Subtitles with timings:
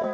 [0.00, 0.10] Yo,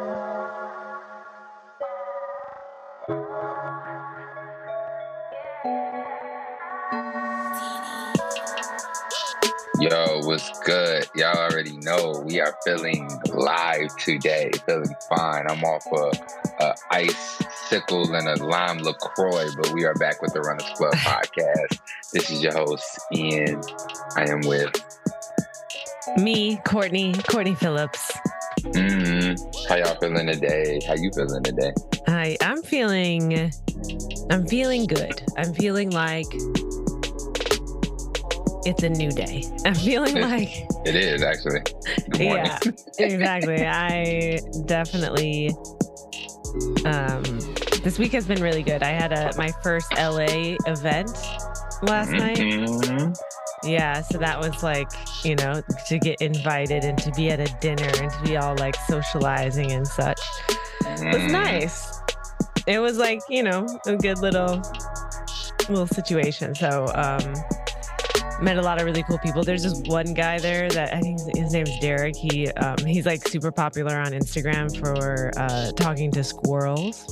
[10.23, 11.05] what's good?
[11.15, 15.45] Y'all already know we are feeling live today, feeling fine.
[15.47, 20.33] I'm off a, a ice sickle and a lime LaCroix, but we are back with
[20.33, 21.79] the Runners Club podcast.
[22.11, 23.61] This is your host, Ian.
[24.15, 24.73] I am with
[26.17, 28.11] me, Courtney, Courtney Phillips.
[28.75, 29.69] Mm-hmm.
[29.69, 30.79] How y'all feeling today?
[30.85, 31.71] How you feeling today?
[32.07, 33.51] Hi, I'm feeling,
[34.29, 35.21] I'm feeling good.
[35.37, 36.27] I'm feeling like
[38.65, 39.45] it's a new day.
[39.65, 40.49] I'm feeling like
[40.85, 41.61] it is actually.
[42.15, 42.59] Yeah,
[42.99, 43.65] exactly.
[43.65, 45.51] I definitely.
[46.85, 47.23] Um,
[47.83, 48.83] this week has been really good.
[48.83, 51.11] I had a my first LA event
[51.81, 52.97] last mm-hmm.
[52.97, 53.17] night.
[53.65, 54.89] Yeah, so that was like,
[55.23, 58.55] you know, to get invited and to be at a dinner and to be all
[58.57, 60.19] like socializing and such.
[60.83, 61.13] Mm.
[61.13, 61.99] It was nice.
[62.67, 64.61] It was like, you know, a good little
[65.67, 66.53] little situation.
[66.53, 67.33] So, um,
[68.41, 69.43] met a lot of really cool people.
[69.43, 72.15] There's this one guy there that I think his name's Derek.
[72.15, 77.05] He um, he's like super popular on Instagram for uh, talking to squirrels.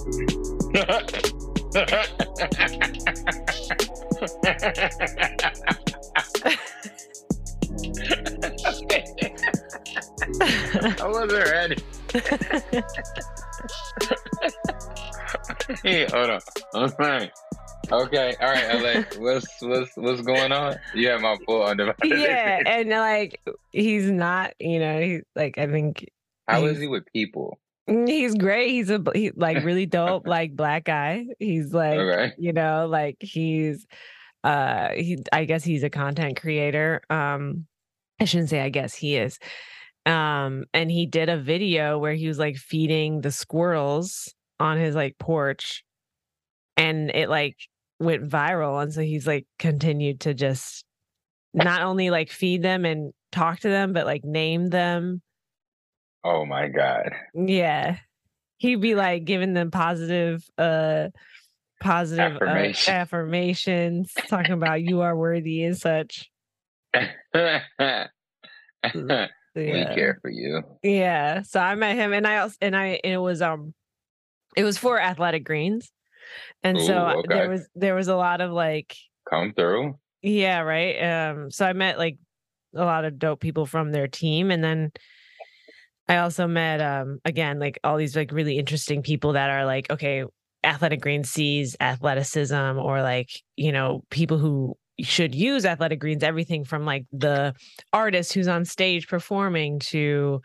[11.00, 11.78] I wasn't ready.
[15.84, 16.42] hey, hold on.
[16.76, 17.32] Okay.
[17.92, 18.36] Okay.
[18.40, 19.04] All right, LA.
[19.20, 20.76] What's what's what's going on?
[20.94, 22.20] You have my full undivided.
[22.20, 23.40] Yeah, and like
[23.72, 24.54] he's not.
[24.60, 26.10] You know, he's like I think.
[26.48, 27.60] How is he with people?
[27.88, 28.70] He's great.
[28.70, 31.26] He's a he, like really dope, like black guy.
[31.40, 32.34] He's like okay.
[32.38, 33.86] you know, like he's
[34.44, 37.02] uh he I guess he's a content creator.
[37.10, 37.68] Um
[38.20, 39.40] I shouldn't say I guess he is.
[40.06, 44.96] Um and he did a video where he was like feeding the squirrels on his
[44.96, 45.84] like porch
[46.78, 47.58] and it like
[48.00, 50.84] went viral and so he's like continued to just
[51.54, 55.22] not only like feed them and talk to them but like name them
[56.24, 57.98] oh my god yeah
[58.58, 61.08] he'd be like giving them positive uh
[61.84, 62.94] positive uh, Affirmation.
[62.94, 66.30] uh, affirmations talking about you are worthy and such
[67.36, 68.08] yeah.
[69.56, 73.14] we care for you yeah so i met him and i also and i and
[73.14, 73.74] it was um
[74.56, 75.92] it was for athletic greens
[76.64, 77.28] and Ooh, so okay.
[77.28, 78.96] there was there was a lot of like
[79.30, 79.98] come through.
[80.22, 81.30] Yeah, right.
[81.30, 82.18] Um, so I met like
[82.76, 84.92] a lot of dope people from their team, and then
[86.08, 89.90] I also met um again like all these like really interesting people that are like
[89.90, 90.24] okay,
[90.64, 96.64] athletic greens sees athleticism or like you know people who should use athletic greens everything
[96.64, 97.54] from like the
[97.92, 100.42] artist who's on stage performing to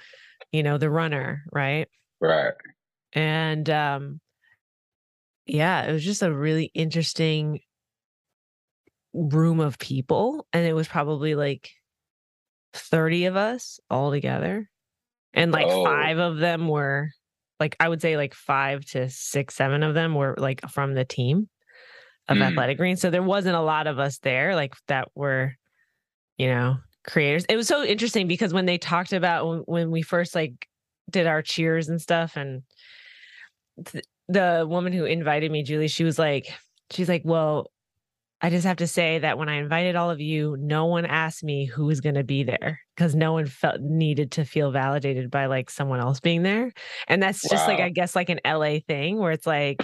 [0.52, 1.88] you know the runner right
[2.20, 2.54] right
[3.12, 4.20] and um
[5.48, 7.60] yeah, it was just a really interesting
[9.14, 10.46] room of people.
[10.52, 11.70] And it was probably like
[12.74, 14.68] 30 of us all together.
[15.32, 15.84] And like oh.
[15.84, 17.10] five of them were
[17.60, 21.04] like, I would say like five to six, seven of them were like from the
[21.04, 21.48] team
[22.28, 22.42] of mm.
[22.42, 22.96] Athletic Green.
[22.96, 25.54] So there wasn't a lot of us there like that were,
[26.36, 26.76] you know,
[27.06, 27.44] creators.
[27.48, 30.68] It was so interesting because when they talked about when, we first like
[31.10, 32.62] did our cheers and stuff and
[33.86, 36.52] th- the woman who invited me, Julie, she was like,
[36.90, 37.70] she's like, well,
[38.40, 41.42] I just have to say that when I invited all of you, no one asked
[41.42, 45.30] me who was going to be there because no one felt needed to feel validated
[45.30, 46.72] by like someone else being there.
[47.08, 47.48] And that's wow.
[47.50, 49.78] just like, I guess, like an LA thing where it's like,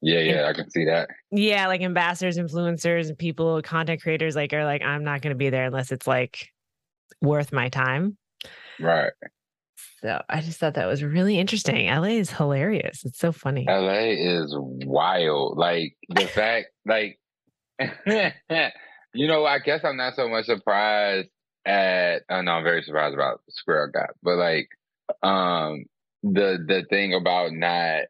[0.00, 1.08] yeah, yeah, I can see that.
[1.30, 5.38] Yeah, like ambassadors, influencers, and people, content creators, like are like, I'm not going to
[5.38, 6.48] be there unless it's like
[7.22, 8.18] worth my time.
[8.80, 9.12] Right.
[10.02, 11.86] So I just thought that was really interesting.
[11.86, 13.04] LA is hilarious.
[13.04, 13.66] It's so funny.
[13.68, 15.56] LA is wild.
[15.56, 17.18] Like the fact, like,
[19.14, 21.28] you know, I guess I'm not so much surprised
[21.64, 22.22] at.
[22.30, 24.68] Oh no, I'm very surprised about Squirrel Guy, but like,
[25.22, 25.84] um,
[26.22, 28.02] the the thing about not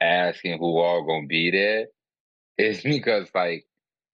[0.00, 1.86] asking who all gonna be there
[2.58, 3.64] is because like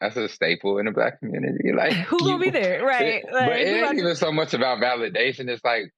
[0.00, 1.72] that's a staple in the black community.
[1.76, 3.24] Like who gonna be there, right?
[3.32, 5.48] Like, but it ain't even so much about validation.
[5.48, 5.92] It's like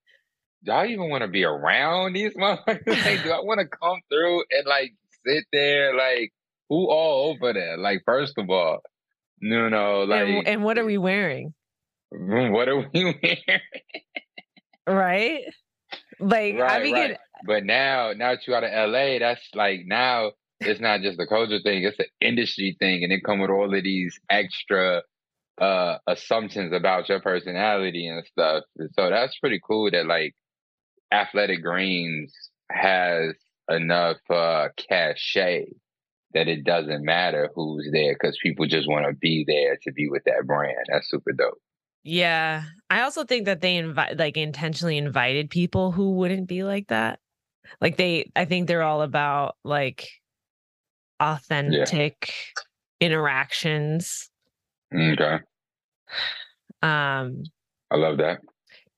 [0.64, 2.86] do I even want to be around these motherfuckers?
[2.86, 4.94] like, do I want to come through and like
[5.26, 5.94] sit there?
[5.94, 6.32] Like,
[6.72, 7.76] who all over there?
[7.76, 8.80] Like, first of all,
[9.42, 11.52] no, no, like, and, and what are we wearing?
[12.10, 13.60] What are we wearing?
[14.86, 15.42] right?
[16.19, 17.19] Like, right, I mean, right.
[17.44, 20.30] but now, now that you out of LA, that's like now
[20.60, 23.74] it's not just a culture thing; it's an industry thing, and it come with all
[23.74, 25.02] of these extra
[25.60, 28.64] uh assumptions about your personality and stuff.
[28.94, 30.34] So that's pretty cool that like
[31.12, 32.32] Athletic Greens
[32.70, 33.34] has
[33.69, 35.66] enough uh, cachet
[36.34, 40.08] that it doesn't matter who's there because people just want to be there to be
[40.08, 40.87] with that brand.
[40.88, 41.61] That's super dope.
[42.05, 42.64] Yeah.
[42.90, 47.20] I also think that they invite like intentionally invited people who wouldn't be like that.
[47.81, 50.08] Like they I think they're all about like
[51.20, 52.32] authentic
[53.00, 53.06] yeah.
[53.06, 54.31] interactions.
[54.94, 55.38] Okay.
[56.82, 57.44] Um
[57.90, 58.40] I love that.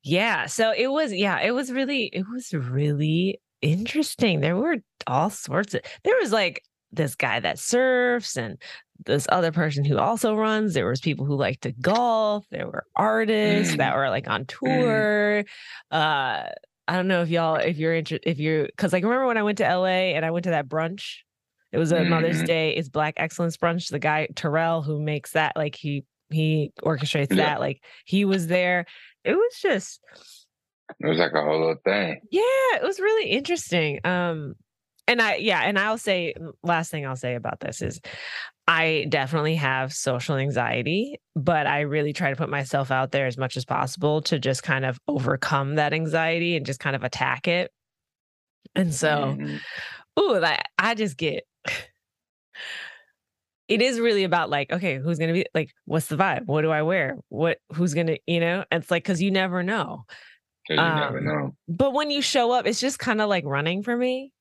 [0.02, 0.46] Yeah.
[0.46, 4.40] So it was yeah, it was really it was really interesting.
[4.40, 4.76] There were
[5.06, 6.62] all sorts of there was like
[6.94, 8.60] this guy that surfs and
[9.04, 10.74] this other person who also runs.
[10.74, 12.46] There was people who like to golf.
[12.50, 13.78] There were artists mm.
[13.78, 14.48] that were like on mm.
[14.48, 15.44] tour.
[15.44, 15.46] Mm.
[15.90, 16.50] Uh,
[16.86, 19.42] I don't know if y'all if you're interested if you're because like remember when I
[19.42, 21.16] went to LA and I went to that brunch.
[21.72, 22.08] It was a mm.
[22.08, 22.44] Mother's mm-hmm.
[22.44, 22.70] Day.
[22.76, 23.88] It's Black Excellence Brunch.
[23.88, 27.36] The guy Terrell who makes that like he he orchestrates yeah.
[27.36, 28.86] that like he was there.
[29.24, 30.00] It was just
[31.00, 32.20] it was like a whole little thing.
[32.30, 34.00] Yeah, it was really interesting.
[34.04, 34.54] Um,
[35.06, 38.00] and I yeah, and I'll say last thing I'll say about this is
[38.66, 43.36] I definitely have social anxiety, but I really try to put myself out there as
[43.36, 47.46] much as possible to just kind of overcome that anxiety and just kind of attack
[47.46, 47.70] it.
[48.74, 49.56] And so, mm-hmm.
[50.20, 51.44] ooh, that I just get
[53.68, 56.46] it is really about like, okay, who's gonna be like, what's the vibe?
[56.46, 57.18] What do I wear?
[57.28, 58.64] What who's gonna, you know?
[58.70, 60.04] It's like because you never know.
[60.68, 61.54] You um, never know.
[61.68, 64.32] But when you show up, it's just kind of like running for me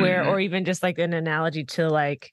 [0.00, 0.30] where mm-hmm.
[0.30, 2.32] or even just like an analogy to like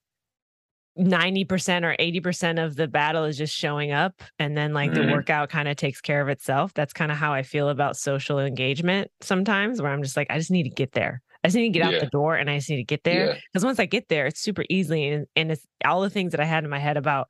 [0.99, 5.07] 90% or 80% of the battle is just showing up and then like mm-hmm.
[5.07, 7.95] the workout kind of takes care of itself that's kind of how i feel about
[7.95, 11.55] social engagement sometimes where i'm just like i just need to get there i just
[11.55, 11.99] need to get out yeah.
[11.99, 13.67] the door and i just need to get there because yeah.
[13.67, 16.45] once i get there it's super easily and, and it's all the things that i
[16.45, 17.29] had in my head about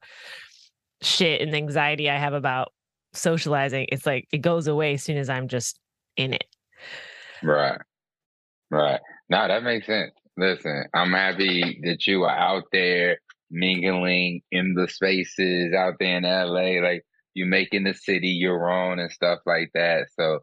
[1.01, 2.71] shit and anxiety i have about
[3.13, 5.79] socializing it's like it goes away as soon as i'm just
[6.17, 6.45] in it
[7.43, 7.79] right
[8.71, 8.99] right
[9.29, 10.11] no, that makes sense.
[10.37, 13.19] Listen, I'm happy that you are out there
[13.51, 16.81] mingling in the spaces out there in LA.
[16.87, 17.03] Like
[17.33, 20.07] you making the city your own and stuff like that.
[20.17, 20.39] So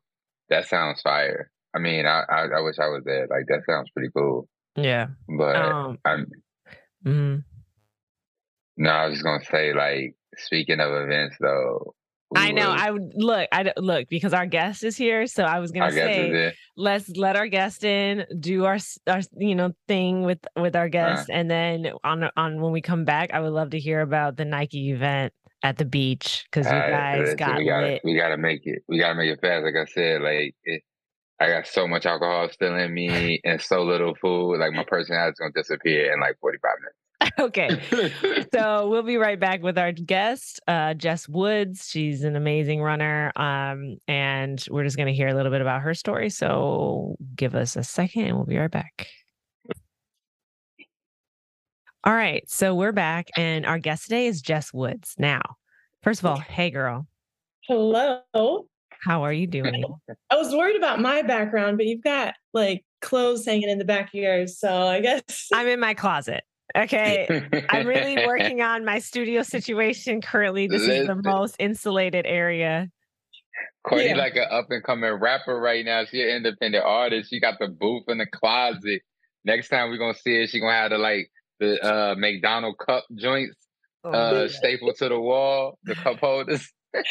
[0.49, 1.51] that sounds fire.
[1.75, 3.27] I mean, I I, I wish I was there.
[3.29, 4.49] Like that sounds pretty cool.
[4.77, 5.09] Yeah.
[5.29, 6.27] But um, I'm.
[7.05, 7.37] Mm-hmm.
[8.79, 11.95] No, I was just gonna say, like, speaking of events, though,
[12.35, 12.71] I know.
[12.71, 13.49] I would look.
[13.53, 15.27] I look because our guest is here.
[15.27, 19.73] So I was gonna say, let's let our guest in, do our our you know
[19.87, 23.41] thing with with our guest, uh, and then on on when we come back, I
[23.41, 25.33] would love to hear about the Nike event
[25.63, 28.01] at the beach because you guys got we gotta, lit.
[28.05, 28.83] We gotta make it.
[28.89, 29.65] We gotta make it fast.
[29.65, 30.83] Like I said, like it,
[31.39, 34.59] I got so much alcohol still in me and so little food.
[34.59, 37.06] Like my personality is gonna disappear in like forty five minutes.
[37.39, 38.13] okay.
[38.53, 41.89] so we'll be right back with our guest, uh, Jes Woods.
[41.89, 43.33] She's an amazing runner.
[43.37, 46.31] Um, and we're just going to hear a little bit about her story.
[46.31, 49.09] So give us a second and we'll be right back.
[52.05, 52.49] All right.
[52.49, 55.17] So we're back, and our guest today is Jes Woods.
[55.19, 55.43] Now,
[56.03, 57.09] first of all, hey, girl.
[57.67, 58.21] Hello.
[59.03, 59.85] How are you doing?
[60.31, 64.09] I was worried about my background, but you've got like clothes hanging in the back
[64.09, 64.57] of yours.
[64.57, 66.45] So I guess I'm in my closet.
[66.77, 67.65] Okay.
[67.71, 70.67] I'm really working on my studio situation currently.
[70.67, 70.97] This Listen.
[71.03, 72.89] is the most insulated area.
[73.87, 74.17] Courtney yeah.
[74.17, 76.05] like an up and coming rapper right now.
[76.05, 77.31] She an independent artist.
[77.31, 79.03] She got the booth in the closet.
[79.45, 81.31] Next time we're gonna see her, she gonna have the like
[81.61, 83.55] the uh McDonald cup joints
[84.05, 86.71] oh, uh stapled to the wall, the cup holders.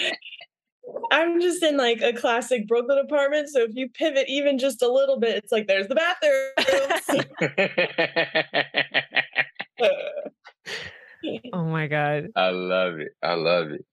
[1.12, 3.50] I'm just in like a classic Brooklyn apartment.
[3.50, 7.24] So if you pivot even just a little bit, it's like there's the bathroom.
[11.54, 12.28] oh my god.
[12.36, 13.12] I love it.
[13.22, 13.86] I love it.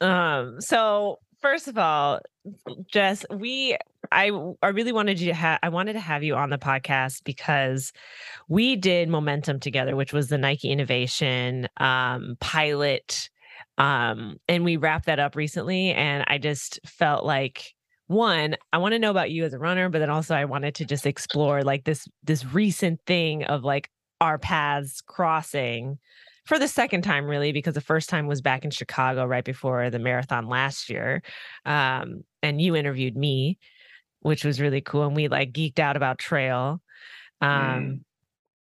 [0.00, 2.20] Um so first of all,
[2.92, 3.76] Jes, we
[4.12, 4.30] I
[4.62, 7.92] I really wanted you to have I wanted to have you on the podcast because
[8.48, 13.30] we did momentum together, which was the Nike innovation um pilot
[13.78, 17.74] um and we wrapped that up recently and I just felt like
[18.08, 20.76] one i want to know about you as a runner but then also i wanted
[20.76, 25.98] to just explore like this this recent thing of like our paths crossing
[26.44, 29.90] for the second time really because the first time was back in chicago right before
[29.90, 31.22] the marathon last year
[31.64, 33.58] um, and you interviewed me
[34.20, 36.80] which was really cool and we like geeked out about trail
[37.40, 38.00] um, mm.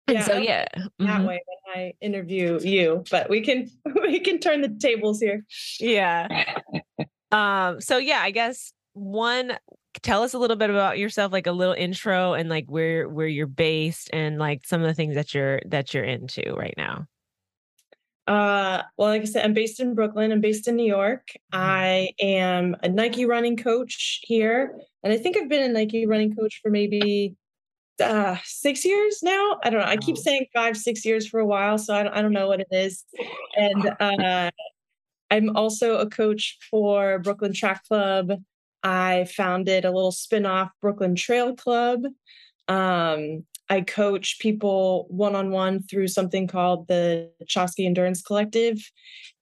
[0.06, 1.24] and yeah, so yeah that mm-hmm.
[1.24, 3.68] way when i interview you but we can
[4.02, 5.44] we can turn the tables here
[5.80, 6.54] yeah
[7.32, 9.56] um so yeah i guess one
[10.02, 13.26] tell us a little bit about yourself like a little intro and like where where
[13.26, 17.06] you're based and like some of the things that you're that you're into right now
[18.28, 21.60] uh well like i said i'm based in brooklyn i'm based in new york mm-hmm.
[21.60, 26.34] i am a nike running coach here and i think i've been a nike running
[26.34, 27.34] coach for maybe
[28.00, 29.58] uh, six years now.
[29.62, 29.86] I don't know.
[29.86, 32.48] I keep saying five, six years for a while, so I don't, I don't know
[32.48, 33.04] what it is.
[33.56, 34.50] And uh,
[35.30, 38.32] I'm also a coach for Brooklyn Track Club.
[38.82, 42.04] I founded a little spin-off Brooklyn Trail Club.
[42.68, 48.78] Um, I coach people one-on-one through something called the Chaski Endurance Collective.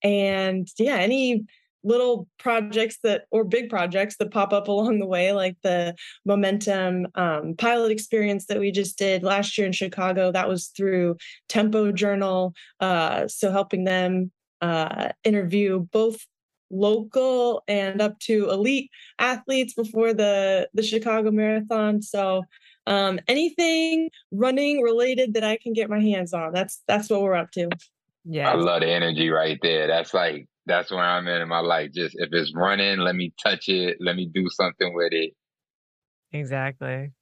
[0.02, 1.46] And yeah, any
[1.84, 7.06] little projects that or big projects that pop up along the way like the momentum
[7.14, 11.16] um, pilot experience that we just did last year in chicago that was through
[11.48, 14.30] tempo journal uh, so helping them
[14.60, 16.26] uh, interview both
[16.70, 22.42] local and up to elite athletes before the the chicago marathon so
[22.86, 27.34] um, anything running related that i can get my hands on that's that's what we're
[27.34, 27.68] up to
[28.24, 31.60] yeah i love the energy right there that's like that's where I'm in in my
[31.60, 31.90] life.
[31.92, 33.96] Just if it's running, let me touch it.
[34.00, 35.32] Let me do something with it.
[36.32, 37.12] Exactly.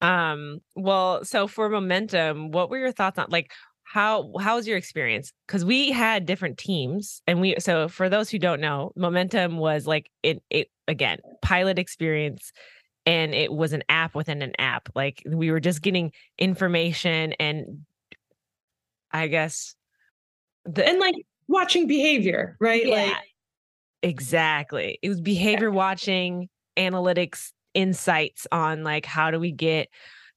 [0.00, 3.50] Um, well, so for momentum, what were your thoughts on like
[3.90, 5.32] how how was your experience?
[5.46, 9.86] Because we had different teams and we so for those who don't know, momentum was
[9.86, 12.52] like it it again, pilot experience
[13.06, 14.90] and it was an app within an app.
[14.94, 17.86] Like we were just getting information and
[19.10, 19.74] I guess
[20.66, 21.14] the, and like
[21.46, 22.86] watching behavior, right?
[22.86, 22.94] Yeah.
[22.94, 23.16] Like
[24.02, 24.98] exactly.
[25.00, 29.88] It was behavior watching, analytics, insights on like how do we get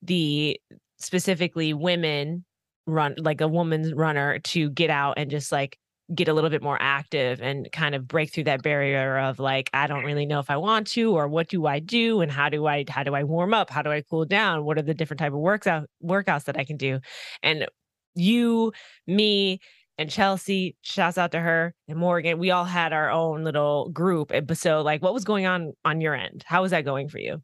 [0.01, 0.59] the
[0.97, 2.45] specifically women
[2.87, 5.77] run like a woman's runner to get out and just like
[6.13, 9.69] get a little bit more active and kind of break through that barrier of like
[9.73, 12.49] I don't really know if I want to or what do I do and how
[12.49, 14.93] do I how do I warm up how do I cool down what are the
[14.93, 16.99] different type of works out workouts that I can do
[17.43, 17.67] and
[18.15, 18.73] you
[19.07, 19.59] me
[19.97, 22.39] and Chelsea, shouts out to her and Morgan.
[22.39, 24.31] We all had our own little group.
[24.33, 26.43] Eh, but so, like, what was going on on your end?
[26.47, 27.43] How was that going for you?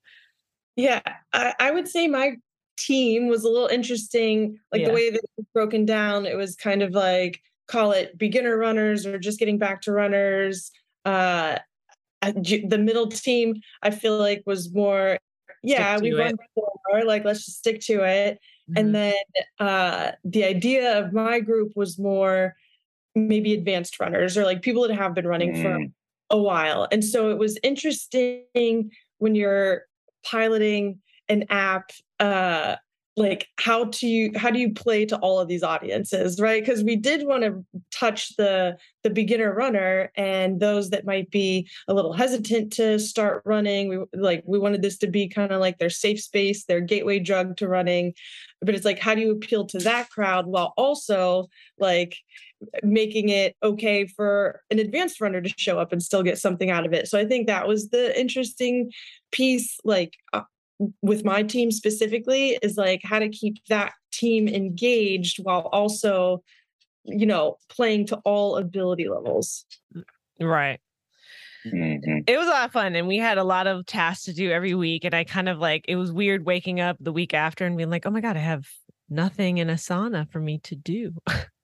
[0.75, 1.01] Yeah,
[1.33, 2.37] I, I would say my
[2.77, 4.59] team was a little interesting.
[4.71, 4.87] Like yeah.
[4.87, 8.57] the way that it was broken down, it was kind of like call it beginner
[8.57, 10.71] runners or just getting back to runners.
[11.05, 11.57] Uh,
[12.21, 15.17] the middle team, I feel like was more,
[15.63, 18.39] yeah, we run before, like let's just stick to it.
[18.69, 18.77] Mm-hmm.
[18.77, 19.13] And then
[19.59, 22.55] uh, the idea of my group was more
[23.15, 25.61] maybe advanced runners or like people that have been running mm.
[25.61, 25.85] for
[26.29, 26.87] a while.
[26.91, 29.83] And so it was interesting when you're
[30.25, 32.75] piloting an app uh,
[33.17, 36.63] like how to you how do you play to all of these audiences right?
[36.63, 41.67] Because we did want to touch the the beginner runner and those that might be
[41.87, 43.89] a little hesitant to start running.
[43.89, 47.17] We like we wanted this to be kind of like their safe space their gateway
[47.17, 48.13] drug to running.
[48.61, 51.47] But it's like how do you appeal to that crowd while also
[51.79, 52.17] like
[52.83, 56.85] making it okay for an advanced runner to show up and still get something out
[56.85, 57.07] of it?
[57.07, 58.91] So i think that was the interesting
[59.31, 60.41] piece like uh,
[61.01, 66.43] with my team specifically is like how to keep that team engaged while also
[67.05, 69.65] you know playing to all ability levels.
[70.39, 70.79] Right.
[71.65, 72.19] Mm-hmm.
[72.27, 74.51] it was a lot of fun and we had a lot of tasks to do
[74.51, 77.65] every week and i kind of like it was weird waking up the week after
[77.65, 78.65] and being like oh my god i have
[79.09, 81.13] nothing in Asana for me to do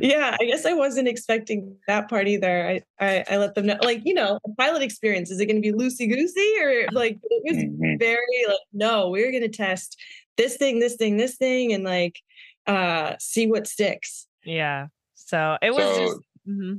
[0.00, 2.68] yeah, I guess I wasn't expecting that part either.
[2.68, 5.60] I, I, I let them know, like, you know, a pilot experience, is it going
[5.60, 7.96] to be loosey goosey or like, it was mm-hmm.
[7.98, 9.96] very like, no, we're going to test
[10.36, 12.20] this thing, this thing, this thing, and like,
[12.66, 14.26] uh, see what sticks.
[14.44, 14.86] Yeah.
[15.14, 16.74] So it was so, just, mm-hmm.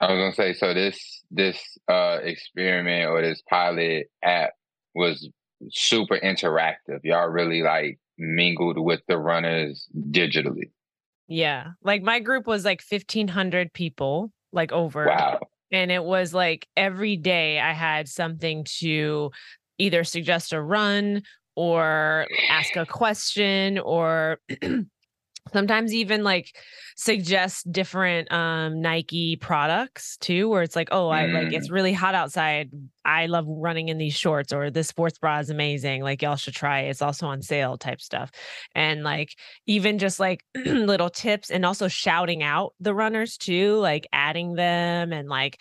[0.00, 4.52] I was going to say, so this, this, uh, experiment or this pilot app
[4.94, 5.28] was
[5.70, 7.00] super interactive.
[7.04, 10.70] Y'all really like mingled with the runners digitally.
[11.28, 11.68] Yeah.
[11.82, 15.06] Like my group was like 1500 people, like over.
[15.06, 15.40] Wow.
[15.72, 19.30] And it was like every day I had something to
[19.78, 21.22] either suggest a run
[21.56, 24.38] or ask a question or
[25.52, 26.56] sometimes even like
[26.96, 31.72] suggest different um Nike products too where it's like oh I like it's mm.
[31.72, 32.70] really hot outside
[33.04, 36.54] I love running in these shorts or this sports bra is amazing like y'all should
[36.54, 36.90] try it.
[36.90, 38.30] it's also on sale type stuff
[38.74, 39.34] and like
[39.66, 45.12] even just like little tips and also shouting out the runners too like adding them
[45.12, 45.60] and like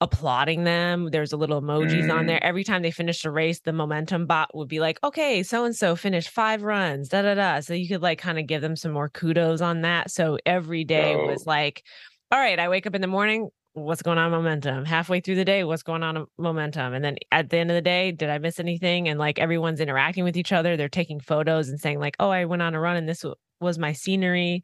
[0.00, 1.08] applauding them.
[1.10, 2.14] There's a little emojis mm.
[2.14, 2.42] on there.
[2.42, 5.74] Every time they finished a race, the momentum bot would be like, okay, so and
[5.74, 7.60] so finished five runs, da da da.
[7.60, 10.10] So you could like kind of give them some more kudos on that.
[10.10, 11.26] So every day oh.
[11.26, 11.84] was like,
[12.30, 13.48] all right, I wake up in the morning.
[13.72, 14.84] What's going on momentum?
[14.84, 16.94] Halfway through the day, what's going on momentum?
[16.94, 19.08] And then at the end of the day, did I miss anything?
[19.08, 20.76] And like everyone's interacting with each other.
[20.76, 23.24] They're taking photos and saying like, "Oh, I went on a run and this
[23.60, 24.62] was my scenery."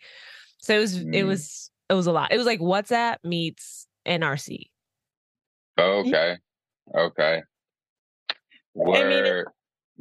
[0.58, 1.14] So it was mm.
[1.14, 2.32] it was it was a lot.
[2.32, 4.70] It was like WhatsApp meets NRC.
[5.78, 6.36] Okay.
[6.94, 7.42] Okay.
[8.74, 9.26] Word.
[9.26, 9.44] I mean,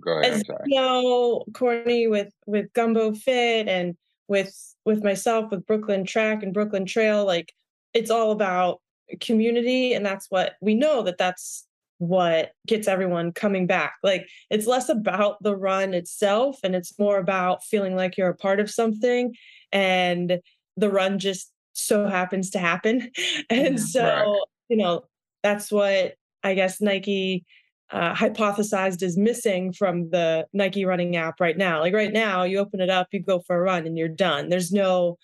[0.02, 0.34] Go ahead.
[0.34, 3.96] As you know, Courtney with with Gumbo Fit and
[4.28, 7.54] with with myself with Brooklyn Track and Brooklyn Trail, like
[7.94, 8.82] it's all about
[9.20, 11.68] community, and that's what we know that that's
[12.00, 13.94] what gets everyone coming back.
[14.04, 18.36] Like it's less about the run itself and it's more about feeling like you're a
[18.36, 19.36] part of something
[19.72, 20.40] and
[20.76, 23.12] the run just so happens to happen.
[23.50, 24.42] And so, right.
[24.70, 25.06] you know,
[25.44, 27.46] that's what I guess Nike
[27.92, 31.80] uh, hypothesized is missing from the Nike running app right now.
[31.80, 34.50] Like right now, you open it up, you go for a run, and you're done.
[34.50, 35.18] There's no,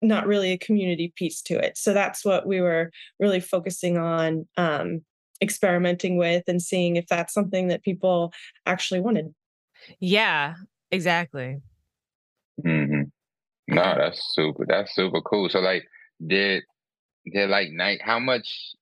[0.00, 1.76] not really a community piece to it.
[1.76, 5.00] So that's what we were really focusing on, um,
[5.42, 8.32] experimenting with, and seeing if that's something that people
[8.66, 9.34] actually wanted.
[9.98, 10.54] Yeah,
[10.90, 11.58] exactly.
[12.64, 13.02] Mm-hmm.
[13.74, 14.64] No, that's super.
[14.68, 15.48] That's super cool.
[15.48, 15.84] So, like,
[16.24, 16.62] did
[17.32, 18.02] did like Nike?
[18.04, 18.74] How much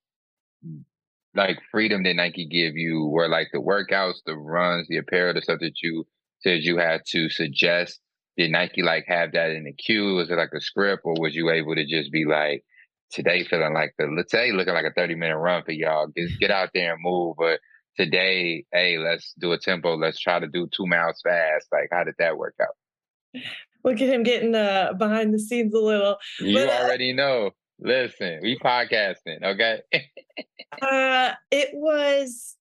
[1.35, 3.07] like freedom did Nike give you?
[3.07, 6.07] Were like the workouts, the runs, the apparel, the stuff that you
[6.41, 8.01] said you had to suggest?
[8.37, 10.15] Did Nike like have that in the queue?
[10.15, 12.65] Was it like a script, or was you able to just be like,
[13.11, 16.07] today feeling like the let's say looking like a thirty minute run for y'all?
[16.09, 17.61] Get get out there and move, but
[17.97, 19.97] today, hey, let's do a tempo.
[19.97, 21.67] Let's try to do two miles fast.
[21.73, 23.43] Like, how did that work out?
[23.85, 26.17] Look at him getting uh, behind the scenes a little.
[26.41, 27.51] You but, uh already know.
[27.81, 29.83] Listen, we podcasting, okay?
[30.83, 32.57] uh, it was,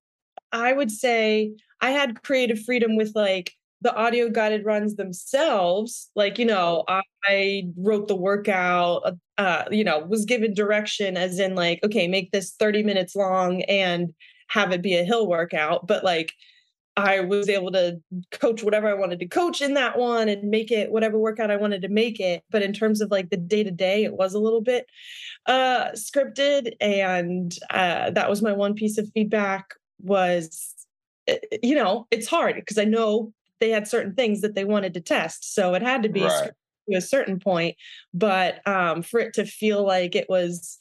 [0.51, 6.09] I would say, I had creative freedom with like the audio guided runs themselves.
[6.15, 11.39] Like, you know, I wrote the workout, uh, uh, you know, was given direction as
[11.39, 14.13] in like, okay, make this 30 minutes long and
[14.49, 15.87] have it be a hill workout.
[15.87, 16.33] But like,
[16.97, 18.01] I was able to
[18.31, 21.55] coach whatever I wanted to coach in that one and make it whatever workout I
[21.55, 22.43] wanted to make it.
[22.49, 24.87] But in terms of like the day to day, it was a little bit
[25.45, 29.75] uh, scripted, and uh, that was my one piece of feedback.
[30.01, 30.73] Was
[31.27, 34.95] eh, you know it's hard because I know they had certain things that they wanted
[34.95, 36.51] to test, so it had to be right.
[36.89, 37.75] to a certain point.
[38.11, 40.79] But um, for it to feel like it was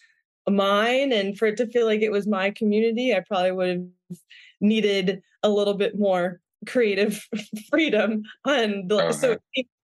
[0.49, 4.19] mine and for it to feel like it was my community, I probably would have
[4.61, 7.27] needed a little bit more creative
[7.71, 9.13] freedom and okay.
[9.13, 9.37] so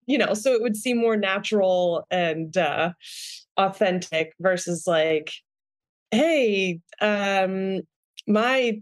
[0.07, 2.93] you know so it would seem more natural and uh
[3.57, 5.31] authentic versus like
[6.11, 7.81] hey um
[8.27, 8.81] my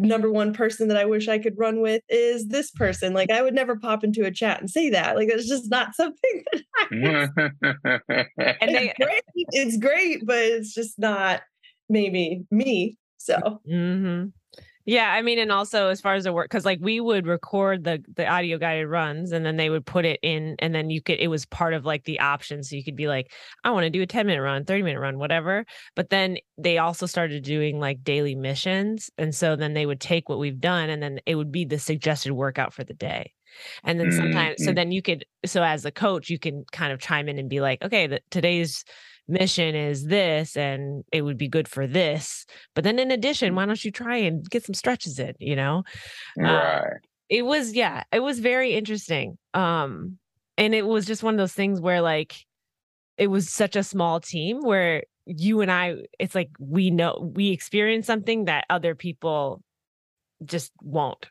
[0.00, 3.12] number one person that I wish I could run with is this person.
[3.12, 5.16] Like I would never pop into a chat and say that.
[5.16, 9.22] Like it's just not something that I and they, it's great.
[9.34, 11.42] It's great, but it's just not
[11.88, 12.96] maybe me.
[13.18, 14.28] So mm-hmm.
[14.86, 17.84] Yeah, I mean, and also as far as the work, because like we would record
[17.84, 21.02] the the audio guided runs, and then they would put it in, and then you
[21.02, 21.18] could.
[21.18, 23.30] It was part of like the option, so you could be like,
[23.62, 25.66] I want to do a ten minute run, thirty minute run, whatever.
[25.94, 30.28] But then they also started doing like daily missions, and so then they would take
[30.28, 33.32] what we've done, and then it would be the suggested workout for the day.
[33.84, 34.64] And then sometimes, mm-hmm.
[34.64, 37.50] so then you could, so as a coach, you can kind of chime in and
[37.50, 38.84] be like, okay, that today's
[39.30, 43.64] mission is this and it would be good for this but then in addition why
[43.64, 45.82] don't you try and get some stretches in you know?
[46.38, 46.78] Um, right.
[46.78, 46.90] uh,
[47.28, 50.18] it was yeah it was very interesting um
[50.58, 52.34] and it was just one of those things where like
[53.16, 57.50] it was such a small team where you and I it's like we know we
[57.50, 59.62] experience something that other people
[60.44, 61.30] just won't.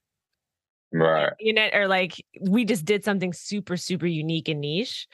[0.94, 1.34] Right.
[1.40, 5.08] You know or like we just did something super super unique and niche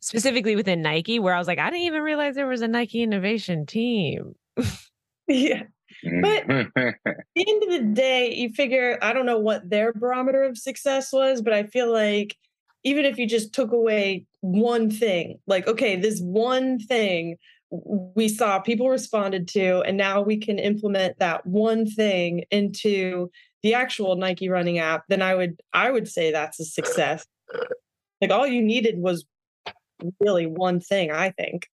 [0.00, 3.02] specifically within Nike, where I was like, I didn't even realize there was a Nike
[3.02, 4.34] innovation team.
[5.28, 5.64] yeah.
[6.02, 10.44] But at the end of the day, you figure, I don't know what their barometer
[10.44, 12.36] of success was, but I feel like
[12.84, 17.36] even if you just took away one thing, like, okay, this one thing
[17.70, 23.30] we saw people responded to, and now we can implement that one thing into
[23.62, 27.26] the actual Nike running app, then I would I would say that's a success.
[28.20, 29.24] Like all you needed was
[30.20, 31.68] really one thing, I think.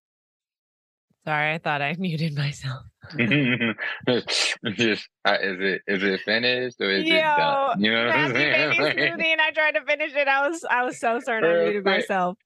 [1.24, 2.82] Sorry, I thought I muted myself.
[3.18, 7.80] Just uh, is it is it finished or is Yo, it done?
[7.80, 8.72] You know what I'm saying?
[8.72, 10.26] smoothie and I tried to finish it.
[10.26, 12.38] I was I was so certain I muted myself.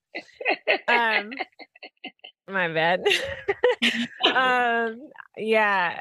[0.89, 1.31] Um,
[2.49, 3.05] my bad.
[4.27, 4.97] um,
[5.37, 6.01] yeah,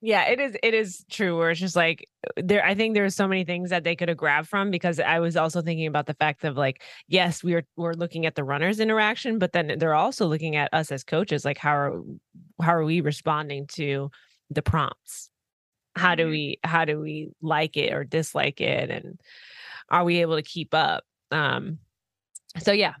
[0.00, 3.26] yeah it is it is true where it's just like there i think there's so
[3.26, 6.14] many things that they could have grabbed from because i was also thinking about the
[6.14, 9.94] fact of like yes we are we're looking at the runners interaction but then they're
[9.94, 12.02] also looking at us as coaches like how are
[12.62, 14.10] how are we responding to
[14.50, 15.30] the prompts?
[15.96, 16.30] How do mm-hmm.
[16.30, 19.20] we how do we like it or dislike it and
[19.90, 21.04] are we able to keep up?
[21.30, 21.78] Um
[22.58, 22.94] so yeah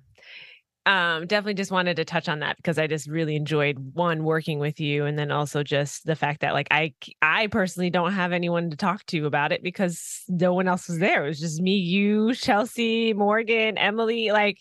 [0.88, 4.58] um, definitely just wanted to touch on that because I just really enjoyed one working
[4.58, 8.32] with you, and then also just the fact that like I I personally don't have
[8.32, 11.26] anyone to talk to about it because no one else was there.
[11.26, 14.30] It was just me, you, Chelsea, Morgan, Emily.
[14.30, 14.60] Like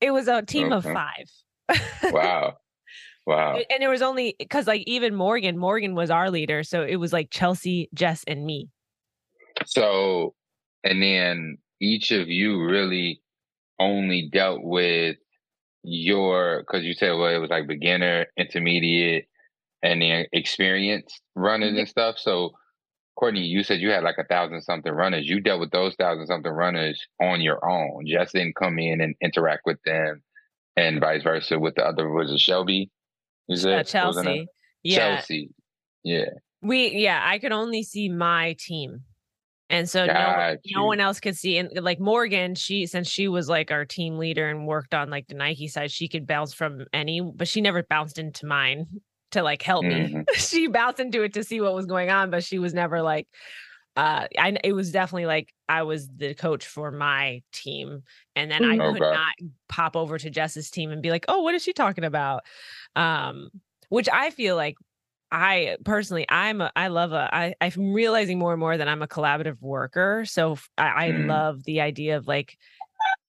[0.00, 0.88] it was a team okay.
[0.88, 2.12] of five.
[2.12, 2.54] wow.
[3.28, 3.58] Wow.
[3.70, 6.62] And it was only because like even Morgan, Morgan was our leader.
[6.62, 8.68] So it was like Chelsea, Jes, and me.
[9.64, 10.34] So
[10.84, 13.20] and then each of you really
[13.80, 15.16] only dealt with
[15.86, 19.26] your because you said well it was like beginner, intermediate,
[19.82, 21.78] and then experienced running mm-hmm.
[21.78, 22.18] and stuff.
[22.18, 22.52] So
[23.16, 25.26] Courtney, you said you had like a thousand something runners.
[25.26, 28.04] You dealt with those thousand something runners on your own.
[28.06, 30.22] Just didn't come in and interact with them,
[30.76, 32.08] and vice versa with the other.
[32.08, 32.90] Was it Shelby?
[33.48, 34.46] Is it uh, Chelsea?
[34.82, 35.50] Yeah, Chelsea.
[36.02, 36.30] Yeah.
[36.62, 37.22] We yeah.
[37.24, 39.04] I could only see my team
[39.68, 41.58] and so no, no one else could see.
[41.58, 45.26] And like Morgan, she since she was like our team leader and worked on like
[45.26, 48.86] the Nike side, she could bounce from any, but she never bounced into mine
[49.32, 50.18] to like help mm-hmm.
[50.18, 50.24] me.
[50.34, 53.26] she bounced into it to see what was going on, but she was never like
[53.96, 58.02] uh I it was definitely like I was the coach for my team
[58.36, 59.32] and then I could not
[59.68, 62.42] pop over to Jes's team and be like, "Oh, what is she talking about?"
[62.94, 63.48] Um
[63.88, 64.76] which I feel like
[65.30, 69.02] I personally, I'm a, I love a, I, I'm realizing more and more that I'm
[69.02, 70.24] a collaborative worker.
[70.26, 71.26] So I, I mm.
[71.26, 72.56] love the idea of like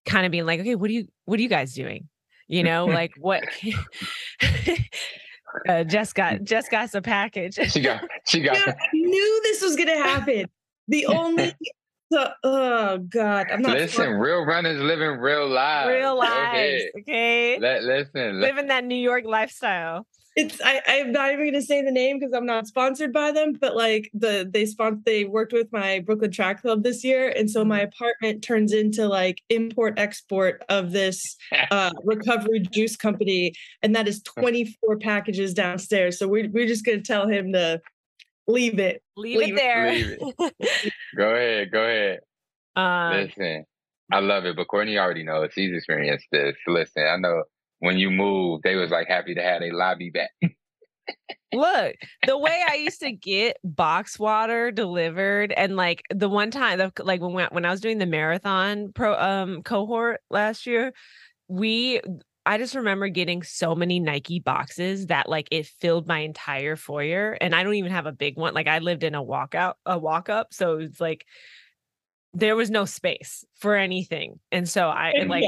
[0.06, 2.08] kind of being like, okay, what do you, what are you guys doing?
[2.48, 3.44] You know, like what,
[5.68, 7.56] uh, Jes got, Jes got a package.
[7.72, 10.46] she got, she got, I knew this was going to happen.
[10.88, 11.54] The only,
[12.12, 13.76] the, oh God, I'm not.
[13.76, 15.90] Listen, real runners living real lives.
[15.90, 16.84] Real lives.
[17.00, 17.60] Okay.
[17.60, 21.91] Let, listen, living that New York lifestyle it's I, I'm not even gonna say the
[21.91, 25.67] name because I'm not sponsored by them, but like the they sponsor they worked with
[25.71, 27.88] my Brooklyn Track Club this year, and so my mm-hmm.
[27.88, 31.36] apartment turns into like import export of this
[31.71, 36.19] uh, recovery juice company, and that is 24 packages downstairs.
[36.19, 37.82] So we we're just gonna tell him to
[38.47, 39.91] leave it, leave, leave it there.
[39.91, 40.93] Leave it.
[41.17, 42.19] go ahead, go ahead.
[42.76, 43.65] Um, Listen,
[44.12, 46.56] I love it, but Courtney already knows she's experienced this.
[46.67, 47.41] Listen, I know
[47.80, 50.32] when you moved, they was like happy to have a lobby back.
[51.54, 56.80] Look, the way I used to get box water delivered, and like the one time,
[57.00, 60.92] like when when I was doing the marathon pro um cohort last year,
[61.48, 62.02] we
[62.46, 67.38] I just remember getting so many Nike boxes that like it filled my entire foyer,
[67.40, 68.54] and I don't even have a big one.
[68.54, 71.26] Like I lived in a walkout, a walk up, so it's like
[72.34, 75.44] there was no space for anything, and so I like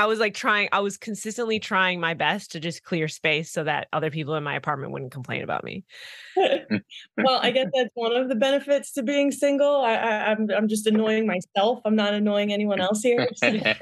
[0.00, 3.64] I was like trying, I was consistently trying my best to just clear space so
[3.64, 5.84] that other people in my apartment wouldn't complain about me.
[6.36, 9.82] well, I guess that's one of the benefits to being single.
[9.82, 11.80] I, I, I'm I'm just annoying myself.
[11.84, 13.28] I'm not annoying anyone else here.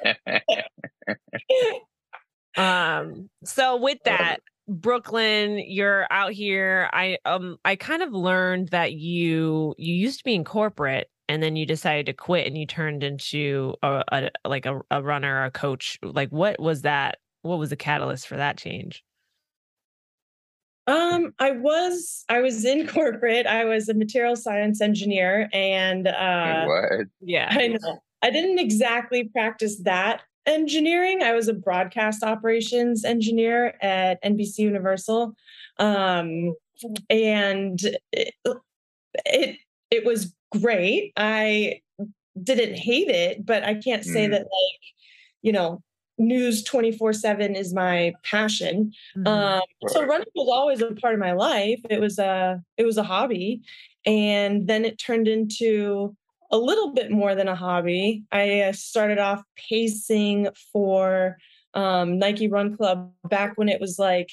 [2.56, 3.30] um.
[3.44, 6.90] So with that, Brooklyn, you're out here.
[6.92, 11.42] I um I kind of learned that you you used to be in corporate and
[11.42, 15.44] then you decided to quit and you turned into a, a like a, a runner
[15.44, 19.04] a coach like what was that what was the catalyst for that change
[20.86, 26.64] um i was i was in corporate i was a material science engineer and uh
[26.64, 27.06] what?
[27.20, 33.74] yeah i know i didn't exactly practice that engineering i was a broadcast operations engineer
[33.82, 35.34] at nbc universal
[35.78, 36.54] um
[37.10, 37.80] and
[38.12, 38.34] it,
[39.26, 39.58] it
[39.90, 41.12] it was great.
[41.16, 41.80] I
[42.42, 44.30] didn't hate it, but I can't say mm.
[44.30, 44.82] that like,
[45.42, 45.82] you know,
[46.18, 48.92] news 24 7 is my passion.
[49.16, 49.26] Mm-hmm.
[49.26, 51.80] Um, so running was always a part of my life.
[51.88, 53.62] It was a it was a hobby.
[54.04, 56.16] And then it turned into
[56.50, 58.24] a little bit more than a hobby.
[58.32, 61.36] I uh, started off pacing for
[61.74, 64.30] um, Nike Run Club back when it was like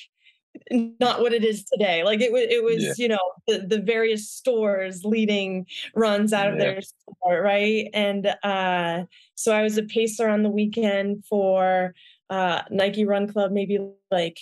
[0.72, 2.04] not what it is today.
[2.04, 2.94] Like it was, it was, yeah.
[2.98, 5.66] you know, the, the various stores leading
[5.96, 6.60] runs out of yeah.
[6.60, 7.90] their store, right?
[7.94, 9.04] And uh,
[9.36, 11.94] so I was a pacer on the weekend for
[12.30, 13.80] uh, Nike Run Club, maybe
[14.12, 14.40] like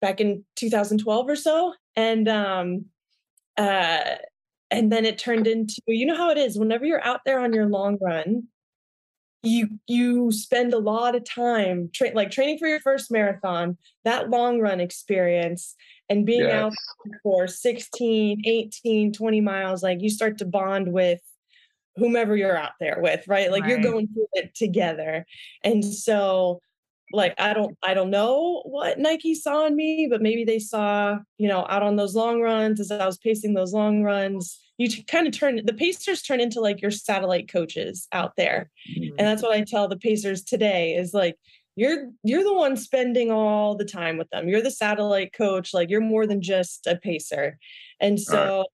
[0.00, 2.86] back in 2012 or so, and um,
[3.56, 4.16] uh,
[4.70, 6.58] and then it turned into, you know how it is.
[6.58, 8.48] Whenever you're out there on your long run,
[9.42, 14.30] you you spend a lot of time tra- like training for your first marathon that
[14.30, 15.74] long run experience
[16.08, 16.52] and being yes.
[16.52, 16.72] out
[17.22, 21.20] for 16 18 20 miles like you start to bond with
[21.96, 23.70] whomever you're out there with right like right.
[23.70, 25.24] you're going through it together
[25.62, 26.60] and so
[27.12, 31.16] like i don't i don't know what nike saw in me but maybe they saw
[31.38, 34.88] you know out on those long runs as i was pacing those long runs you
[35.04, 39.14] kind of turn the pacers turn into like your satellite coaches out there mm-hmm.
[39.18, 41.36] and that's what i tell the pacers today is like
[41.76, 44.48] you're you're the one spending all the time with them.
[44.48, 45.74] You're the satellite coach.
[45.74, 47.58] Like you're more than just a pacer.
[48.00, 48.64] And so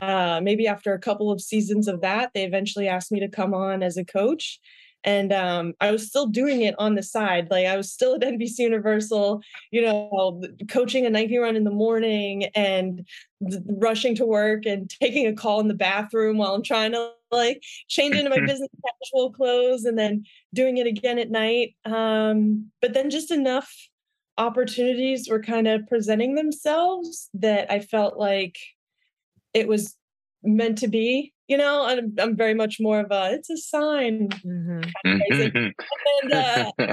[0.00, 3.52] uh, maybe after a couple of seasons of that, they eventually asked me to come
[3.52, 4.60] on as a coach.
[5.04, 7.48] And um, I was still doing it on the side.
[7.50, 11.70] Like I was still at NBC Universal, you know, coaching a Nike run in the
[11.70, 13.06] morning and
[13.66, 17.62] rushing to work and taking a call in the bathroom while I'm trying to like
[17.88, 21.74] change into my business casual clothes and then doing it again at night.
[21.84, 23.72] Um, but then just enough
[24.38, 28.58] opportunities were kind of presenting themselves that I felt like
[29.54, 29.96] it was
[30.42, 34.28] meant to be you know i'm, I'm very much more of a it's a sign
[34.28, 34.80] mm-hmm.
[36.22, 36.70] and uh,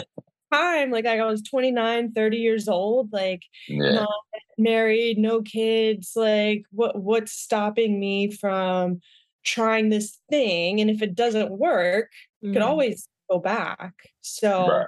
[0.53, 3.93] time like i was 29 30 years old like yeah.
[3.93, 4.09] not
[4.57, 8.99] married no kids like what what's stopping me from
[9.43, 12.47] trying this thing and if it doesn't work mm-hmm.
[12.47, 14.85] you could always go back so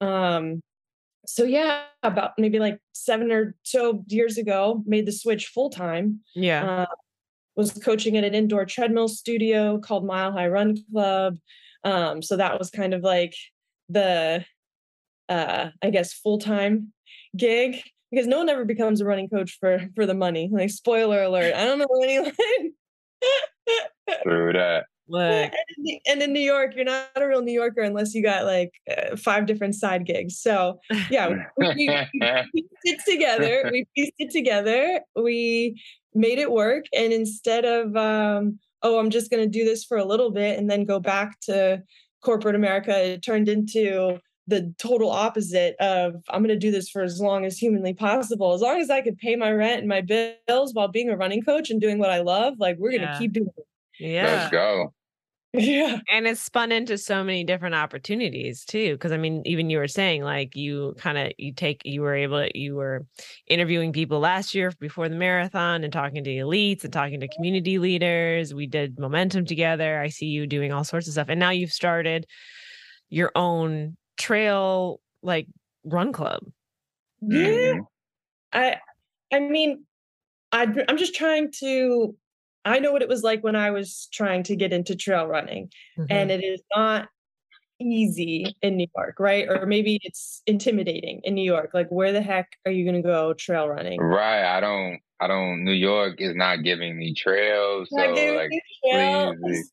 [0.00, 0.36] right.
[0.36, 0.60] um
[1.26, 6.20] so yeah about maybe like seven or so years ago made the switch full time
[6.34, 6.86] yeah uh,
[7.56, 11.36] was coaching at an indoor treadmill studio called mile high run club.
[11.84, 13.34] Um, so that was kind of like
[13.88, 14.44] the
[15.28, 16.92] uh, i guess full-time
[17.36, 20.50] gig because no one ever becomes a running coach for for the money.
[20.52, 22.18] Like spoiler alert i don't know any
[24.22, 24.86] True that
[25.18, 25.52] and,
[25.86, 28.72] in, and in New York, you're not a real New Yorker unless you got like
[28.90, 30.38] uh, five different side gigs.
[30.38, 32.20] So yeah, we, we, we
[32.54, 33.68] pieced it together.
[33.72, 35.00] We pieced it together.
[35.16, 35.80] We
[36.14, 36.84] made it work.
[36.94, 40.58] And instead of um, oh, I'm just going to do this for a little bit
[40.58, 41.82] and then go back to
[42.22, 47.02] corporate America, it turned into the total opposite of I'm going to do this for
[47.02, 48.52] as long as humanly possible.
[48.52, 51.42] As long as I could pay my rent and my bills while being a running
[51.42, 53.66] coach and doing what I love, like we're going to keep doing it.
[54.00, 54.24] Yeah.
[54.24, 54.92] Let's go.
[55.58, 55.98] Yeah.
[56.08, 58.96] And it's spun into so many different opportunities too.
[58.98, 62.14] Cause I mean, even you were saying like you kind of you take you were
[62.14, 63.04] able to you were
[63.48, 67.78] interviewing people last year before the marathon and talking to elites and talking to community
[67.78, 68.54] leaders.
[68.54, 70.00] We did momentum together.
[70.00, 71.28] I see you doing all sorts of stuff.
[71.28, 72.26] And now you've started
[73.08, 75.48] your own trail like
[75.84, 76.44] run club.
[77.20, 77.46] Yeah.
[77.46, 77.80] Mm-hmm.
[78.52, 78.76] I
[79.32, 79.84] I mean,
[80.52, 82.14] I I'm just trying to
[82.64, 85.70] I know what it was like when I was trying to get into trail running,
[85.98, 86.06] mm-hmm.
[86.10, 87.08] and it is not
[87.80, 89.48] easy in New York, right?
[89.48, 91.70] Or maybe it's intimidating in New York.
[91.72, 94.00] Like, where the heck are you going to go trail running?
[94.00, 94.44] Right.
[94.44, 95.00] I don't.
[95.20, 95.64] I don't.
[95.64, 97.88] New York is not giving me trails.
[97.90, 98.50] So, like,
[98.90, 99.36] trails.
[99.42, 99.70] please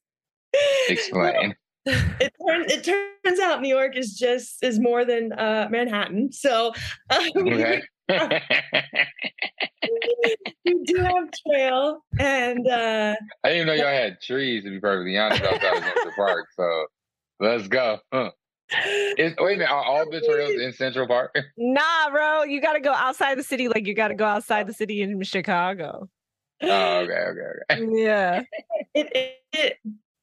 [0.89, 1.55] explain.
[1.85, 6.31] it turns it turns out New York is just is more than uh, Manhattan.
[6.31, 6.73] So
[7.09, 7.81] um, okay.
[10.65, 14.63] we do have trail, and uh, I didn't even know y'all had trees.
[14.63, 16.47] To be perfectly honest, outside of Central Park.
[16.55, 16.85] So
[17.39, 17.99] let's go.
[18.13, 18.31] Huh.
[19.17, 21.35] Is, wait a minute, are all the trails in Central Park?
[21.57, 23.67] Nah, bro, you got to go outside the city.
[23.67, 26.09] Like you got to go outside the city in Chicago.
[26.61, 27.41] Oh, okay, okay,
[27.71, 28.03] okay.
[28.03, 28.43] Yeah.
[28.93, 29.77] It, it, it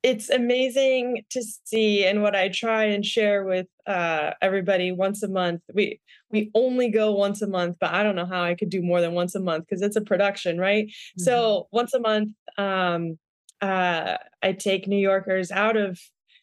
[0.04, 5.28] it's amazing to see and what i try and share with uh, everybody once a
[5.28, 8.68] month we we only go once a month but i don't know how i could
[8.68, 11.22] do more than once a month because it's a production right mm-hmm.
[11.22, 13.18] so once a month um,
[13.62, 15.98] uh, i take new yorkers out of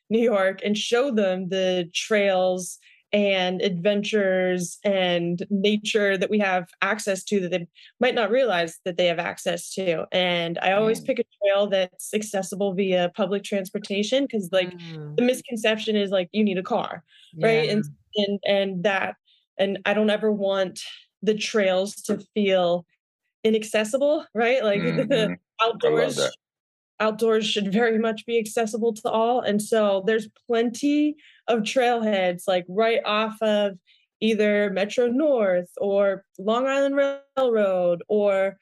[0.09, 2.79] new york and show them the trails
[3.13, 7.67] and adventures and nature that we have access to that they
[7.99, 10.05] might not realize that they have access to.
[10.11, 11.07] And I always mm.
[11.07, 15.15] pick a trail that's accessible via public transportation because like mm.
[15.17, 17.47] the misconception is like you need a car, yeah.
[17.47, 17.69] right?
[17.69, 17.83] And
[18.15, 19.15] and and that
[19.57, 20.79] and I don't ever want
[21.21, 22.85] the trails to feel
[23.43, 24.63] inaccessible, right?
[24.63, 25.07] Like mm-hmm.
[25.07, 26.19] the outdoors
[27.01, 29.41] outdoors should very much be accessible to all.
[29.41, 31.15] And so there's plenty
[31.47, 33.77] of trailheads like right off of
[34.21, 38.57] either Metro North or Long Island Railroad, or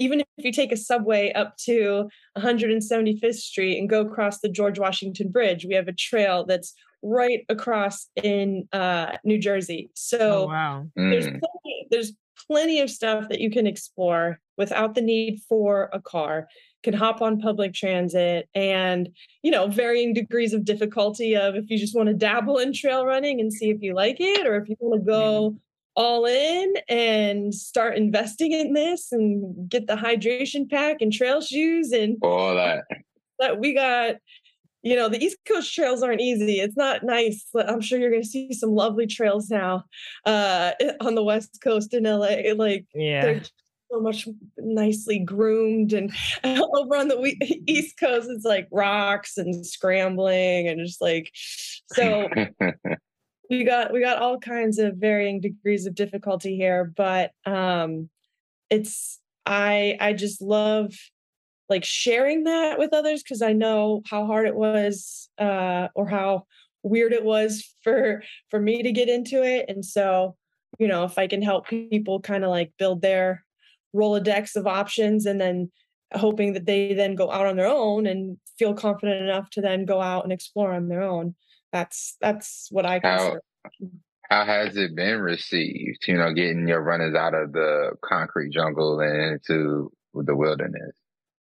[0.00, 4.78] even if you take a subway up to 175th Street and go across the George
[4.78, 9.90] Washington Bridge, we have a trail that's right across in uh, New Jersey.
[9.94, 10.86] So oh, wow.
[10.96, 11.40] there's mm.
[11.40, 12.12] plenty, there's
[12.46, 16.48] plenty of stuff that you can explore without the need for a car.
[16.82, 19.08] Can hop on public transit and
[19.42, 23.06] you know varying degrees of difficulty of if you just want to dabble in trail
[23.06, 25.56] running and see if you like it or if you want to go mm-hmm.
[25.96, 31.90] all in and start investing in this and get the hydration pack and trail shoes
[31.90, 32.84] and all that.
[33.38, 34.16] that we got
[34.84, 36.60] you know the east coast trails aren't easy.
[36.60, 39.84] It's not nice but i'm sure you're going to see some lovely trails now
[40.26, 43.40] uh on the west coast in la like yeah.
[43.90, 46.12] so much nicely groomed and
[46.44, 51.30] over on the east coast it's like rocks and scrambling and just like
[51.92, 52.28] so
[53.50, 58.08] we got we got all kinds of varying degrees of difficulty here, but um
[58.70, 60.94] it's I I just love
[61.68, 66.46] like sharing that with others because I know how hard it was uh or how
[66.82, 70.36] weird it was for for me to get into it and so
[70.78, 73.44] you know if I can help people kind of like build their
[73.94, 75.70] rolodex of options and then
[76.12, 79.84] hoping that they then go out on their own and feel confident enough to then
[79.84, 81.34] go out and explore on their own
[81.74, 83.42] that's that's what I consider.
[84.30, 86.06] How, how has it been received?
[86.06, 90.96] You know, getting your runners out of the concrete jungle and into the wilderness.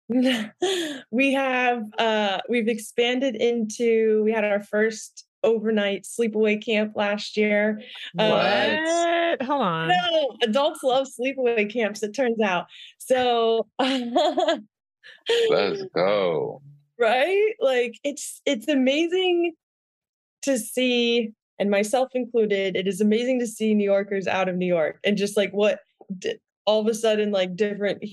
[1.11, 7.81] we have uh we've expanded into we had our first overnight sleepaway camp last year.
[8.13, 8.27] What?
[8.27, 9.87] Uh, Hold on.
[9.89, 12.65] No, adults love sleepaway camps, it turns out.
[12.97, 14.63] So let's
[15.95, 16.61] go.
[16.97, 17.53] Right?
[17.59, 19.53] Like it's it's amazing
[20.41, 24.65] to see, and myself included, it is amazing to see New Yorkers out of New
[24.65, 25.79] York and just like what
[26.69, 28.03] all of a sudden like different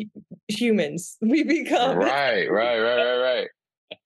[0.49, 1.99] humans we become.
[1.99, 3.49] Right, right, right, right,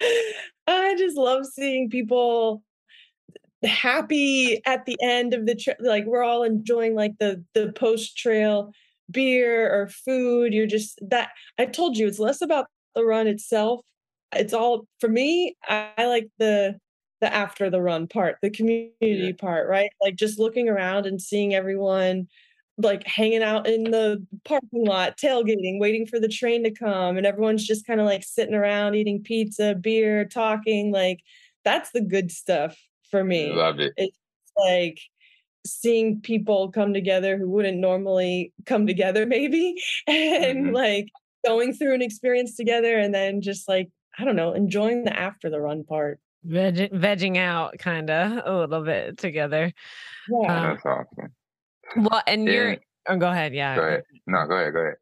[0.03, 0.35] right.
[0.67, 2.63] I just love seeing people
[3.63, 8.17] happy at the end of the trip like we're all enjoying like the the post
[8.17, 8.73] trail
[9.11, 13.85] beer or food you're just that i told you it's less about the run itself
[14.33, 16.81] it's all for me i, I like the
[17.21, 19.33] the after the run part, the community yeah.
[19.39, 19.91] part, right?
[20.03, 22.29] Like just looking around and seeing everyone
[22.83, 27.27] like hanging out in the parking lot, tailgating, waiting for the train to come, and
[27.27, 30.93] everyone's just kind of like sitting around eating pizza, beer, talking.
[30.93, 31.21] Like
[31.65, 32.77] that's the good stuff
[33.11, 33.53] for me.
[33.53, 33.93] Love it.
[33.97, 34.17] It's
[34.57, 34.99] like
[35.67, 40.75] seeing people come together who wouldn't normally come together, maybe, and mm-hmm.
[40.75, 41.09] like
[41.45, 45.51] going through an experience together and then just like, I don't know, enjoying the after
[45.51, 46.21] the run part.
[46.45, 49.73] Veg- vegging out kind of a little bit together.
[50.29, 51.33] Yeah, um, that's awesome.
[51.97, 52.53] Well, and yeah.
[52.53, 52.77] you're.
[53.09, 53.55] Oh, go ahead.
[53.55, 53.77] Yeah.
[53.77, 54.03] Go ahead.
[54.27, 54.73] No, go ahead.
[54.73, 54.95] Go ahead.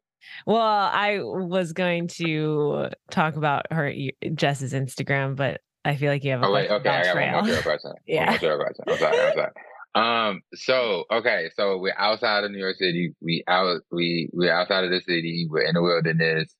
[0.45, 3.93] Well, I was going to talk about her
[4.35, 7.35] Jes's Instagram, but I feel like you have a oh, wait, okay, I got trail.
[7.35, 7.91] one more question.
[8.05, 8.31] yeah.
[8.31, 8.85] One more question.
[8.87, 9.19] I'm sorry.
[9.19, 9.51] I'm sorry.
[9.95, 10.41] Um.
[10.53, 11.49] So okay.
[11.55, 13.15] So we're outside of New York City.
[13.21, 13.81] We out.
[13.91, 15.47] We we outside of the city.
[15.49, 16.53] We're in the wilderness.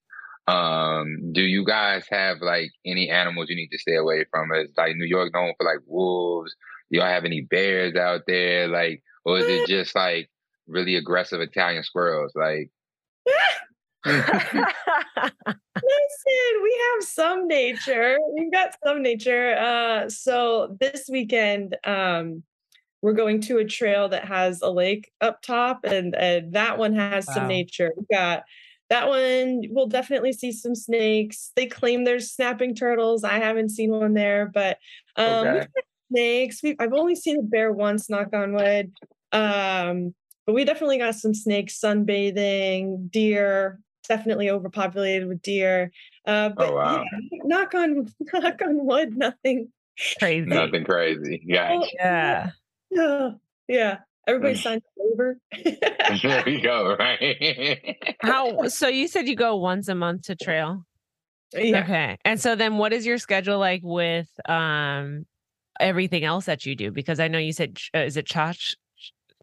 [0.50, 4.50] Um, do you guys have like any animals you need to stay away from?
[4.52, 6.54] Is like New York known for like wolves?
[6.90, 8.66] Do y'all have any bears out there?
[8.66, 10.30] Like, or is it just like
[10.66, 12.32] really aggressive Italian squirrels?
[12.34, 12.70] Like,
[14.06, 14.24] Listen,
[16.62, 18.16] we have some nature.
[18.34, 19.54] We've got some nature.
[19.56, 22.42] Uh, so this weekend, um,
[23.02, 26.94] we're going to a trail that has a lake up top, and, and that one
[26.94, 27.34] has wow.
[27.34, 27.92] some nature.
[27.96, 28.44] We got
[28.90, 31.52] that one we'll definitely see some snakes.
[31.54, 33.22] They claim there's snapping turtles.
[33.22, 34.78] I haven't seen one there, but
[35.16, 35.66] um, okay.
[36.10, 36.62] Snakes.
[36.62, 38.92] We've I've only seen a bear once, knock on wood.
[39.32, 40.14] Um,
[40.46, 45.92] but we definitely got some snakes, sunbathing, deer, definitely overpopulated with deer.
[46.26, 47.04] Uh, but oh, wow.
[47.04, 49.68] yeah, knock on knock on wood, nothing
[50.18, 50.46] crazy.
[50.46, 51.42] Nothing crazy.
[51.44, 51.68] Yeah.
[51.72, 52.50] Oh, yeah.
[52.90, 53.30] Yeah.
[53.68, 53.98] Yeah.
[54.26, 54.62] Everybody mm.
[54.62, 55.38] signed a waiver.
[56.22, 58.16] there you go, right?
[58.20, 60.84] How so you said you go once a month to trail?
[61.52, 61.82] Yeah.
[61.82, 62.18] Okay.
[62.24, 65.26] And so then what is your schedule like with um
[65.80, 66.90] everything else that you do?
[66.90, 68.74] Because I know you said uh, is it Chach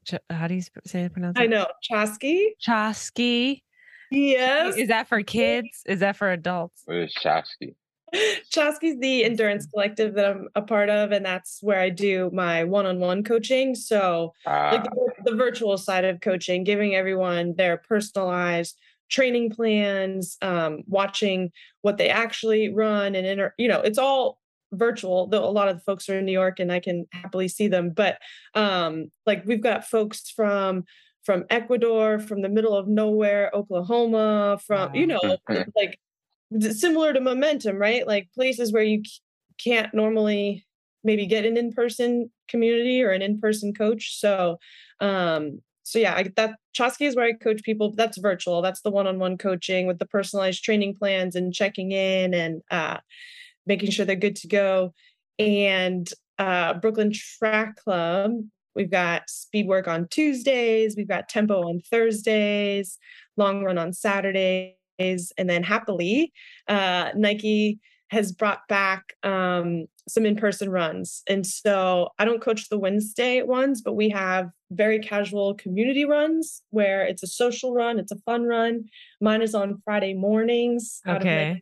[0.08, 1.44] Ch- how do you say it pronounce it?
[1.44, 1.68] I know.
[1.90, 2.52] Chaski.
[2.66, 3.62] Chaski.
[4.10, 4.78] Yes.
[4.78, 5.84] Is that for kids?
[5.86, 6.84] Is that for adults?
[6.86, 7.76] What is Chaski?
[8.16, 12.64] Chaski's the endurance collective that I'm a part of, and that's where I do my
[12.64, 13.76] one-on-one coaching.
[13.76, 14.70] So, ah.
[14.72, 18.78] like the, the, virtual side of coaching, giving everyone their personalized
[19.10, 24.40] training plans, um, watching what they actually run, and inter- you know, it's all
[24.72, 25.28] virtual.
[25.28, 27.68] Though a lot of the folks are in New York, and I can happily see
[27.68, 27.92] them.
[27.92, 28.18] But
[28.54, 30.86] um, like we've got folks from
[31.24, 35.38] from Ecuador, from the middle of nowhere, Oklahoma, from you know,
[35.76, 36.00] like
[36.70, 38.08] similar to momentum, right?
[38.08, 39.04] Like places where you
[39.58, 40.66] can't normally
[41.04, 44.18] maybe get an in-person community or an in-person coach.
[44.20, 44.58] So,
[45.00, 47.94] um, so yeah, I, that Chaski is where I coach people.
[47.94, 48.62] That's virtual.
[48.62, 52.98] That's the one-on-one coaching with the personalized training plans and checking in and uh,
[53.68, 54.94] making sure they're good to go.
[55.40, 56.10] And
[56.40, 58.32] uh, Brooklyn Track Club,
[58.76, 60.96] we've got speed work on Tuesdays.
[60.96, 62.98] We've got tempo on Thursdays.
[63.36, 66.34] Long run on Saturdays and then happily,
[66.68, 71.24] uh, Nike has brought back um, some in-person runs.
[71.28, 76.62] And so I don't coach the Wednesday ones, but we have very casual community runs
[76.70, 78.86] where it's a social run, it's a fun run.
[79.20, 81.02] Mine is on Friday mornings.
[81.08, 81.62] Okay.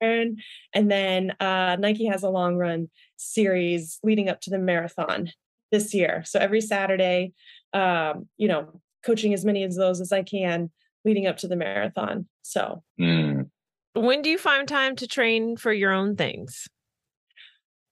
[0.00, 5.30] And then uh, Nike has a long run series leading up to the marathon
[5.70, 6.22] this year.
[6.26, 7.32] So every Saturday,
[7.72, 10.70] um, you know, coaching as many of those as I can
[11.04, 12.26] leading up to the marathon.
[12.42, 13.48] So, mm.
[13.94, 16.66] when do you find time to train for your own things?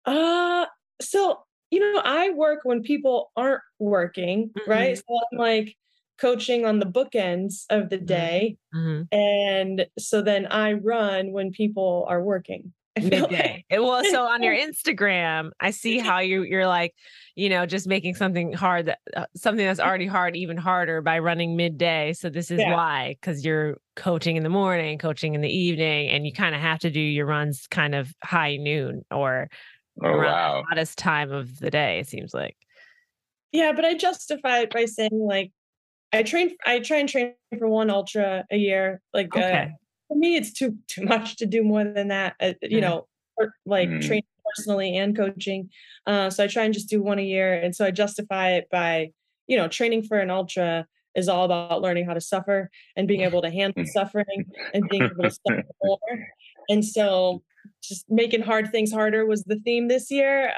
[0.05, 0.67] Uh,
[1.01, 1.41] so
[1.73, 4.71] you know, I work when people aren't working, mm-hmm.
[4.71, 4.97] right?
[4.97, 5.75] So I'm like
[6.23, 8.07] coaching on the bookends of the mm-hmm.
[8.07, 9.15] day, mm-hmm.
[9.15, 13.65] and so then I run when people are working midday.
[13.71, 16.95] It was so on your Instagram, I see how you you're like,
[17.35, 21.19] you know, just making something hard that uh, something that's already hard even harder by
[21.19, 22.13] running midday.
[22.13, 22.75] So this is yeah.
[22.75, 26.61] why cuz you're coaching in the morning, coaching in the evening and you kind of
[26.61, 29.49] have to do your runs kind of high noon or
[30.03, 30.63] oh, around wow.
[30.63, 32.57] the hottest time of the day it seems like.
[33.53, 35.53] Yeah, but I justify it by saying like
[36.13, 39.63] I train I try and train for one ultra a year like uh, okay.
[39.71, 39.77] uh,
[40.13, 42.35] for me, it's too too much to do more than that.
[42.41, 42.83] Uh, you mm.
[42.83, 43.07] know,
[43.37, 44.07] or, like mm.
[44.07, 45.71] training personally and coaching.
[46.07, 48.69] Uh, so I try and just do one a year, and so I justify it
[48.71, 49.11] by
[49.47, 53.21] you know training for an ultra is all about learning how to suffer and being
[53.21, 55.99] able to handle suffering and being able to suffer more.
[56.71, 57.43] And so
[57.83, 60.53] just making hard things harder was the theme this year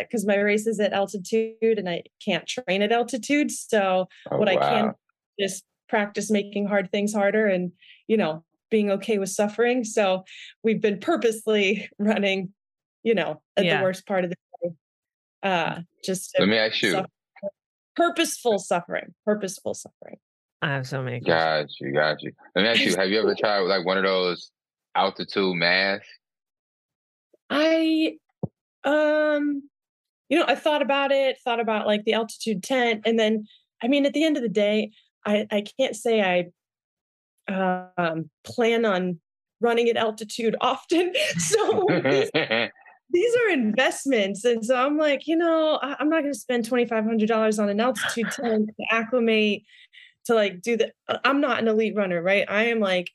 [0.00, 3.50] because uh, my race is at altitude and I can't train at altitude.
[3.50, 4.54] So oh, what wow.
[4.54, 4.94] I can
[5.38, 7.72] just practice making hard things harder and
[8.08, 9.84] you know being okay with suffering.
[9.84, 10.24] So
[10.62, 12.52] we've been purposely running,
[13.02, 13.78] you know, at yeah.
[13.78, 14.74] the worst part of the day.
[15.42, 17.08] Uh, just let me ask you suffer.
[17.94, 20.16] purposeful suffering, purposeful suffering.
[20.62, 21.20] I have so many.
[21.20, 22.32] Got you, got you.
[22.56, 24.50] Let me ask you: Have you ever tried like one of those
[24.94, 26.08] altitude masks?
[27.50, 28.16] I,
[28.84, 29.68] um,
[30.28, 31.38] you know, I thought about it.
[31.44, 33.46] Thought about like the altitude tent, and then,
[33.82, 34.92] I mean, at the end of the day,
[35.26, 36.46] I I can't say I
[37.96, 39.20] um, plan on
[39.60, 41.12] running at altitude often.
[41.38, 42.30] So these,
[43.10, 44.44] these, are investments.
[44.44, 47.80] And so I'm like, you know, I, am not going to spend $2,500 on an
[47.80, 49.64] altitude tent to acclimate
[50.26, 50.92] to like do the,
[51.24, 52.46] I'm not an elite runner, right?
[52.48, 53.10] I am like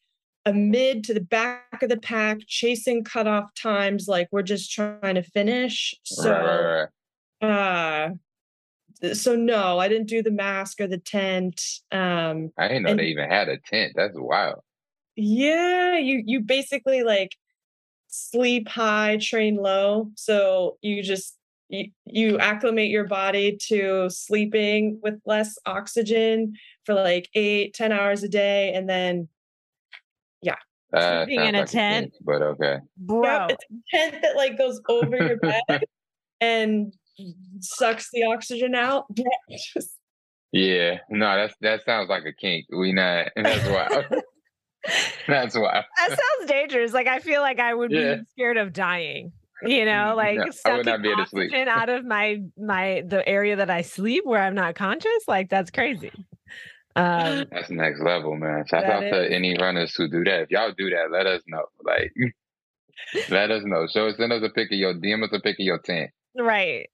[0.46, 4.08] a mid to the back of the pack, chasing cutoff times.
[4.08, 5.94] Like we're just trying to finish.
[6.04, 6.88] So,
[7.42, 8.10] uh,
[9.14, 11.62] so no, I didn't do the mask or the tent.
[11.92, 13.94] Um, I didn't know and, they even had a tent.
[13.96, 14.62] That's wild.
[15.16, 17.36] Yeah, you you basically like
[18.08, 20.12] sleep high, train low.
[20.16, 21.36] So you just
[21.68, 26.54] you, you acclimate your body to sleeping with less oxygen
[26.86, 29.28] for like eight, ten hours a day, and then.
[30.94, 32.78] Uh, Sleeping in a like tent, a tent, but okay.
[32.98, 35.38] Bro, yep, it's a tent that like goes over your
[35.70, 35.84] bed,
[36.42, 36.94] and
[37.60, 39.06] sucks the oxygen out.
[40.52, 42.66] yeah, no, that's that sounds like a kink.
[42.76, 43.28] We not.
[43.36, 44.06] That's why.
[45.28, 45.84] that's why.
[45.98, 46.94] That sounds dangerous.
[46.94, 48.16] Like I feel like I would yeah.
[48.16, 49.32] be scared of dying.
[49.62, 54.26] You know, like no, sucking oxygen out of my my the area that I sleep
[54.26, 55.28] where I'm not conscious.
[55.28, 56.12] Like that's crazy.
[57.00, 58.66] Um, that's next level, man.
[58.68, 59.12] Shout out is.
[59.12, 60.42] to any runners who do that.
[60.44, 61.66] If y'all do that, let us know.
[61.84, 62.14] Like,
[63.30, 63.88] let us know.
[63.88, 66.12] Show send us a pic of your DM us a pic of your tent.
[66.38, 66.90] Right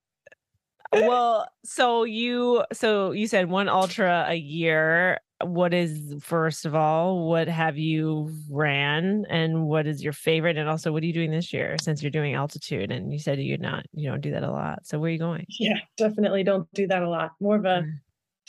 [0.92, 5.20] well, so you so you said one ultra a year.
[5.44, 10.58] What is first of all, what have you ran and what is your favorite?
[10.58, 12.90] And also what are you doing this year since you're doing altitude?
[12.90, 14.88] And you said you're not, you don't do that a lot.
[14.88, 15.46] So where are you going?
[15.50, 17.32] Yeah, definitely don't do that a lot.
[17.42, 17.92] More of a mm.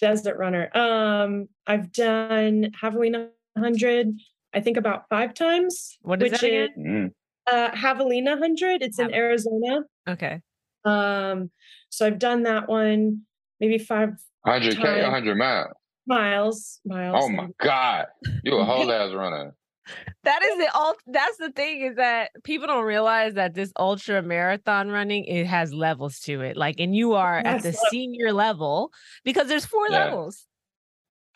[0.00, 0.70] Desert runner.
[0.76, 4.14] Um, I've done Javelina 100,
[4.54, 5.98] I think about five times.
[6.02, 6.68] What is which that again?
[6.76, 7.10] Is, mm.
[7.46, 8.82] uh, Javelina 100.
[8.82, 9.80] It's in Arizona.
[10.08, 10.40] Okay.
[10.84, 11.50] Um,
[11.90, 13.22] so I've done that one
[13.60, 14.10] maybe five.
[14.46, 15.66] 100K, 100 miles.
[16.06, 17.16] Miles, miles.
[17.18, 18.06] Oh my God.
[18.44, 19.54] You a whole ass runner.
[20.24, 24.22] That is the all That's the thing is that people don't realize that this ultra
[24.22, 26.56] marathon running it has levels to it.
[26.56, 28.92] Like, and you are at the senior level
[29.24, 30.04] because there's four yeah.
[30.04, 30.46] levels.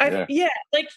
[0.00, 0.26] I, yeah.
[0.30, 0.88] yeah, like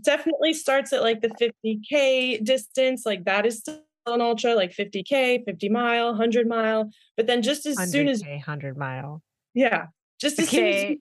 [0.00, 3.06] definitely starts at like the 50k distance.
[3.06, 6.90] Like that is still an ultra, like 50K, 50 mile, 100 mile.
[7.16, 9.22] But then just as soon as 100 mile.
[9.54, 9.86] Yeah.
[10.20, 10.56] Just as okay.
[10.56, 10.98] soon as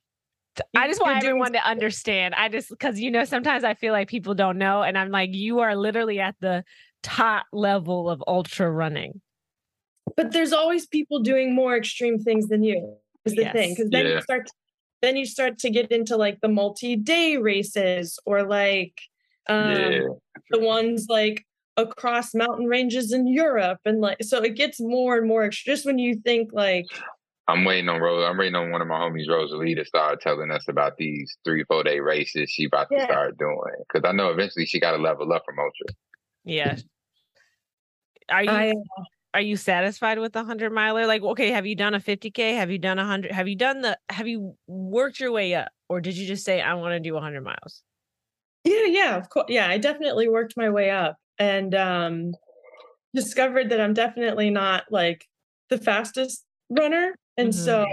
[0.75, 2.35] I just want everyone to understand.
[2.35, 5.33] I just because you know sometimes I feel like people don't know, and I'm like,
[5.33, 6.63] you are literally at the
[7.03, 9.21] top level of ultra running.
[10.17, 12.95] But there's always people doing more extreme things than you.
[13.23, 13.53] Is the yes.
[13.53, 14.15] thing because then yeah.
[14.15, 14.49] you start,
[15.01, 18.99] then you start to get into like the multi-day races or like
[19.47, 19.99] um, yeah.
[20.49, 21.45] the ones like
[21.77, 25.99] across mountain ranges in Europe and like so it gets more and more just when
[25.99, 26.85] you think like
[27.47, 28.25] I'm waiting on Rose.
[28.27, 31.63] I'm waiting on one of my homies, Rosalie, to start telling us about these three,
[31.65, 33.57] four day races she about to start doing.
[33.79, 35.95] Because I know eventually she got to level up from ultra.
[36.45, 36.77] Yeah.
[38.29, 38.49] Are you?
[38.49, 38.73] I,
[39.33, 41.05] are you satisfied with the hundred miler?
[41.07, 42.55] Like, okay, have you done a 50k?
[42.55, 43.31] Have you done a hundred?
[43.31, 43.97] Have you done the?
[44.09, 47.17] Have you worked your way up, or did you just say I want to do
[47.17, 47.83] hundred miles?
[48.63, 49.47] Yeah, yeah, of course.
[49.49, 52.31] Yeah, I definitely worked my way up and um
[53.13, 55.25] discovered that I'm definitely not like
[55.69, 57.15] the fastest runner.
[57.41, 57.63] And mm-hmm.
[57.63, 57.87] so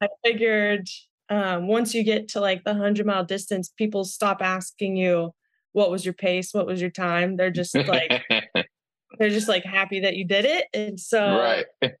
[0.00, 0.88] I figured
[1.28, 5.34] um, once you get to like the 100 mile distance, people stop asking you,
[5.72, 6.54] what was your pace?
[6.54, 7.36] What was your time?
[7.36, 8.22] They're just like,
[9.18, 10.66] they're just like happy that you did it.
[10.72, 11.38] And so
[11.82, 11.92] right.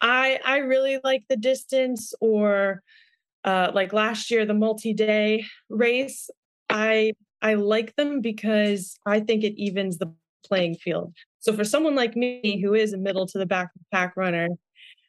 [0.00, 2.82] I, I really like the distance or
[3.44, 6.28] uh, like last year, the multi-day race.
[6.68, 10.12] I, I like them because I think it evens the
[10.44, 11.14] playing field.
[11.38, 14.48] So for someone like me who is a middle to the back pack runner,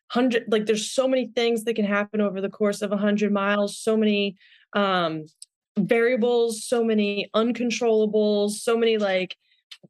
[0.09, 3.31] hundred like there's so many things that can happen over the course of a hundred
[3.31, 4.35] miles, so many
[4.73, 5.25] um
[5.77, 9.35] variables, so many uncontrollables, so many like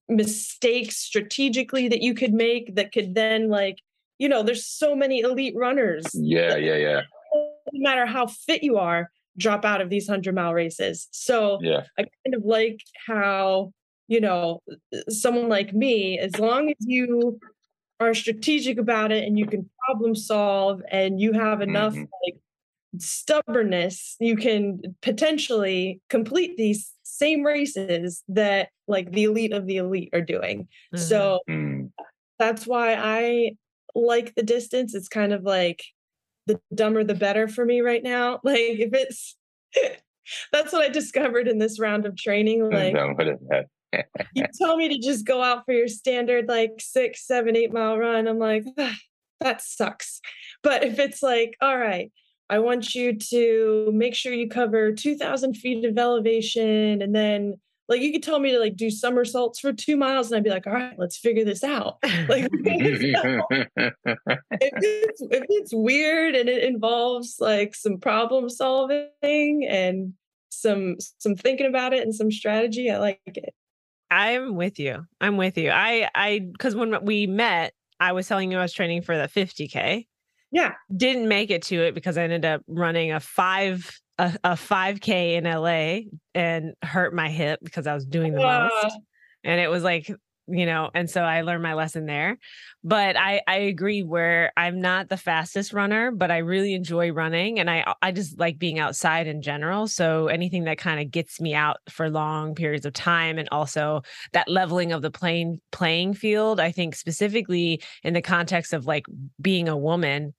[0.09, 3.79] mistakes strategically that you could make that could then like,
[4.17, 6.05] you know, there's so many elite runners.
[6.13, 7.01] Yeah, yeah, yeah.
[7.33, 11.07] No matter how fit you are, drop out of these 100 mile races.
[11.11, 11.83] So yeah.
[11.97, 13.73] I kind of like how
[14.07, 14.61] you know,
[15.09, 17.39] someone like me, as long as you
[17.99, 22.05] are strategic about it and you can problem solve and you have enough mm-hmm.
[22.23, 22.35] like
[22.97, 30.09] stubbornness, you can potentially complete these same races that like the elite of the elite
[30.13, 30.63] are doing.
[30.93, 30.97] Mm-hmm.
[30.97, 31.89] So mm.
[32.39, 33.51] that's why I
[33.93, 34.93] like the distance.
[34.93, 35.83] It's kind of like
[36.47, 38.39] the dumber the better for me right now.
[38.43, 39.35] Like if it's
[40.51, 42.69] that's what I discovered in this round of training.
[42.69, 42.93] Like
[44.33, 47.97] you tell me to just go out for your standard like six, seven, eight mile
[47.97, 48.27] run.
[48.27, 48.95] I'm like, ah,
[49.41, 50.21] that sucks.
[50.63, 52.11] But if it's like, all right,
[52.49, 57.01] I want you to make sure you cover 2,000 feet of elevation.
[57.01, 57.55] And then,
[57.87, 60.49] like, you could tell me to like do somersaults for two miles, and I'd be
[60.49, 61.97] like, all right, let's figure this out.
[62.27, 63.19] Like, if,
[64.61, 70.13] it's, if it's weird and it involves like some problem solving and
[70.49, 73.53] some some thinking about it and some strategy, I like it.
[74.11, 75.05] I'm with you.
[75.19, 75.71] I'm with you.
[75.71, 79.27] I I because when we met, I was telling you I was training for the
[79.27, 80.05] 50k.
[80.51, 80.73] Yeah.
[80.95, 85.35] Didn't make it to it because I ended up running a five a, a 5k
[85.35, 88.69] in LA and hurt my hip because I was doing the uh.
[88.83, 88.97] most.
[89.43, 90.11] And it was like
[90.47, 92.37] you know and so i learned my lesson there
[92.83, 97.59] but i i agree where i'm not the fastest runner but i really enjoy running
[97.59, 101.41] and i i just like being outside in general so anything that kind of gets
[101.41, 104.01] me out for long periods of time and also
[104.33, 109.05] that leveling of the playing playing field i think specifically in the context of like
[109.41, 110.33] being a woman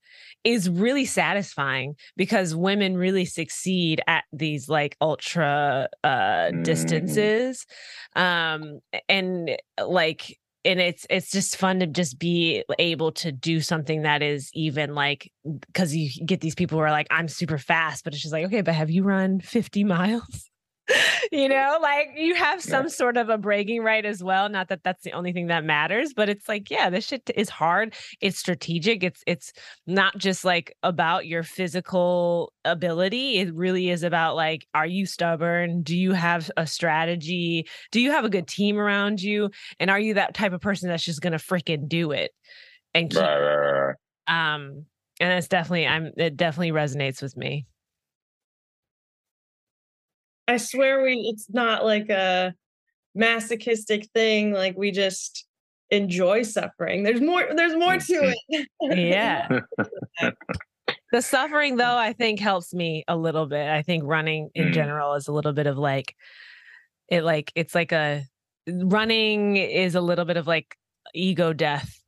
[0.44, 6.62] is really satisfying because women really succeed at these like ultra uh mm-hmm.
[6.62, 7.66] distances
[8.16, 9.56] um and
[9.86, 14.50] like and it's it's just fun to just be able to do something that is
[14.52, 18.22] even like because you get these people who are like i'm super fast but it's
[18.22, 20.50] just like okay but have you run 50 miles
[21.32, 22.90] you know, like you have some yeah.
[22.90, 24.48] sort of a bragging right as well.
[24.48, 27.48] Not that that's the only thing that matters, but it's like, yeah, this shit is
[27.48, 27.94] hard.
[28.20, 29.02] It's strategic.
[29.02, 29.52] It's it's
[29.86, 33.38] not just like about your physical ability.
[33.38, 35.82] It really is about like, are you stubborn?
[35.82, 37.66] Do you have a strategy?
[37.90, 39.50] Do you have a good team around you?
[39.80, 42.30] And are you that type of person that's just gonna freaking do it
[42.94, 43.20] and keep?
[43.20, 43.56] Right, right,
[43.88, 43.96] right.
[44.54, 44.86] Um,
[45.18, 46.12] and it's definitely, I'm.
[46.16, 47.66] It definitely resonates with me.
[50.48, 52.54] I swear we it's not like a
[53.14, 54.52] masochistic thing.
[54.52, 55.46] Like we just
[55.90, 57.02] enjoy suffering.
[57.02, 58.68] There's more there's more to it.
[58.80, 59.60] yeah.
[61.12, 63.68] the suffering though I think helps me a little bit.
[63.68, 64.72] I think running in mm.
[64.72, 66.14] general is a little bit of like
[67.08, 68.24] it like it's like a
[68.68, 70.76] running is a little bit of like
[71.14, 72.00] ego death.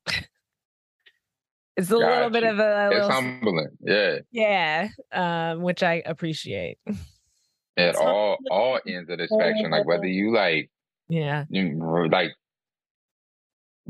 [1.77, 2.31] it's a Got little you.
[2.31, 3.69] bit of a, a it's little, humbling.
[3.81, 4.19] Yeah.
[4.33, 4.89] Yeah.
[5.13, 6.79] Um, which I appreciate
[7.79, 9.71] at all all ends of the spectrum.
[9.71, 10.71] Like whether you like,
[11.09, 12.33] yeah, like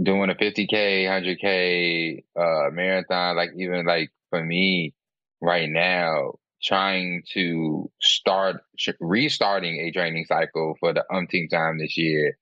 [0.01, 3.37] doing a 50k, 100k uh marathon.
[3.37, 4.95] Like even like for me
[5.41, 8.57] right now, trying to start
[9.01, 12.37] restarting a training cycle for the umpteenth time this year,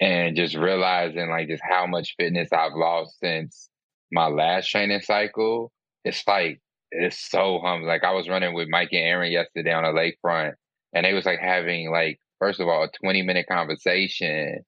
[0.00, 3.68] and just realizing like just how much fitness I've lost since
[4.10, 5.72] my last training cycle.
[6.04, 7.88] It's like it's so humbling.
[7.88, 10.54] Like I was running with Mike and Aaron yesterday on the lakefront
[10.96, 14.64] and they was like having like first of all a 20 minute conversation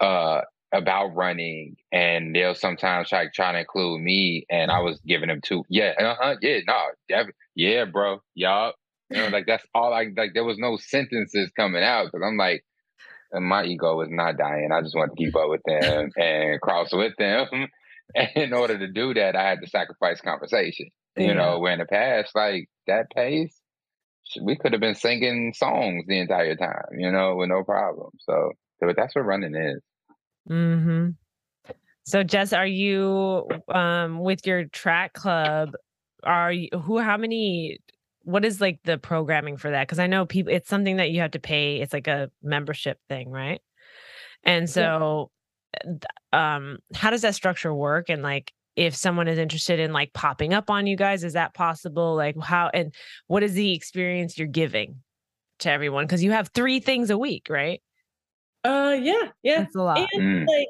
[0.00, 5.28] uh about running and they'll sometimes try trying to include me and I was giving
[5.28, 8.74] them two yeah uh-huh yeah no def- yeah bro y'all
[9.10, 12.36] you know like that's all I like there was no sentences coming out because I'm
[12.36, 12.64] like
[13.32, 16.92] my ego was not dying I just wanted to keep up with them and cross
[16.92, 17.68] with them
[18.14, 20.88] And in order to do that, I had to sacrifice conversation.
[21.16, 21.34] You yeah.
[21.34, 23.57] know, where in the past, like that pace,
[24.42, 28.10] we could have been singing songs the entire time, you know, with no problem.
[28.20, 29.82] So, so that's what running is.
[30.46, 31.10] Hmm.
[32.04, 35.72] So, Jes, are you um with your track club?
[36.22, 36.98] Are you who?
[36.98, 37.80] How many?
[38.22, 39.86] What is like the programming for that?
[39.86, 41.80] Because I know people, it's something that you have to pay.
[41.80, 43.60] It's like a membership thing, right?
[44.44, 45.30] And so,
[45.84, 46.56] yeah.
[46.56, 48.10] um, how does that structure work?
[48.10, 51.52] And like, if someone is interested in like popping up on you guys is that
[51.52, 52.14] possible?
[52.14, 52.94] Like how and
[53.26, 55.02] what is the experience you're giving
[55.58, 56.06] to everyone?
[56.06, 57.82] Because you have three things a week right?
[58.62, 60.08] Uh yeah yeah that's a lot.
[60.12, 60.46] and, mm.
[60.46, 60.68] like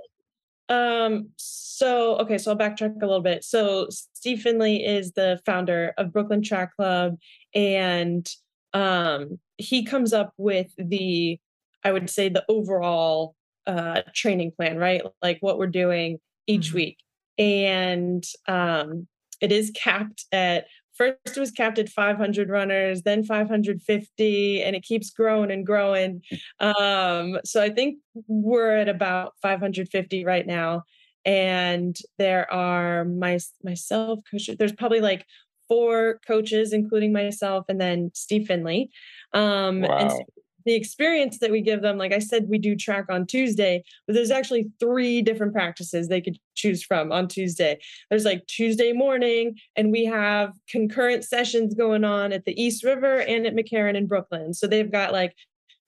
[0.74, 3.44] um so okay so i'll backtrack a little bit.
[3.44, 7.16] So steve finley is the founder of brooklyn track club
[7.54, 8.26] and
[8.72, 11.38] um he comes up with the
[11.84, 13.34] i would say the overall
[13.66, 15.02] uh training plan right?
[15.20, 16.76] Like what we're doing each mm-hmm.
[16.76, 16.98] week
[17.38, 19.06] and um,
[19.40, 20.66] it is capped at
[20.96, 26.22] first it was capped at 500 runners then 550 and it keeps growing and growing.
[26.60, 30.82] Um, so i think we're at about 550 right now.
[31.24, 35.24] And there are my myself coaches there's probably like
[35.68, 38.90] four coaches including myself and then steve finley.
[39.32, 39.98] Um, wow.
[39.98, 40.24] and
[40.68, 44.12] the experience that we give them, like I said, we do track on Tuesday, but
[44.12, 47.78] there's actually three different practices they could choose from on Tuesday.
[48.10, 53.20] There's like Tuesday morning, and we have concurrent sessions going on at the East River
[53.22, 54.52] and at McCarren in Brooklyn.
[54.52, 55.34] So they've got like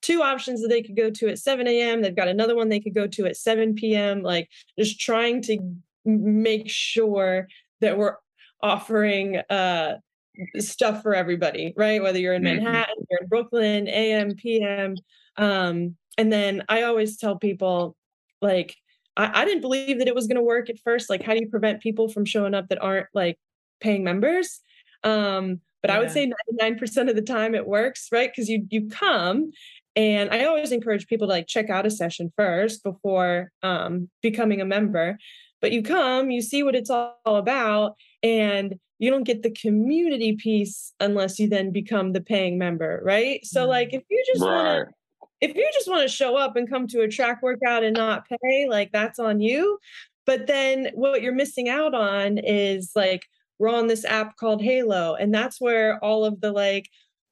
[0.00, 2.00] two options that they could go to at 7 a.m.
[2.00, 4.22] They've got another one they could go to at 7 p.m.
[4.22, 5.58] Like just trying to
[6.06, 7.48] make sure
[7.82, 8.16] that we're
[8.62, 9.96] offering uh
[10.58, 12.02] stuff for everybody, right?
[12.02, 12.64] Whether you're in mm-hmm.
[12.64, 14.96] Manhattan, you're in Brooklyn, AM, PM.
[15.36, 17.96] Um, and then I always tell people,
[18.42, 18.76] like,
[19.16, 21.10] I, I didn't believe that it was going to work at first.
[21.10, 23.38] Like, how do you prevent people from showing up that aren't like
[23.80, 24.60] paying members?
[25.04, 25.96] Um, but yeah.
[25.96, 26.30] I would say
[26.60, 28.30] 99% of the time it works, right?
[28.30, 29.50] Because you you come
[29.96, 34.60] and I always encourage people to like check out a session first before um, becoming
[34.60, 35.18] a member.
[35.60, 40.36] But you come, you see what it's all about, and you don't get the community
[40.36, 43.44] piece unless you then become the paying member, right?
[43.44, 44.50] So like if you just right.
[44.54, 44.94] want to
[45.40, 48.26] if you just want to show up and come to a track workout and not
[48.28, 49.78] pay, like that's on you.
[50.26, 53.26] But then what you're missing out on is like
[53.58, 56.86] we're on this app called Heylo and that's where all of the like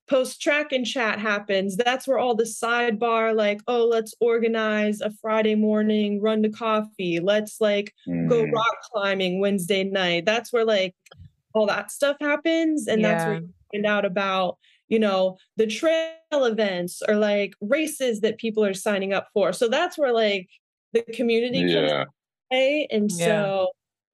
[0.08, 1.76] post track and chat happens.
[1.76, 7.20] That's where all the sidebar, like, oh, let's organize a Friday morning run to coffee.
[7.20, 8.26] Let's like mm.
[8.26, 10.24] go rock climbing Wednesday night.
[10.24, 10.94] That's where like
[11.54, 13.12] all that stuff happens and yeah.
[13.12, 18.38] that's where you find out about you know the trail events or like races that
[18.38, 20.48] people are signing up for so that's where like
[20.92, 21.88] the community yeah.
[21.88, 22.10] comes
[22.50, 23.26] play and yeah.
[23.26, 23.68] so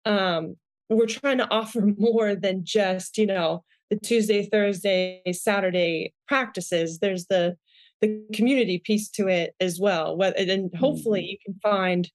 [0.04, 0.56] um
[0.88, 7.26] we're trying to offer more than just you know the tuesday thursday saturday practices there's
[7.26, 7.56] the
[8.00, 11.30] the community piece to it as well Whether and hopefully mm-hmm.
[11.30, 12.10] you can find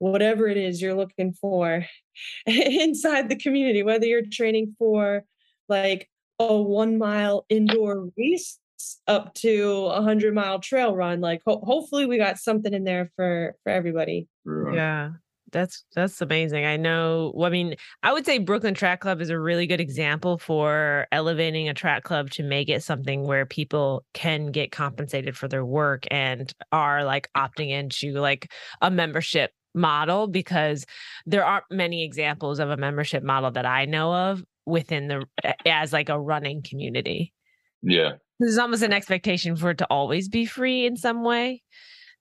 [0.00, 1.86] whatever it is you're looking for
[2.46, 5.24] inside the community, whether you're training for
[5.68, 8.58] like a one mile indoor race
[9.06, 11.20] up to a hundred mile trail run.
[11.20, 14.26] Like ho- hopefully we got something in there for for everybody.
[14.46, 15.10] Yeah.
[15.52, 16.64] That's that's amazing.
[16.64, 17.34] I know.
[17.42, 17.74] I mean,
[18.04, 22.04] I would say Brooklyn Track Club is a really good example for elevating a track
[22.04, 27.04] club to make it something where people can get compensated for their work and are
[27.04, 30.84] like opting into like a membership model because
[31.26, 35.24] there aren't many examples of a membership model that I know of within the
[35.66, 37.32] as like a running community.
[37.82, 38.12] Yeah.
[38.38, 41.62] There's almost an expectation for it to always be free in some way.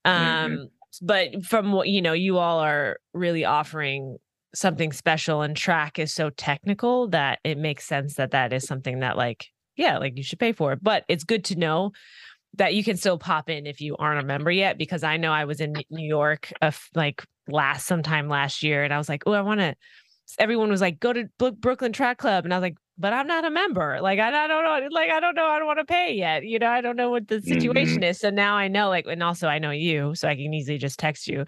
[0.06, 0.26] Mm-hmm.
[0.28, 1.06] Um mm-hmm.
[1.06, 4.18] but from what you know you all are really offering
[4.54, 9.00] something special and track is so technical that it makes sense that that is something
[9.00, 11.92] that like yeah like you should pay for it but it's good to know
[12.56, 15.32] that you can still pop in if you aren't a member yet because i know
[15.32, 19.24] i was in new york uh, like last sometime last year and i was like
[19.26, 19.76] oh i want to
[20.38, 21.28] everyone was like go to
[21.60, 24.00] brooklyn track club and i was like but i'm not a member.
[24.02, 26.46] Like i, I don't know like i don't know i don't want to pay yet
[26.46, 28.04] you know i don't know what the situation mm-hmm.
[28.04, 28.20] is.
[28.20, 31.00] So now i know like and also i know you so i can easily just
[31.00, 31.46] text you.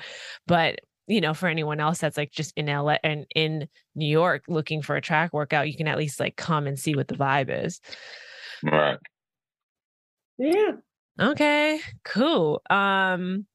[0.48, 4.44] But you know for anyone else that's like just in la and in new york
[4.48, 7.16] looking for a track workout you can at least like come and see what the
[7.16, 7.82] vibe is.
[8.64, 8.98] Right.
[10.38, 10.72] Yeah.
[11.20, 12.62] Okay, cool.
[12.70, 13.46] Um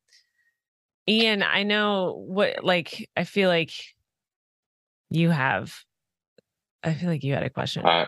[1.09, 3.73] Ian, I know what like I feel like
[5.11, 5.75] you have
[6.83, 7.85] I feel like you had a question.
[7.85, 8.07] Uh,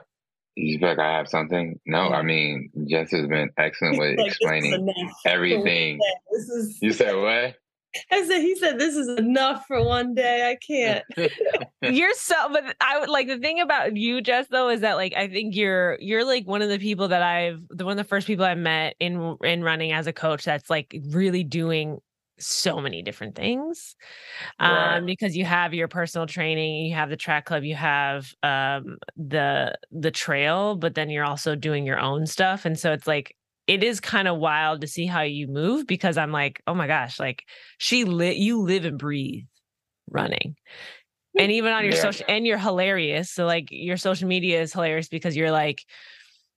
[0.54, 1.78] you feel like I have something?
[1.86, 2.16] No, yeah.
[2.16, 4.92] I mean Jes has been excellent with explaining
[5.26, 6.00] everything.
[6.32, 6.78] This is...
[6.80, 7.54] You said what?
[8.12, 10.50] I said, he said, this is enough for one day.
[10.50, 11.04] I can't.
[11.82, 15.14] you're so, but I would like the thing about you, Jes, though, is that like,
[15.14, 18.08] I think you're, you're like one of the people that I've, the one of the
[18.08, 21.98] first people I met in, in running as a coach that's like really doing
[22.38, 23.96] so many different things
[24.60, 28.96] um, because you have your personal training you have the track club you have um,
[29.16, 33.34] the the trail but then you're also doing your own stuff and so it's like
[33.68, 36.86] it is kind of wild to see how you move because I'm like, oh my
[36.86, 37.44] gosh, like
[37.76, 39.44] she lit you live and breathe
[40.10, 40.56] running.
[41.38, 42.00] And even on your yeah.
[42.00, 43.30] social and you're hilarious.
[43.30, 45.84] So like your social media is hilarious because you're like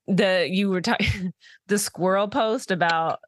[0.07, 1.33] the you were talking
[1.67, 3.19] the squirrel post about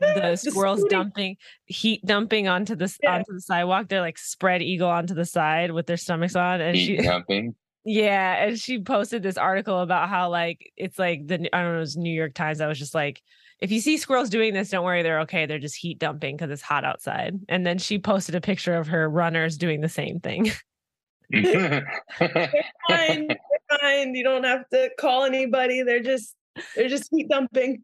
[0.00, 1.36] the squirrels the dumping
[1.66, 3.16] heat dumping onto the yeah.
[3.16, 3.88] onto the sidewalk.
[3.88, 7.54] They're like spread eagle onto the side with their stomachs on and heat she dumping.
[7.86, 11.76] Yeah, and she posted this article about how like it's like the I don't know,
[11.76, 12.60] it was New York Times.
[12.60, 13.22] I was just like,
[13.60, 15.44] if you see squirrels doing this, don't worry, they're okay.
[15.46, 17.38] They're just heat dumping because it's hot outside.
[17.48, 20.50] And then she posted a picture of her runners doing the same thing.
[21.30, 21.86] they're
[22.88, 23.28] fine.
[23.28, 24.14] They're fine.
[24.14, 25.82] You don't have to call anybody.
[25.82, 26.34] They're just
[26.74, 27.82] they're just heat dumping.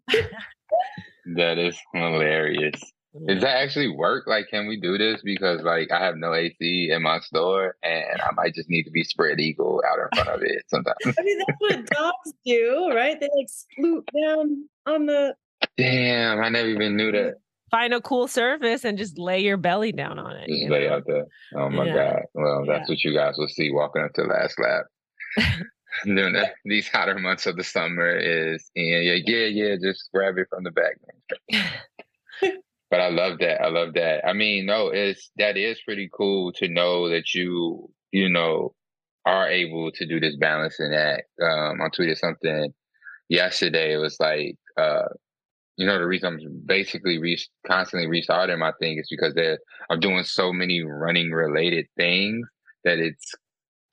[1.36, 2.80] That is hilarious.
[3.26, 4.28] Does that actually work?
[4.28, 5.20] Like, can we do this?
[5.24, 8.90] Because like I have no AC in my store, and I might just need to
[8.92, 11.18] be spread eagle out in front of it sometimes.
[11.18, 13.18] I mean, that's what dogs do, right?
[13.18, 15.34] They like sploot down on the.
[15.76, 17.34] Damn, I never even knew that.
[17.72, 20.48] Find a cool surface and just lay your belly down on it.
[20.48, 20.94] Just lay know?
[20.94, 21.26] out there.
[21.56, 21.94] Oh my yeah.
[21.94, 22.22] god!
[22.34, 22.92] Well, that's yeah.
[22.92, 24.84] what you guys will see walking up to the last lap.
[26.04, 29.76] Doing the, these hotter months of the summer is, yeah, yeah, yeah, yeah.
[29.82, 30.96] Just grab it from the back.
[32.90, 33.62] But I love that.
[33.62, 34.26] I love that.
[34.26, 38.74] I mean, no, it's that is pretty cool to know that you, you know,
[39.24, 41.28] are able to do this balancing act.
[41.40, 42.74] Um, I tweeted something
[43.28, 43.92] yesterday.
[43.92, 45.04] It was like, uh,
[45.76, 49.38] you know, the reason I'm basically re- constantly restarting my thing is because
[49.88, 52.48] I'm doing so many running related things
[52.84, 53.34] that it's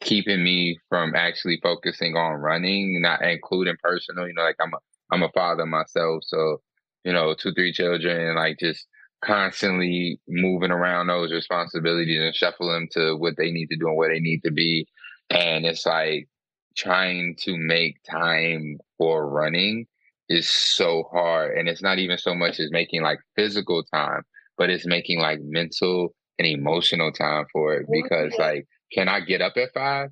[0.02, 4.28] keeping me from actually focusing on running, not including personal.
[4.28, 4.78] You know, like I'm a
[5.12, 6.62] I'm a father myself, so
[7.04, 8.88] you know, two, three children, and like just
[9.24, 13.98] constantly moving around those responsibilities and shuffle them to what they need to do and
[13.98, 14.88] where they need to be.
[15.30, 16.28] And it's like
[16.76, 19.88] trying to make time for running
[20.30, 21.58] is so hard.
[21.58, 24.22] And it's not even so much as making like physical time,
[24.58, 29.42] but it's making like mental and emotional time for it because like, can I get
[29.42, 30.10] up at five,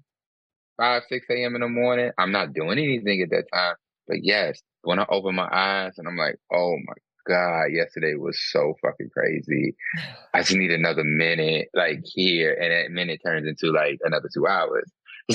[0.78, 1.55] five, six a.m.
[1.55, 2.11] in the morning?
[2.17, 3.76] I'm not doing anything at that time.
[4.07, 6.93] But yes, when I open my eyes and I'm like, oh my
[7.28, 9.76] God, yesterday was so fucking crazy.
[10.34, 14.47] I just need another minute, like here, and that minute turns into like another two
[14.47, 14.91] hours.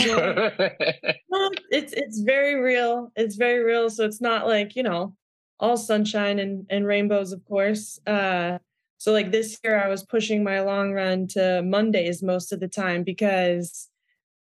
[1.29, 3.11] well, it's it's very real.
[3.17, 3.91] It's very real.
[3.91, 5.17] So it's not like you know
[5.59, 7.99] all sunshine and and rainbows, of course.
[8.07, 8.59] Uh,
[9.01, 12.69] so like this year, I was pushing my long run to Mondays most of the
[12.69, 13.89] time because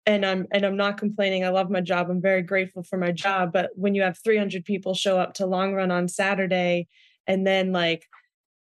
[0.07, 1.45] and I'm and I'm not complaining.
[1.45, 2.09] I love my job.
[2.09, 3.53] I'm very grateful for my job.
[3.53, 6.87] But when you have 300 people show up to long run on Saturday,
[7.27, 8.07] and then like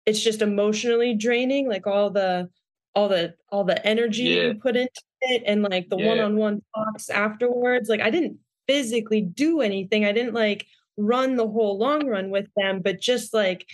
[0.07, 2.49] it's just emotionally draining, like all the
[2.95, 4.43] all the all the energy yeah.
[4.45, 6.07] you put into it, and like the yeah.
[6.07, 7.91] one-on-one talks afterwards.
[7.91, 10.07] Like I didn't physically do anything.
[10.07, 10.65] I didn't like
[10.97, 13.67] run the whole long run with them, but just like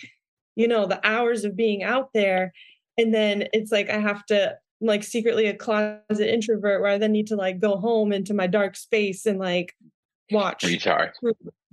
[0.55, 2.53] you know the hours of being out there
[2.97, 7.11] and then it's like i have to like secretly a closet introvert where I then
[7.11, 9.75] need to like go home into my dark space and like
[10.31, 11.11] watch recharge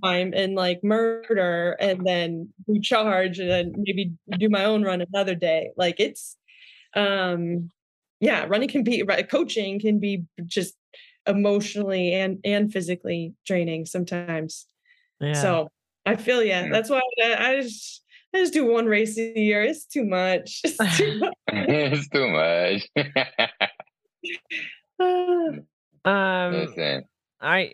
[0.03, 5.35] time and like murder and then recharge and then maybe do my own run another
[5.35, 5.71] day.
[5.75, 6.37] Like it's
[6.95, 7.71] um
[8.19, 10.75] yeah, running can be right coaching can be just
[11.25, 14.67] emotionally and and physically draining sometimes.
[15.19, 15.33] Yeah.
[15.33, 15.69] So
[16.05, 16.69] I feel yeah.
[16.69, 18.03] That's why I, I just
[18.33, 19.63] I just do one race a year.
[19.63, 20.61] It's too much.
[21.51, 22.87] It's too much.
[22.95, 23.23] it's too
[24.99, 25.59] much.
[26.05, 27.03] um, Listen.
[27.41, 27.71] I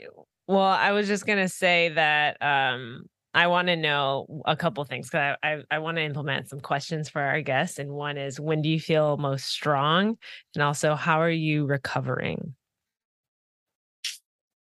[0.48, 5.08] well, I was just gonna say that um, I want to know a couple things
[5.08, 8.40] because I, I, I want to implement some questions for our guests, and one is
[8.40, 10.18] when do you feel most strong,
[10.54, 12.56] and also how are you recovering?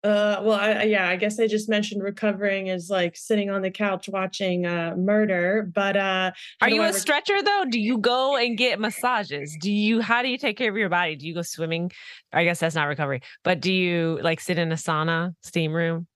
[0.04, 3.70] Uh, well, I, yeah, I guess I just mentioned recovering is like sitting on the
[3.70, 5.68] couch watching uh, murder.
[5.74, 6.30] But uh,
[6.60, 7.64] are you a rec- stretcher though?
[7.68, 9.56] Do you go and get massages?
[9.60, 10.00] Do you?
[10.00, 11.16] How do you take care of your body?
[11.16, 11.90] Do you go swimming?
[12.32, 13.22] I guess that's not recovery.
[13.42, 16.06] But do you like sit in a sauna, steam room?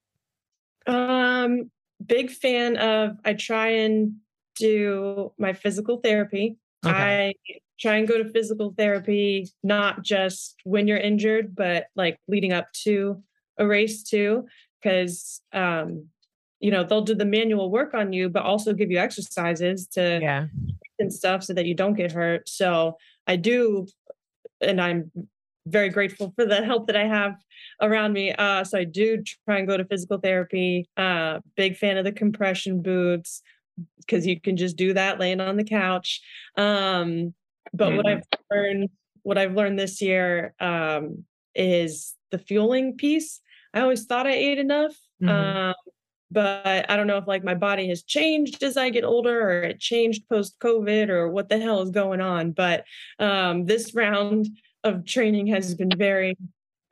[0.87, 1.71] Um,
[2.05, 3.17] big fan of.
[3.25, 4.15] I try and
[4.55, 6.57] do my physical therapy.
[6.87, 7.35] Okay.
[7.45, 12.53] I try and go to physical therapy not just when you're injured, but like leading
[12.53, 13.23] up to
[13.59, 14.47] a race too,
[14.81, 16.07] because um,
[16.61, 20.19] you know they'll do the manual work on you, but also give you exercises to
[20.23, 20.47] yeah
[20.99, 22.49] and stuff so that you don't get hurt.
[22.49, 22.97] So
[23.27, 23.87] I do,
[24.61, 25.11] and I'm
[25.67, 27.35] very grateful for the help that I have
[27.81, 28.33] around me.
[28.33, 30.89] Uh, so I do try and go to physical therapy.
[30.97, 33.43] Uh, big fan of the compression boots
[33.99, 36.21] because you can just do that laying on the couch.
[36.57, 37.35] Um,
[37.73, 37.97] but mm-hmm.
[37.97, 38.91] what I've learned,
[39.23, 41.25] what I've learned this year um,
[41.55, 43.41] is the fueling piece.
[43.75, 44.95] I always thought I ate enough.
[45.23, 45.29] Mm-hmm.
[45.29, 45.75] Um,
[46.31, 49.63] but I don't know if like my body has changed as I get older or
[49.63, 52.53] it changed post COVID or what the hell is going on.
[52.53, 52.85] But
[53.19, 54.49] um, this round
[54.83, 56.37] of training has been very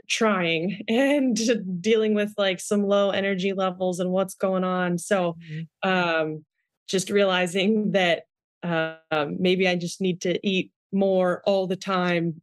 [0.08, 1.38] trying and
[1.80, 4.98] dealing with like some low energy levels and what's going on.
[4.98, 5.88] So mm-hmm.
[5.88, 6.44] um,
[6.86, 8.24] just realizing that
[8.62, 8.96] uh,
[9.38, 12.42] maybe I just need to eat more all the time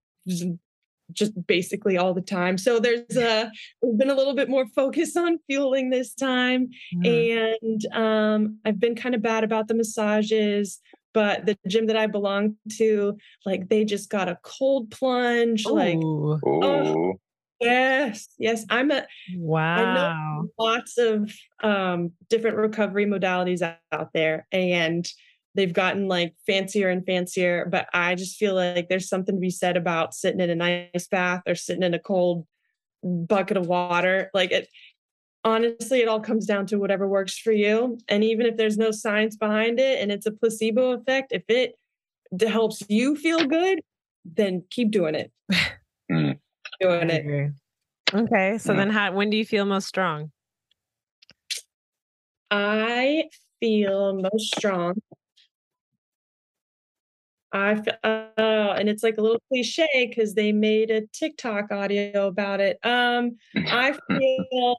[1.13, 2.57] just basically all the time.
[2.57, 3.51] So there's a
[3.97, 7.51] been a little bit more focus on fueling this time, mm.
[7.57, 10.79] and um, I've been kind of bad about the massages.
[11.13, 15.65] But the gym that I belong to, like they just got a cold plunge.
[15.65, 15.71] Ooh.
[15.73, 15.97] Like,
[16.45, 17.13] oh,
[17.59, 18.65] yes, yes.
[18.69, 19.77] I'm a wow.
[19.77, 21.33] I know lots of
[21.63, 25.07] um, different recovery modalities out there, and
[25.57, 29.49] they've gotten like fancier and fancier but i just feel like there's something to be
[29.49, 32.47] said about sitting in a nice bath or sitting in a cold
[33.03, 34.29] bucket of water.
[34.33, 34.69] Like it
[35.43, 37.97] honestly it all comes down to whatever works for you.
[38.07, 41.75] And even if there's no science behind it and it's a placebo effect if it
[42.41, 43.79] helps you feel good
[44.25, 45.31] then keep doing it.
[46.09, 46.39] Mm.
[46.79, 47.51] doing it.
[48.13, 48.77] Okay so mm.
[48.77, 50.31] then how when do you feel most strong?
[52.49, 53.25] I
[53.59, 55.01] feel most strong
[57.51, 62.59] I uh, and it's like a little cliche because they made a TikTok audio about
[62.59, 62.77] it.
[62.83, 64.77] Um, I feel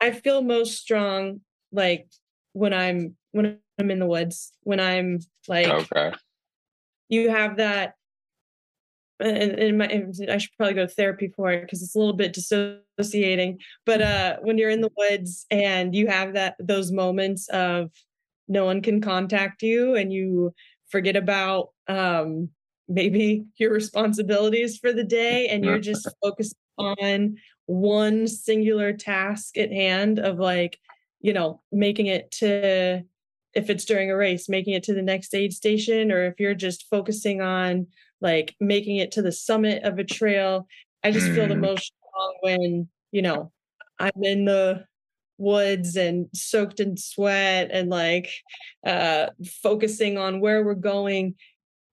[0.00, 1.40] I feel most strong
[1.72, 2.08] like
[2.52, 6.12] when I'm when I'm in the woods when I'm like okay.
[7.10, 7.94] You have that,
[9.18, 9.86] and, and my
[10.28, 13.60] I should probably go to therapy for it because it's a little bit dissociating.
[13.86, 17.90] But uh, when you're in the woods and you have that those moments of
[18.46, 20.52] no one can contact you and you
[20.90, 22.50] forget about um,
[22.88, 27.36] maybe your responsibilities for the day and you're just focused on
[27.66, 30.78] one singular task at hand of like
[31.20, 33.02] you know making it to
[33.54, 36.54] if it's during a race making it to the next aid station or if you're
[36.54, 37.86] just focusing on
[38.20, 40.66] like making it to the summit of a trail
[41.04, 41.60] i just feel the mm.
[41.60, 43.52] most strong when you know
[43.98, 44.84] i'm in the
[45.38, 48.28] woods and soaked in sweat and like
[48.84, 49.26] uh
[49.62, 51.34] focusing on where we're going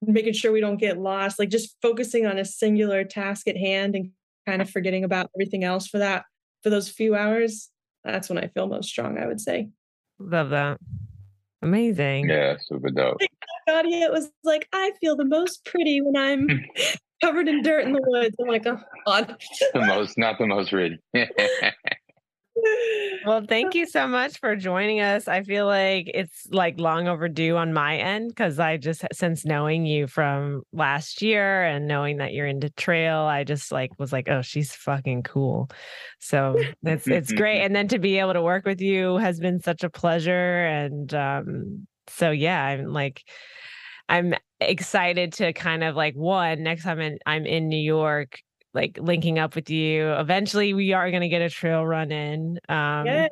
[0.01, 3.95] making sure we don't get lost like just focusing on a singular task at hand
[3.95, 4.09] and
[4.47, 6.25] kind of forgetting about everything else for that
[6.63, 7.69] for those few hours
[8.03, 9.69] that's when i feel most strong i would say.
[10.17, 10.79] Love that.
[11.61, 12.29] Amazing.
[12.29, 13.17] Yeah super dope.
[13.67, 16.47] Claudia was like i feel the most pretty when i'm
[17.21, 18.35] covered in dirt in the woods.
[18.39, 19.37] I'm like oh god.
[19.73, 20.97] The most not the most pretty
[23.25, 25.27] well, thank you so much for joining us.
[25.27, 29.85] I feel like it's like long overdue on my end because I just since knowing
[29.85, 34.29] you from last year and knowing that you're into trail, I just like was like,
[34.29, 35.69] oh, she's fucking cool.
[36.19, 37.55] So it's it's great.
[37.65, 40.65] And then to be able to work with you has been such a pleasure.
[40.65, 43.23] And um, so yeah, I'm like
[44.07, 48.39] I'm excited to kind of like one next time in, I'm in New York
[48.75, 50.11] like linking up with you.
[50.11, 52.59] Eventually, we are going to get a trail run in.
[52.69, 53.29] Um, yes.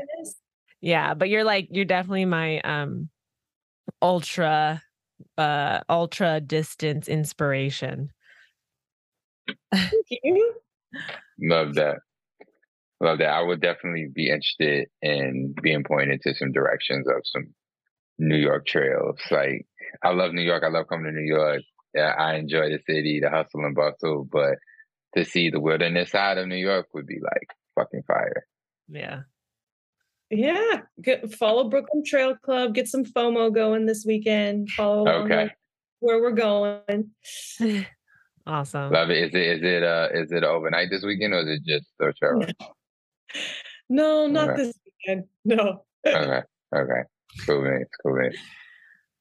[0.81, 3.09] Yeah, but you're like you're definitely my um
[4.01, 4.81] ultra
[5.37, 8.09] uh ultra distance inspiration.
[9.73, 10.55] Thank you.
[11.39, 11.99] Love that.
[12.99, 13.29] Love that.
[13.29, 17.53] I would definitely be interested in being pointed to some directions of some
[18.17, 19.19] New York trails.
[19.31, 19.65] Like
[20.03, 20.63] I love New York.
[20.65, 21.61] I love coming to New York.
[21.95, 24.55] Yeah, I enjoy the city, the hustle and bustle, but
[25.15, 28.45] to see the wilderness side of New York would be like fucking fire.
[28.87, 29.21] Yeah.
[30.29, 30.81] Yeah.
[31.01, 32.73] Get, follow Brooklyn Trail Club.
[32.73, 34.69] Get some FOMO going this weekend.
[34.71, 35.51] Follow okay.
[35.99, 37.11] where we're going.
[38.47, 38.91] awesome.
[38.91, 39.17] Love it.
[39.17, 42.13] Is it is it uh is it overnight this weekend or is it just the
[42.13, 42.41] trail?
[43.89, 44.63] no, not okay.
[44.63, 45.25] this weekend.
[45.45, 45.83] No.
[46.05, 46.41] okay.
[46.75, 47.01] Okay.
[47.45, 47.85] Cool man.
[48.01, 48.33] Cool man.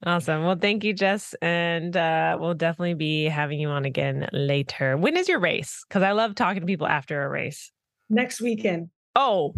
[0.05, 0.43] Awesome.
[0.43, 1.33] Well, thank you, Jes.
[1.41, 4.97] And uh, we'll definitely be having you on again later.
[4.97, 5.85] When is your race?
[5.87, 7.71] Because I love talking to people after a race.
[8.09, 8.89] Next weekend.
[9.15, 9.55] Oh.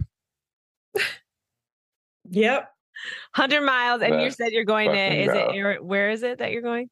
[2.29, 2.69] yep.
[3.35, 4.01] 100 miles.
[4.01, 6.89] And you said you're going to, is it, where is it that you're going?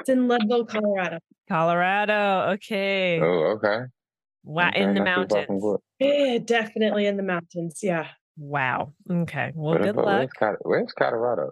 [0.00, 1.18] It's in Leadville, Colorado.
[1.48, 2.52] Colorado.
[2.54, 3.20] Okay.
[3.20, 3.86] Oh, okay.
[4.44, 4.68] Wow.
[4.68, 5.64] Okay, in the mountains.
[5.98, 7.80] Yeah, definitely in the mountains.
[7.82, 8.08] Yeah.
[8.36, 8.92] Wow.
[9.10, 9.52] Okay.
[9.54, 10.30] Well, good luck.
[10.38, 11.50] Where's, where's Colorado?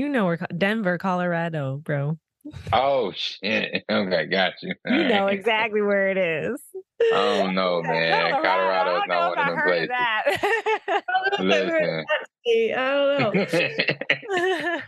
[0.00, 2.16] You know where Denver, Colorado, bro.
[2.72, 3.84] Oh shit.
[3.90, 4.72] Okay, got you.
[4.86, 6.58] You know exactly where it is.
[7.12, 8.32] Oh no, man.
[8.42, 9.90] Colorado is not one of them places.
[9.92, 11.74] I don't know if
[12.80, 13.58] I've Listen.
[14.30, 14.82] I.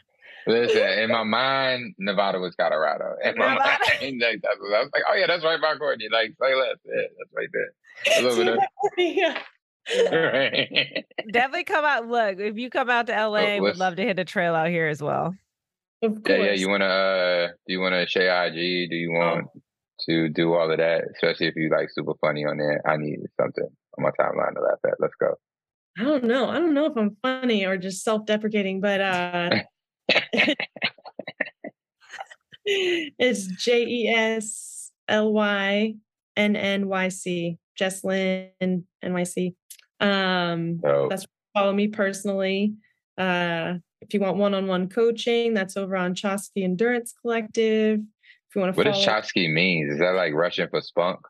[0.47, 3.17] Listen, in my mind, Nevada was Colorado.
[3.23, 3.85] In my Nevada.
[4.01, 6.09] mind, like, I was like, oh yeah, that's right by Courtney.
[6.11, 6.79] Like, say less.
[6.87, 8.19] Yeah, that's right there.
[8.19, 9.43] A little bit of
[10.13, 11.05] right.
[11.33, 12.07] Definitely come out.
[12.09, 14.87] Look, if you come out to LA, we'd love to hit a trail out here
[14.89, 15.35] as well.
[16.03, 16.47] Of Yeah, course.
[16.47, 16.53] yeah.
[16.53, 18.91] You wanna uh do you wanna share IG?
[18.91, 19.47] Do you want
[20.09, 21.05] to do all of that?
[21.15, 22.81] Especially if you like super funny on there.
[22.87, 23.69] I need something
[23.99, 24.95] on my timeline to laugh at.
[24.99, 25.35] Let's go.
[25.99, 26.49] I don't know.
[26.49, 29.51] I don't know if I'm funny or just self-deprecating, but uh
[32.65, 35.95] it's J E S L Y
[36.37, 37.59] N N Y C.
[37.79, 38.51] Jeslyn
[39.03, 39.55] NYC.
[40.03, 42.75] Um So that's follow me personally.
[43.17, 48.01] Uh if you want one-on-one coaching, that's over on Chaski Endurance Collective.
[48.01, 49.95] If you want to what follow does Chaski means?
[49.95, 51.21] Is that like Russian for spunk?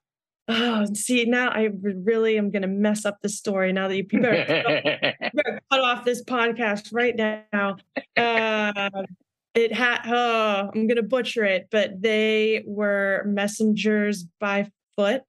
[0.48, 4.06] Oh, see, now I really am going to mess up the story now that you,
[4.10, 7.76] you better, cut, you better cut off this podcast right now.
[8.16, 8.90] Uh,
[9.54, 15.22] it had, oh, I'm going to butcher it, but they were messengers by foot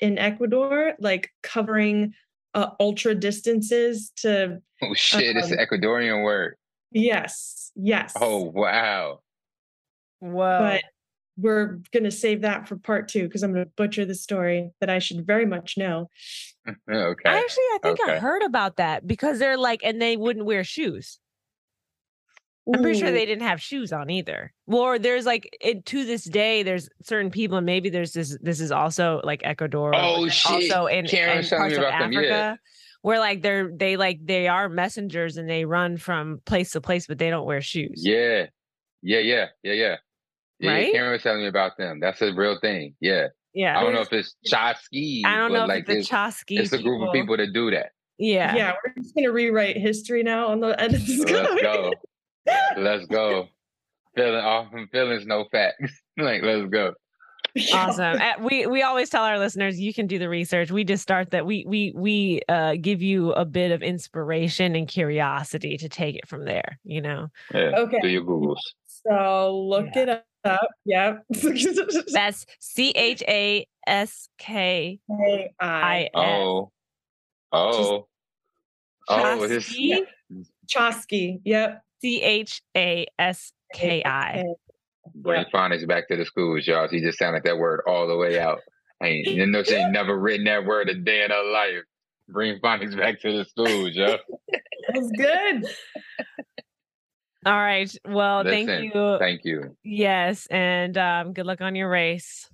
[0.00, 2.14] in Ecuador, like covering
[2.56, 6.56] uh, ultra distances to, oh shit, it's an Um, Ecuadorian word.
[6.90, 8.14] yes, yes.
[8.20, 9.20] Oh wow.
[10.20, 10.58] Wow.
[10.60, 10.82] but
[11.38, 14.70] we're going to save that for part two because I'm going to butcher the story
[14.80, 16.08] that I should very much know.
[16.90, 17.28] Okay.
[17.28, 21.20] Actually, I think I heard about that because they're like, and they wouldn't wear shoes.
[22.74, 24.52] I'm pretty sure they didn't have shoes on either.
[24.66, 28.36] Or there's like it, to this day, there's certain people, and maybe there's this.
[28.42, 29.94] This is also like Ecuador.
[29.94, 30.52] Oh, but Oh, then shit.
[30.72, 32.18] Also in, Karen in parts me of about them, yeah.
[32.20, 32.58] Africa,
[33.02, 37.06] where like they're they like they are messengers and they run from place to place,
[37.06, 38.02] but they don't wear shoes.
[38.04, 38.46] Yeah.
[39.02, 39.96] Yeah, yeah, yeah, yeah.
[40.58, 40.92] Yeah, Right?
[40.92, 42.00] Karen was telling me about them.
[42.00, 42.94] That's a real thing.
[43.00, 43.28] Yeah.
[43.54, 43.78] Yeah.
[43.78, 45.22] I don't know if it's Chaski.
[45.24, 46.58] I don't but know if like it's the it's, Chaski.
[46.58, 47.90] it's a group of people that do that.
[48.18, 48.56] Yeah.
[48.56, 51.18] Yeah, we're just gonna rewrite history now on the end of this.
[51.30, 51.92] Let's go.
[52.76, 53.48] Let's go.
[54.14, 56.00] Feeling off feelings, no facts.
[56.16, 56.94] like, let's go.
[57.72, 61.02] awesome Uh, we we always tell our listeners you can do the research we just
[61.02, 65.88] start that we we we uh give you a bit of inspiration and curiosity to
[65.88, 67.72] take it from there you know Yeah.
[67.78, 67.98] Okay.
[68.02, 68.58] Do your Googles.
[68.86, 70.02] So look Yeah.
[70.02, 70.08] it
[70.44, 70.68] up.
[70.84, 71.24] Yep.
[72.12, 73.64] that's c-h-a-s-k
[75.08, 76.70] I i Oh.
[77.52, 78.06] Oh.
[79.08, 80.00] Oh, this Chaski?
[80.66, 81.40] Chaski.
[81.44, 81.80] Yep.
[82.06, 84.44] C-h-a-s-k-i
[85.14, 86.88] bring phonics back to the schools, y'all.
[86.88, 88.60] She just sounded that word all the way out.
[89.00, 91.84] I ain't, you know, she ain't never written that word a day in her life.
[92.28, 94.18] Bring phonics back to the schools, y'all.
[94.94, 95.66] was good.
[97.44, 99.76] all right well thank you Thank you.
[99.84, 102.48] yes and um good luck on your race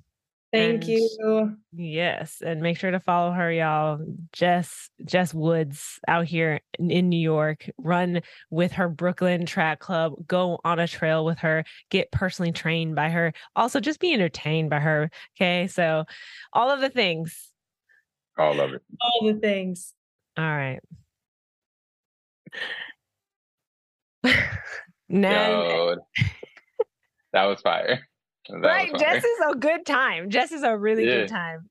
[0.53, 1.57] Thank And- you.
[1.75, 3.99] Yes, and make sure to follow her, y'all.
[4.39, 7.71] Jes Jes Woods out here in, in New York.
[7.79, 10.13] Run with her Brooklyn Track Club.
[10.27, 11.65] Go on a trail with her.
[11.89, 13.33] Get personally trained by her.
[13.57, 15.11] Also, just be entertained by her.
[15.37, 16.05] Okay, so
[16.53, 17.51] all of the things.
[18.37, 18.83] All of it.
[19.01, 19.95] All the things.
[20.37, 20.81] All right.
[25.09, 25.97] now, Yo,
[27.33, 28.07] that was fire.
[28.49, 28.91] Was right?
[28.99, 30.31] Jes is a good time.
[30.31, 31.21] Jes is a really Yeah.
[31.23, 31.71] good time.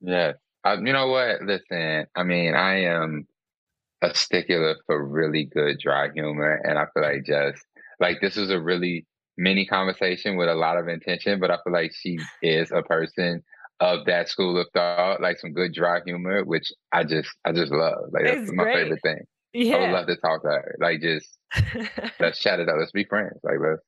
[0.00, 0.32] Yeah.
[0.64, 1.42] I, you know what?
[1.42, 3.26] Listen, I mean, I am
[4.02, 6.60] a stickler for really good dry humor.
[6.64, 7.64] And I feel like just
[8.00, 9.06] like this is a really
[9.38, 13.42] mini conversation with a lot of intention, but I feel like she is a person
[13.80, 17.72] of that school of thought, like some good dry humor, which I just I just
[17.72, 18.10] love.
[18.12, 18.74] Like that's It's my great.
[18.84, 19.20] favorite thing.
[19.54, 19.76] Yeah.
[19.76, 20.76] I would love to talk to her.
[20.80, 21.38] Like just
[22.20, 22.76] let's chat it up.
[22.78, 23.38] Let's be friends.
[23.42, 23.82] Like let's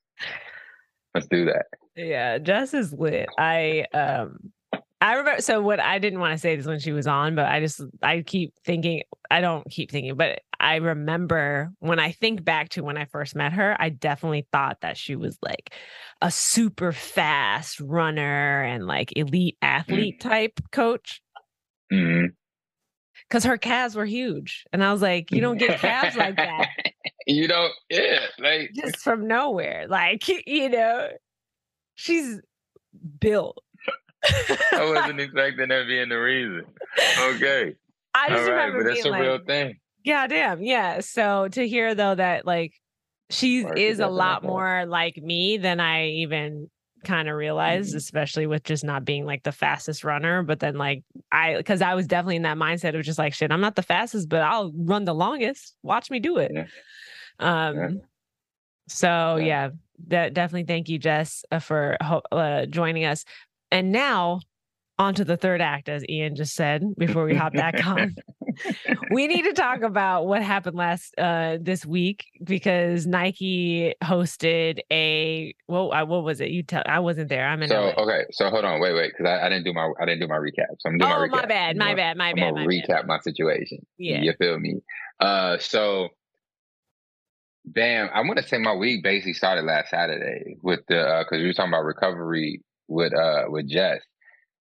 [1.14, 1.66] let's do that.
[1.96, 3.28] Yeah, Jes is lit.
[3.38, 4.52] I um
[5.00, 7.46] I remember so what I didn't want to say this when she was on, but
[7.46, 12.44] I just I keep thinking I don't keep thinking, but I remember when I think
[12.44, 15.74] back to when I first met her, I definitely thought that she was like
[16.20, 21.20] a super fast runner and like elite athlete type coach
[21.90, 22.26] hmm
[23.28, 24.64] because her calves were huge.
[24.72, 26.68] And I was like, you don't get calves like that
[27.26, 29.86] you don't, yeah, like just from nowhere.
[29.88, 31.08] Like, you know,
[31.94, 32.40] she's
[33.20, 33.58] built.
[34.24, 36.64] I wasn't expecting that being the reason.
[37.20, 37.74] Okay.
[38.14, 39.76] I just All right, remember but that's a like, real thing.
[40.04, 40.62] Yeah, damn.
[40.62, 41.00] Yeah.
[41.00, 42.74] So to hear though that like
[43.30, 46.68] she Mark is a lot more like me than I even
[47.04, 47.96] kind of realized, Mhm.
[47.96, 50.42] especially with just not being like the fastest runner.
[50.42, 51.02] But then like
[51.32, 53.82] I because I was definitely in that mindset of just like shit, I'm not the
[53.82, 55.74] fastest, but I'll run the longest.
[55.82, 56.52] Watch me do it.
[56.54, 56.66] Yeah.
[57.42, 57.88] Um Yeah.
[58.88, 59.44] so Yeah.
[59.46, 59.70] yeah,
[60.08, 63.24] de- definitely thank you, Jes, uh, for uh, joining us.
[63.70, 64.40] And now
[64.98, 68.14] on to the third act, as Ian just said before we hop back on.
[69.10, 75.54] we need to talk about what happened last uh this week because Nike hosted a
[75.68, 76.50] well, what was it?
[76.50, 77.46] You tell I wasn't there.
[77.46, 77.68] I'm in.
[77.68, 78.02] So LA.
[78.02, 80.28] okay, so hold on, wait, wait, because I, I, didn't do my I didn't do
[80.28, 80.76] my recap.
[80.78, 81.30] So I'm doing oh, my recap.
[81.30, 82.42] my bad, my bad, my bad.
[82.44, 83.06] I'm gonna recap bad.
[83.06, 83.84] my situation.
[83.98, 84.80] Yeah, you feel me?
[85.18, 86.10] Uh, so
[87.64, 91.42] Bam, I want to say my week basically started last Saturday with the because uh,
[91.42, 94.00] we were talking about recovery with uh with Jes,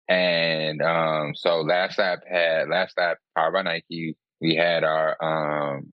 [0.08, 4.16] and um so last app had last app powered by Nike.
[4.40, 5.92] We had our um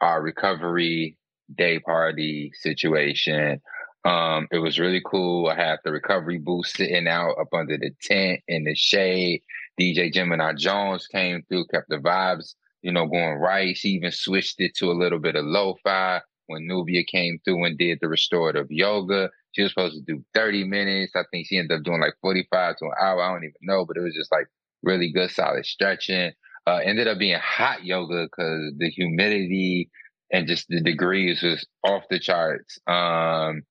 [0.00, 1.18] our recovery
[1.54, 3.60] day party situation.
[4.04, 5.48] Um, it was really cool.
[5.48, 9.42] I had the recovery booth sitting out up under the tent in the shade.
[9.78, 13.76] DJ Gemini Jones came through, kept the vibes you know, going right.
[13.76, 17.78] She even switched it to a little bit of lo-fi when Nubia came through and
[17.78, 19.30] did the restorative yoga.
[19.52, 21.12] She was supposed to do 30 minutes.
[21.14, 23.22] I think she ended up doing like 45 to an hour.
[23.22, 24.46] I don't even know, but it was just like
[24.82, 26.32] really good, solid stretching.
[26.66, 29.90] Uh, ended up being hot yoga because the humidity
[30.32, 32.78] and just the degrees was off the charts.
[32.86, 33.62] Um,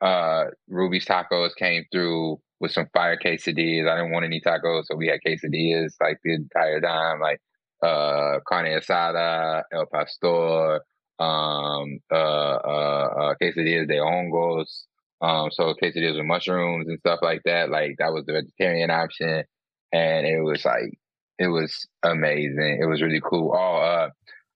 [0.00, 3.88] uh, Ruby's tacos came through with some fire quesadillas.
[3.88, 7.20] I didn't want any tacos, so we had quesadillas like the entire time.
[7.20, 7.40] Like
[7.82, 10.80] uh, carne asada, el pastor,
[11.18, 14.84] um, uh, uh, uh, quesadillas de hongos.
[15.20, 17.70] Um, so quesadillas with mushrooms and stuff like that.
[17.70, 19.44] Like that was the vegetarian option,
[19.92, 20.98] and it was like
[21.38, 22.80] it was amazing.
[22.82, 23.52] It was really cool.
[23.52, 24.08] All uh,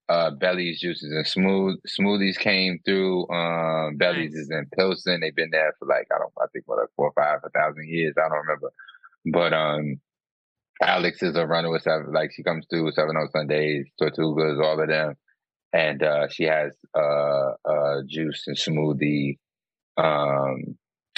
[0.09, 3.29] uh, Belly's juices and smooth smoothies came through.
[3.31, 4.43] Um, Belly's nice.
[4.43, 5.21] is in Pilsen.
[5.21, 7.51] They've been there for like I don't I think what like four or five a
[7.51, 8.15] thousand years.
[8.19, 8.71] I don't remember,
[9.27, 10.01] but um,
[10.83, 14.63] Alex is a runner with seven, like she comes through with seven on Sundays, Tortugas,
[14.63, 15.15] all of them.
[15.73, 19.39] And uh, she has uh, uh, juice and smoothie
[19.97, 20.77] um,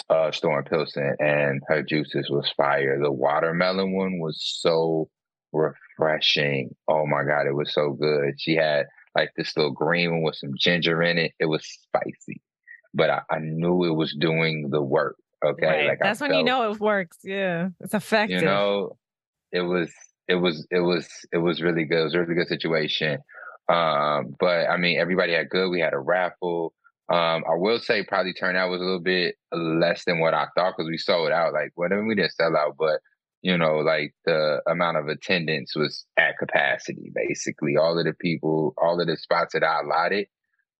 [0.08, 2.98] uh, store in Pilsen, and her juices was fire.
[3.02, 5.08] The watermelon one was so
[5.52, 6.74] refreshing.
[6.88, 8.34] Oh my God, it was so good.
[8.38, 11.32] She had like this little green one with some ginger in it.
[11.38, 12.40] It was spicy,
[12.94, 15.16] but I, I knew it was doing the work.
[15.44, 15.66] Okay.
[15.66, 15.88] Right.
[15.88, 17.18] Like That's I when felt, you know it works.
[17.22, 17.68] Yeah.
[17.80, 18.40] It's effective.
[18.40, 18.96] You know,
[19.56, 19.90] it was
[20.28, 22.00] it was it was it was really good.
[22.00, 23.18] It was a really good situation.
[23.68, 25.70] Um, but I mean, everybody had good.
[25.70, 26.72] We had a raffle.
[27.08, 30.74] Um, I will say probably turnout was a little bit less than what I thought
[30.76, 31.52] because we sold out.
[31.52, 33.00] Like, whatever we didn't sell out, but
[33.42, 37.12] you know, like the amount of attendance was at capacity.
[37.14, 40.26] Basically, all of the people, all of the spots that I allotted,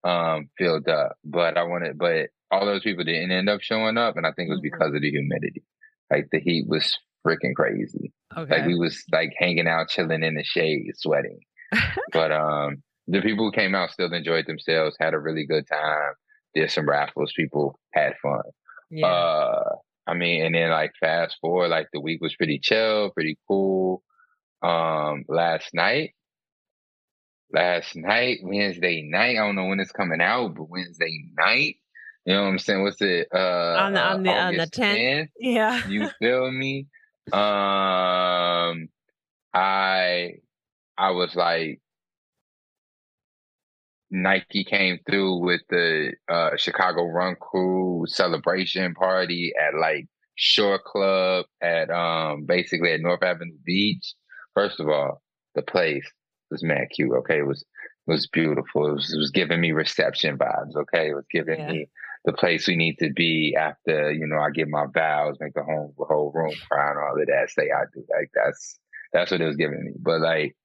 [0.05, 1.17] um, filled up.
[1.25, 4.49] But I wanted, but all those people didn't end up showing up, and I think
[4.49, 4.77] it was mm-hmm.
[4.77, 5.63] because of the humidity.
[6.11, 6.97] Like the heat was
[7.27, 8.13] freaking crazy.
[8.37, 8.59] Okay.
[8.59, 11.41] Like we was like hanging out, chilling in the shade, sweating.
[12.13, 16.13] but um, the people who came out still enjoyed themselves, had a really good time.
[16.55, 18.43] Did some raffles, people had fun.
[18.91, 19.07] Yeah.
[19.07, 23.39] Uh, I mean, and then like fast forward, like the week was pretty chill, pretty
[23.49, 24.03] cool.
[24.63, 26.15] Um, last night,
[27.53, 29.37] last night, Wednesday night.
[29.37, 31.77] I don't know when it's coming out, but Wednesday night.
[32.25, 32.83] You know what I'm saying?
[32.83, 33.29] What's it?
[33.33, 35.29] Uh, on the on the uh, on the 10th.
[35.39, 35.87] Yeah.
[35.87, 36.87] You feel me?
[37.33, 38.89] Um,
[39.53, 40.35] I
[40.97, 41.81] I was like,
[44.11, 50.07] Nike came through with the uh, Chicago Run Crew celebration party at like
[50.37, 54.15] Shore Club at um basically at North Avenue Beach.
[54.55, 55.21] First of all,
[55.55, 56.07] the place
[56.51, 57.13] was mad cute.
[57.13, 58.87] Okay, it was it was beautiful.
[58.87, 60.77] It was, it was giving me reception vibes.
[60.77, 61.73] Okay, it was giving yeah.
[61.73, 61.89] me
[62.27, 65.63] the place we need to be after, you know, I get my vows, make the
[65.63, 67.51] whole whole room cry and all of that.
[67.51, 68.05] Say I do.
[68.11, 68.79] Like that's
[69.13, 69.93] that's what it was giving me.
[69.99, 70.57] But like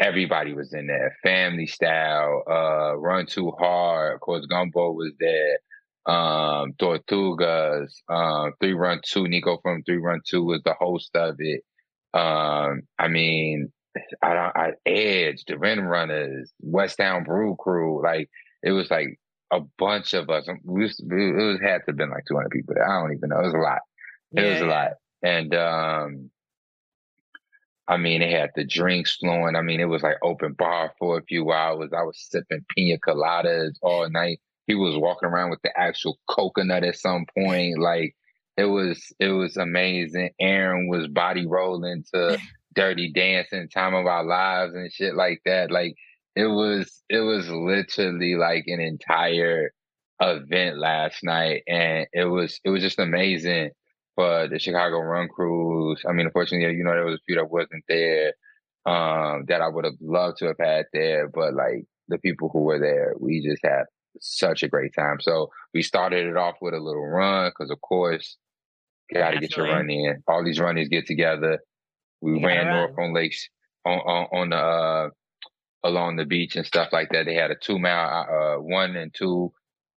[0.00, 1.16] everybody was in there.
[1.22, 4.14] Family style, uh, run too hard.
[4.14, 5.58] Of course, Gumbo was there.
[6.06, 11.36] Um, Tortugas, um, three run two, Nico from three run two was the host of
[11.38, 11.62] it.
[12.12, 13.72] Um, I mean,
[14.20, 18.30] I don't I Edge, the Ren Runners, West Town Brew Crew, like
[18.64, 19.18] it was like
[19.50, 20.48] a bunch of us.
[20.64, 22.88] We was, it was had to have been like 200 people there.
[22.88, 23.40] I don't even know.
[23.40, 23.80] It was a lot.
[24.32, 24.52] It yeah.
[24.52, 24.90] was a lot.
[25.22, 26.30] And, um,
[27.86, 29.56] I mean, they had the drinks flowing.
[29.56, 31.90] I mean, it was like open bar for a few hours.
[31.96, 34.40] I was sipping pina coladas all night.
[34.66, 37.78] He was walking around with the actual coconut at some point.
[37.78, 38.14] Like
[38.58, 40.30] it was, it was amazing.
[40.38, 42.38] Aaron was body rolling to
[42.74, 45.70] Dirty Dancing, Time of Our Lives and shit like that.
[45.70, 45.94] Like
[46.38, 49.72] it was it was literally like an entire
[50.20, 53.70] event last night and it was it was just amazing
[54.14, 56.02] for the Chicago Run Crews.
[56.08, 58.34] I mean, unfortunately, you know, there was a few that wasn't there
[58.86, 62.60] um, that I would have loved to have had there, but like the people who
[62.60, 63.84] were there, we just had
[64.20, 65.18] such a great time.
[65.20, 68.36] So we started it off with a little run because, of course,
[69.10, 70.22] you got to get your run in.
[70.28, 71.58] All these runners get together.
[72.20, 73.48] We ran north on lakes
[73.84, 75.08] on on, on the uh,
[75.84, 77.26] along the beach and stuff like that.
[77.26, 78.26] They had a two mile,
[78.58, 79.52] uh, one and two,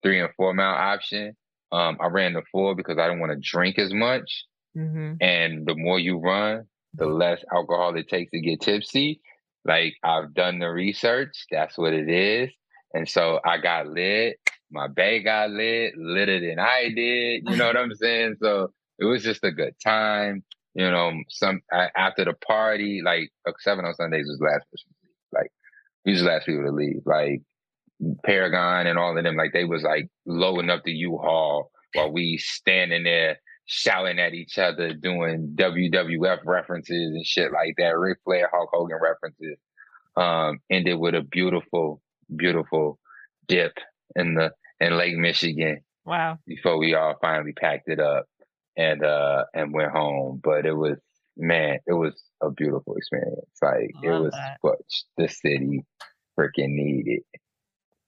[0.03, 1.35] three and four mile option.
[1.72, 4.45] Um, I ran the four because I didn't want to drink as much.
[4.77, 5.14] Mm-hmm.
[5.22, 9.22] And the more you run, the less alcohol it takes to get tipsy.
[9.65, 12.49] Like I've done the research, that's what it is.
[12.93, 14.38] And so I got lit.
[14.72, 17.43] My bay got lit, litter than I did.
[17.47, 18.35] You know what I'm saying?
[18.41, 20.43] So it was just a good time.
[20.76, 21.61] You know, some
[21.95, 25.11] after the party, like uh, seven on Sundays was last leave.
[25.34, 25.51] Like
[26.05, 27.01] we was the last people to leave.
[27.05, 27.41] Like
[28.26, 32.38] Paragon and all of them, like they was like loading up the U-Haul while we
[32.38, 38.49] standing there shouting at each other, doing WWF references and shit like that, Ric Flair,
[38.51, 39.57] Hulk Hogan references.
[40.15, 42.01] Um, ended with a beautiful,
[42.35, 42.99] beautiful
[43.47, 43.73] dip
[44.15, 45.81] in the in Lake Michigan.
[46.05, 46.39] Wow.
[46.47, 48.26] Before we all finally packed it up
[48.76, 50.41] and uh and went home.
[50.43, 50.97] But it was
[51.39, 53.49] man, it was a beautiful experience.
[53.61, 54.57] Like it was that.
[54.61, 54.79] what
[55.17, 55.85] the city
[56.37, 57.23] freaking needed.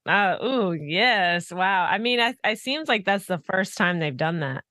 [0.06, 1.52] Oh, ooh, yes.
[1.52, 1.84] Wow.
[1.84, 4.64] I mean, I, it seems like that's the first time they've done that.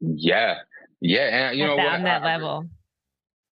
[0.00, 0.58] Yeah,
[1.00, 1.94] yeah, and you At know that.
[1.94, 2.66] On that I, level.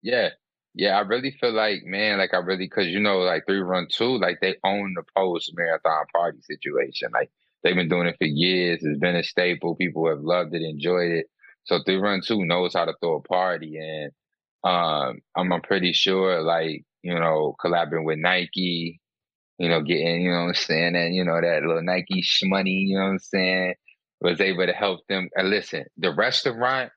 [0.01, 0.29] Yeah,
[0.73, 0.97] yeah.
[0.97, 4.17] I really feel like, man, like I really, because you know, like three run two,
[4.17, 7.09] like they own the post marathon party situation.
[7.13, 7.31] Like
[7.63, 8.79] they've been doing it for years.
[8.83, 9.75] It's been a staple.
[9.75, 11.27] People have loved it, enjoyed it.
[11.65, 14.11] So three run two knows how to throw a party, and
[14.63, 18.99] um, I'm, pretty sure, like you know, collaborating with Nike,
[19.57, 22.97] you know, getting, you know I'm saying, and you know, that little Nike shmoney, you
[22.97, 23.75] know what I'm saying,
[24.21, 25.29] was able to help them.
[25.35, 26.91] And listen, the restaurant,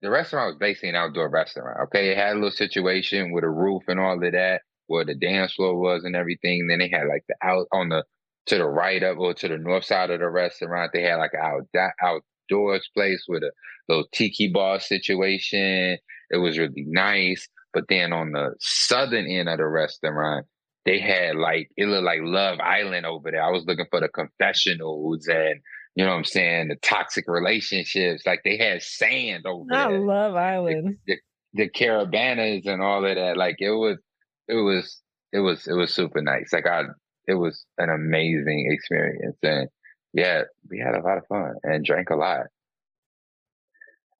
[0.00, 1.78] the restaurant was basically an outdoor restaurant.
[1.84, 5.14] Okay, it had a little situation with a roof and all of that, where the
[5.14, 6.66] dance floor was and everything.
[6.68, 8.04] Then they had like the out on the
[8.46, 10.90] to the right of or to the north side of the restaurant.
[10.92, 13.52] They had like an out outdoors place with a
[13.88, 15.98] little tiki bar situation.
[16.30, 17.48] It was really nice.
[17.72, 20.46] But then on the southern end of the restaurant,
[20.84, 23.42] they had like it looked like Love Island over there.
[23.42, 25.60] I was looking for the confessionals and
[25.94, 26.68] you know what I'm saying?
[26.68, 28.24] The toxic relationships.
[28.26, 30.00] Like they had sand over I there.
[30.00, 30.96] Love Island.
[31.06, 31.16] The,
[31.54, 33.36] the, the carabanas and all of that.
[33.36, 33.98] Like it was,
[34.48, 35.00] it was,
[35.32, 36.50] it was, it was super nice.
[36.52, 36.84] Like I,
[37.26, 39.36] it was an amazing experience.
[39.42, 39.68] And
[40.12, 42.46] yeah, we had a lot of fun and drank a lot.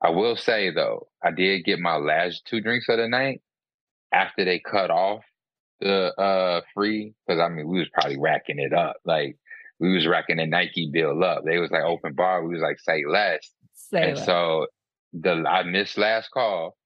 [0.02, 3.40] I will say though, I did get my last two drinks of the night
[4.12, 5.22] after they cut off
[5.80, 8.96] the uh free because I mean we was probably racking it up.
[9.04, 9.36] Like
[9.78, 11.44] we was racking the Nike bill up.
[11.44, 12.44] They was like open bar.
[12.44, 13.48] We was like say less.
[13.74, 14.26] Say and less.
[14.26, 14.66] so
[15.12, 16.76] the I missed last call.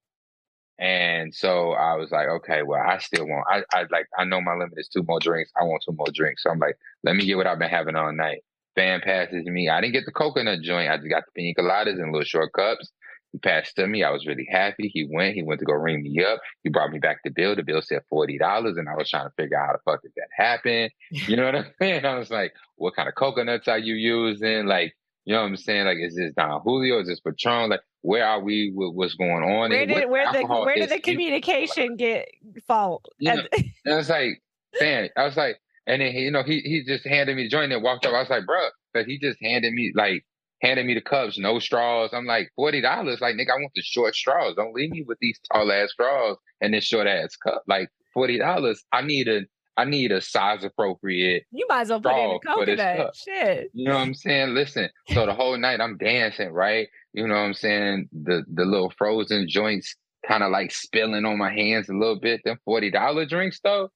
[0.79, 4.43] And so I was like, okay, well, I still want I, I like I know
[4.43, 5.51] my limit is two more drinks.
[5.59, 6.43] I want two more drinks.
[6.43, 8.43] So I'm like, let me get what I've been having all night.
[8.77, 9.69] Fan passes me.
[9.69, 10.91] I didn't get the coconut joint.
[10.91, 12.93] I just got the pina coladas in little short cups.
[13.33, 14.05] He passed to me.
[14.05, 14.91] I was really happy.
[14.93, 15.35] He went.
[15.35, 16.41] He went to go ring me up.
[16.63, 17.57] He brought me back the bill.
[17.57, 20.03] The bill said forty dollars, and I was trying to figure out how the fuck
[20.03, 20.91] did that happen.
[21.11, 22.05] You know what I'm saying?
[22.05, 24.95] I was like, "What kind of coconuts are you using?" Like,
[25.25, 25.87] you know what I'm saying?
[25.87, 27.01] Like, is this Don Julio?
[27.01, 27.71] Is this Patron?
[27.71, 28.73] Like, where are we?
[28.75, 29.71] With what's going on?
[29.71, 32.29] Where did where the where did the communication like, get
[32.67, 33.05] fault?
[33.21, 34.41] Know, and I was like,
[34.81, 37.73] man, I was like, and then you know he he just handed me the joint
[37.73, 38.15] and walked up.
[38.15, 40.25] I was like, bro, but he just handed me like
[40.63, 42.11] handed me the cups, no straws.
[42.13, 42.83] I'm like, $40.
[43.21, 44.55] Like, nigga, I want the short straws.
[44.57, 47.63] Don't leave me with these tall ass straws and this short ass cup.
[47.69, 48.77] Like, $40.
[48.93, 49.43] I need a
[49.79, 51.45] I need a size appropriate.
[51.51, 53.15] You might as well put in a coconut.
[53.15, 53.71] Shit.
[53.75, 54.55] You know what I'm saying?
[54.55, 56.89] Listen, so the whole night I'm dancing, right?
[57.13, 58.09] You know what I'm saying?
[58.11, 59.95] The the little frozen joints
[60.27, 62.41] kind of like spilling on my hands a little bit.
[62.45, 63.91] Them $40 drinks though,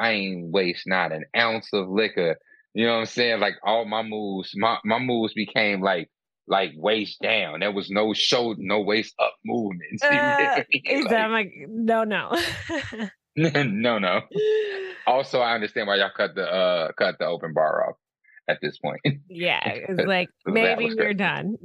[0.00, 2.36] I ain't waste not an ounce of liquor
[2.74, 3.40] you know what I'm saying?
[3.40, 6.08] Like all my moves, my, my moves became like
[6.46, 7.60] like waist down.
[7.60, 10.02] There was no show, no waist up movements.
[10.10, 12.32] Uh, like, that like no, no,
[13.36, 14.20] no, no.
[15.06, 17.96] Also, I understand why y'all cut the uh cut the open bar off
[18.48, 19.00] at this point.
[19.28, 21.56] Yeah, it's like maybe we're done.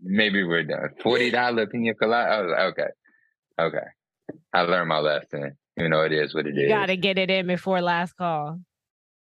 [0.00, 0.90] maybe we're done.
[1.02, 2.30] Forty dollar pina colada.
[2.30, 2.90] I like, okay,
[3.60, 3.86] okay.
[4.52, 5.56] I learned my lesson.
[5.76, 6.68] You know, it is what it you is.
[6.68, 8.60] Got to get it in before last call.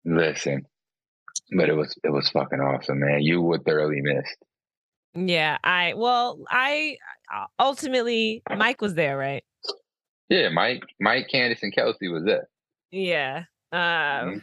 [0.05, 0.65] Listen,
[1.55, 3.21] but it was it was fucking awesome, man.
[3.21, 4.38] You were thoroughly missed.
[5.15, 6.97] Yeah, I well, I
[7.59, 9.43] ultimately Mike was there, right?
[10.30, 12.47] Yeah, Mike, Mike, Candice, and Kelsey was there.
[12.91, 14.38] Yeah, um, mm-hmm.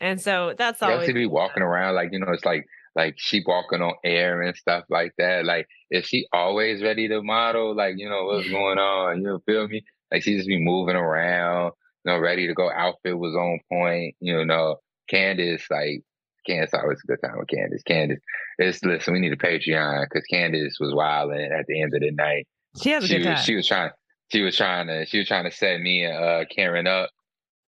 [0.00, 0.90] and so that's all.
[0.90, 2.66] Kelsey be walking around like you know, it's like
[2.96, 5.44] like she walking on air and stuff like that.
[5.44, 7.76] Like, is she always ready to model?
[7.76, 9.22] Like, you know, what's going on?
[9.22, 9.84] You feel me?
[10.12, 11.72] Like she just be moving around,
[12.04, 12.70] you know, ready to go.
[12.70, 14.76] Outfit was on point, you know
[15.08, 16.02] Candace, like
[16.46, 17.82] Candace always a good time with Candace.
[17.82, 18.20] Candace,
[18.58, 22.10] it's listen, we need a Patreon because Candace was wilding at the end of the
[22.12, 22.46] night.
[22.80, 23.44] She has a she good was, time.
[23.44, 23.90] She was trying.
[24.32, 25.06] She was trying to.
[25.06, 27.10] She was trying to set me and uh, Karen up.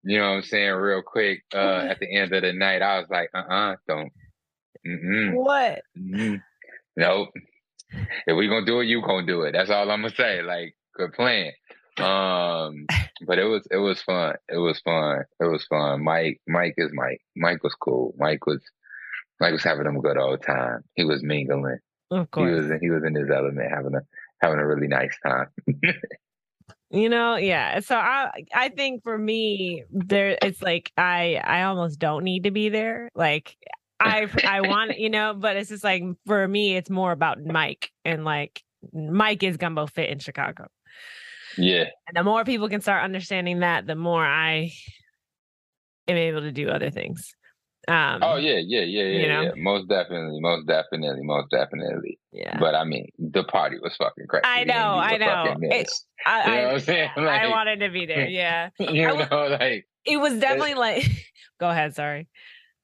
[0.05, 0.73] You know what I'm saying?
[0.73, 1.43] Real quick.
[1.55, 4.06] Uh, at the end of the night, I was like, uh, uh-uh, uh, do not
[4.86, 5.82] Mm-mm, what?
[5.98, 6.40] mm
[6.97, 7.28] Nope.
[8.27, 9.52] If we gonna do it, you gonna do it.
[9.52, 10.43] That's all I'm gonna say.
[10.43, 11.52] Like, good plan.
[12.01, 12.87] Um,
[13.27, 14.35] but it was it was fun.
[14.49, 15.25] It was fun.
[15.41, 16.05] It was fun.
[16.05, 17.20] Mike, Mike is Mike.
[17.37, 18.15] Mike was cool.
[18.19, 18.61] Mike was
[19.41, 20.85] Mike was having a good old time.
[20.95, 21.79] He was mingling.
[22.11, 22.49] Of course.
[22.49, 24.01] He was he was in his element, having a
[24.41, 25.49] having a really nice time.
[26.91, 27.81] you know, yeah.
[27.81, 32.51] So I I think for me, there it's like I I almost don't need to
[32.51, 33.11] be there.
[33.15, 33.57] Like
[34.01, 37.91] I I want you know, but it's just like for me, it's more about Mike
[38.05, 38.62] and like
[38.93, 40.69] Mike is Gumbo Fit in Chicago.
[41.59, 41.85] Yeah.
[42.06, 44.72] And the more people can start understanding that, the more I
[46.06, 47.35] am able to do other things.
[47.86, 49.43] Um, oh yeah, yeah, yeah, yeah, you know?
[49.43, 49.51] yeah.
[49.56, 52.18] Most definitely, most definitely, most definitely.
[52.32, 52.59] Yeah.
[52.59, 54.44] But I mean, the party was fucking crazy.
[54.44, 55.56] I know, I know.
[55.62, 55.89] It,
[56.26, 57.10] I, you know I, what I'm saying?
[57.16, 58.26] Like, I wanted to be there.
[58.26, 58.68] Yeah.
[58.78, 61.05] you know, like it was definitely like.
[61.60, 61.94] Go ahead.
[61.94, 62.28] Sorry.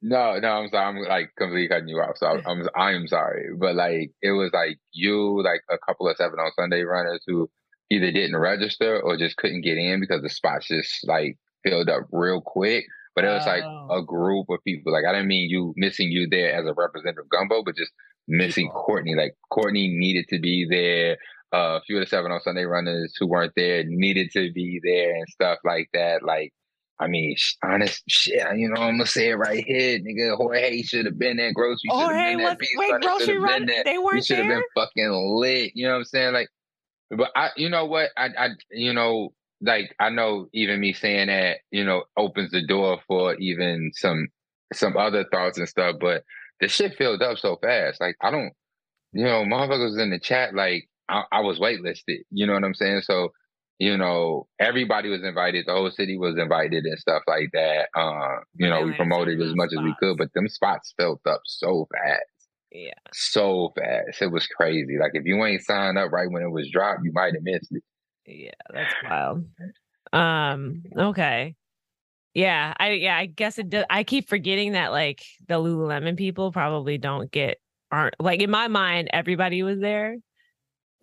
[0.00, 0.86] No, no, I'm sorry.
[0.86, 2.16] I'm like completely cutting you off.
[2.16, 6.16] So I'm, I'm, I'm sorry, but like it was like you, like a couple of
[6.16, 7.50] seven on Sunday runners who
[7.90, 12.02] either didn't register or just couldn't get in because the spots just like filled up
[12.12, 12.84] real quick.
[13.14, 14.92] But it was like a group of people.
[14.92, 17.92] Like I didn't mean you missing you there as a representative gumbo, but just
[18.26, 18.82] missing People.
[18.82, 19.14] Courtney.
[19.14, 21.16] Like Courtney needed to be there.
[21.52, 24.80] Uh, a few of the seven on Sunday runners who weren't there needed to be
[24.82, 26.24] there and stuff like that.
[26.24, 26.52] Like,
[26.98, 28.42] I mean, honest shit.
[28.56, 30.36] You know, I'm gonna say it right here, nigga.
[30.36, 31.52] Jorge should have been there.
[31.52, 32.56] Grocery should have been there.
[32.76, 35.70] wait, grocery run- they weren't should have been fucking lit.
[35.76, 36.32] You know what I'm saying?
[36.34, 36.48] Like,
[37.10, 38.10] but I, you know what?
[38.16, 42.66] I, I, you know, like I know even me saying that, you know, opens the
[42.66, 44.28] door for even some,
[44.72, 45.96] some other thoughts and stuff.
[46.00, 46.24] But
[46.60, 48.00] the shit filled up so fast.
[48.00, 48.52] Like I don't,
[49.12, 50.54] you know, motherfuckers in the chat.
[50.54, 52.22] Like I, I was waitlisted.
[52.30, 53.02] You know what I'm saying?
[53.02, 53.30] So,
[53.78, 55.66] you know, everybody was invited.
[55.66, 57.88] The whole city was invited and stuff like that.
[57.96, 61.40] Uh, you know, we promoted as much as we could, but them spots filled up
[61.44, 62.24] so fast
[62.74, 62.90] Yeah.
[63.12, 64.20] so fast.
[64.20, 64.98] It was crazy.
[65.00, 67.70] Like if you ain't signed up right when it was dropped, you might have missed
[67.70, 67.82] it.
[68.26, 68.50] Yeah.
[68.72, 69.44] That's wild.
[70.12, 70.82] Um.
[70.96, 71.54] Okay.
[72.34, 72.74] Yeah.
[72.76, 72.90] I.
[72.92, 73.16] Yeah.
[73.16, 73.70] I guess it.
[73.70, 77.58] Does, I keep forgetting that like the Lululemon people probably don't get
[77.92, 80.16] aren't like in my mind everybody was there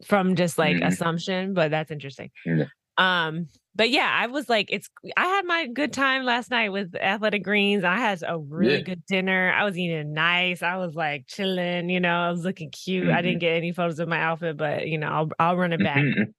[0.06, 0.88] from just like Mhm.
[0.88, 2.32] assumption, but that's interesting.
[2.46, 2.66] Yeah.
[3.02, 3.48] Um.
[3.76, 4.90] But yeah, I was like, it's.
[5.18, 7.84] I had my good time last night with Athletic Greens.
[7.86, 8.82] I had a really Yeah.
[8.82, 9.52] good dinner.
[9.54, 10.62] I was eating nice.
[10.62, 11.90] I was like chilling.
[11.90, 13.10] You know, I was looking cute.
[13.12, 13.24] I Mhm.
[13.24, 16.10] didn't get any photos of my outfit, but you know, I'll I'll run it back.
[16.16, 16.34] Mhm.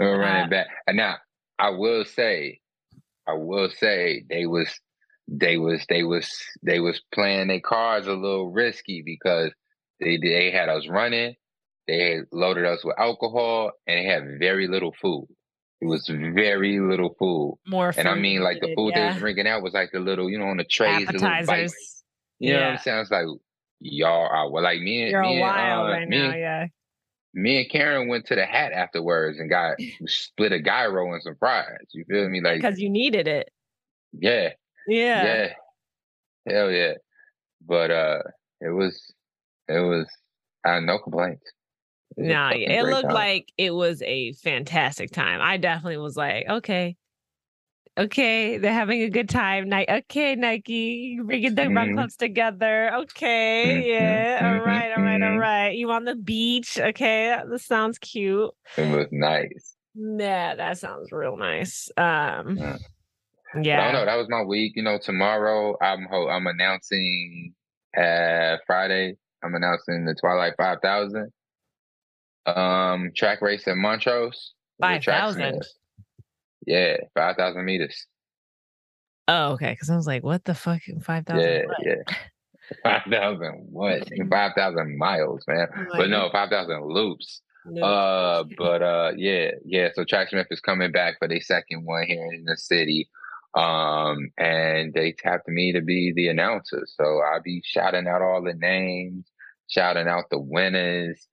[0.00, 0.68] We'll run Uh, it back.
[0.86, 1.18] And now
[1.58, 2.60] I will say,
[3.28, 4.68] I will say they was
[5.28, 6.30] they was they was
[6.62, 9.52] they was playing their cards a little risky because
[10.00, 11.36] they they had us running,
[11.88, 15.26] they loaded us with alcohol, and they had very little food.
[15.82, 17.58] It was very little food.
[17.66, 19.12] More And I mean, like the food they yeah.
[19.14, 22.04] was bringing out was like the little, you know, on the trays, the appetizers.
[22.38, 22.68] You know what Yeah.
[22.74, 22.98] I'm saying?
[23.00, 23.26] It's like
[23.80, 26.66] y'all are well, like me and You're me and uh, right me, now, and- yeah.
[27.34, 29.76] me and Karen went to the hat afterwards and got
[30.06, 31.66] split a gyro and some fries.
[31.92, 32.40] You feel me?
[32.40, 33.50] Like Because you needed it.
[34.12, 34.50] yeah,
[34.86, 35.24] Yeah.
[35.24, 36.92] yeah, hell yeah.
[37.66, 38.22] But uh,
[38.60, 39.02] it was
[39.68, 40.06] it was
[40.64, 41.42] I had no complaints.
[42.16, 45.40] It was a Nah, it looked like it was a fantastic time.
[45.42, 46.96] I definitely was like, okay,
[47.98, 49.68] okay, they're having a good time.
[49.68, 51.94] Ni- okay, Nike, bringing the run Mhm.
[51.96, 52.94] clubs together.
[52.94, 55.28] Okay, Mhm, yeah, all mhm, right, all right, all
[55.72, 55.76] mhm.
[55.78, 56.78] You on the beach?
[56.78, 58.50] Okay, that- this sounds cute.
[58.76, 59.76] it was nice.
[59.94, 61.90] Yeah, that sounds real nice.
[61.96, 62.56] Um,
[63.60, 63.76] Yeah.
[63.76, 64.04] But I don't know.
[64.06, 64.72] That was my week.
[64.76, 67.54] You know, tomorrow I'm ho- I'm announcing
[67.94, 69.16] uh Friday.
[69.44, 71.30] I'm announcing the Twilight Five Thousand
[72.46, 74.54] um track race in Montrose.
[74.80, 75.62] Five thousand.
[76.66, 78.06] Yeah, five thousand meters.
[79.28, 79.72] Oh, okay.
[79.72, 80.80] Because I was like, what the fuck?
[81.02, 81.48] Five thousand.
[81.48, 82.14] Yeah, yeah.
[82.82, 84.08] Five thousand what?
[84.30, 85.66] Five thousand miles, man.
[85.92, 87.42] But no, five thousand loops.
[87.82, 89.88] Uh, but uh, yeah, yeah.
[89.94, 93.10] So Tracksmith is coming back for their second one here in the city.
[93.54, 96.86] Um, and they tapped me to be the announcer.
[96.86, 99.26] So I'll be shouting out all the names,
[99.68, 101.26] shouting out the winners.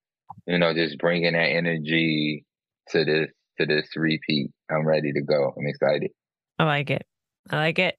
[0.50, 2.44] You know, just bringing that energy
[2.90, 3.28] to this
[3.60, 4.50] to this repeat.
[4.72, 5.54] I'm ready to go.
[5.56, 6.10] I'm excited.
[6.58, 7.06] I like it.
[7.52, 7.96] I like it.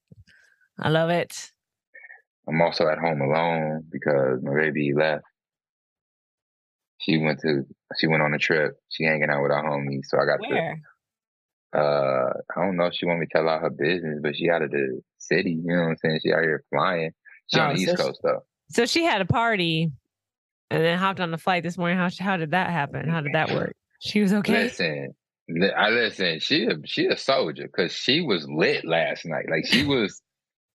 [0.77, 1.53] I love it.
[2.49, 5.23] I'm also at home alone because my baby left.
[6.99, 7.63] She went to
[7.97, 8.73] she went on a trip.
[8.89, 10.83] She hanging out with our homies, so I got to Where?
[11.73, 14.51] uh, I don't know if she want me to tell out her business, but she
[14.51, 15.53] out of the city.
[15.53, 16.21] You know what I'm saying?
[16.25, 17.13] She out here flying.
[17.47, 18.41] She oh, on the so East she, Coast though.
[18.71, 19.93] So she had a party,
[20.71, 21.99] and then hopped on the flight this morning.
[21.99, 23.09] How how did that happen?
[23.09, 23.75] How did that work?
[24.01, 24.65] She was okay.
[24.65, 25.15] Listen,
[25.77, 26.41] I listen.
[26.41, 29.47] She a, she a soldier because she was lit last night.
[29.51, 30.23] Like she was,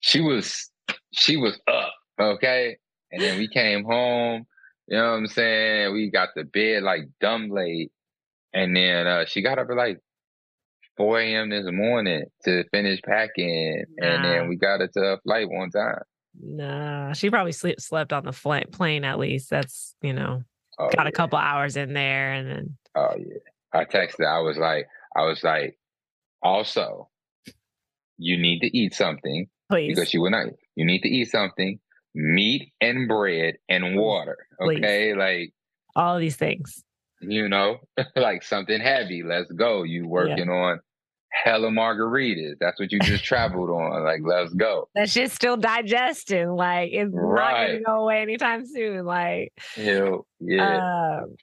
[0.01, 0.69] she was,
[1.11, 1.93] she was up.
[2.19, 2.77] Okay,
[3.11, 4.45] and then we came home.
[4.87, 5.93] You know what I'm saying?
[5.93, 7.91] We got the bed like dumb late,
[8.53, 9.99] and then uh, she got up at like
[10.97, 11.49] 4 a.m.
[11.49, 14.07] this morning to finish packing, nah.
[14.07, 16.01] and then we got her to a flight one time.
[16.39, 19.49] Nah, she probably sleep, slept on the plane at least.
[19.49, 20.43] That's you know,
[20.79, 21.09] oh, got yeah.
[21.09, 22.77] a couple hours in there, and then.
[22.95, 23.37] Oh yeah,
[23.73, 24.25] I texted.
[24.25, 25.77] I was like, I was like,
[26.41, 27.09] also,
[28.17, 29.95] you need to eat something Please.
[29.95, 30.47] because you will not.
[30.75, 31.79] You need to eat something,
[32.15, 34.37] meat and bread and water.
[34.59, 35.15] Okay, Please.
[35.15, 35.53] like
[35.95, 36.83] all these things.
[37.21, 37.77] You know,
[38.15, 39.23] like something heavy.
[39.23, 39.83] Let's go.
[39.83, 40.53] You working yeah.
[40.53, 40.79] on
[41.33, 42.55] hella margaritas.
[42.59, 44.03] That's what you just traveled on.
[44.03, 44.87] Like, let's go.
[44.95, 46.49] That shit's still digesting.
[46.49, 47.51] Like, it's right.
[47.51, 49.05] not gonna go away anytime soon.
[49.05, 51.21] Like, Ew, yeah.
[51.23, 51.35] Um,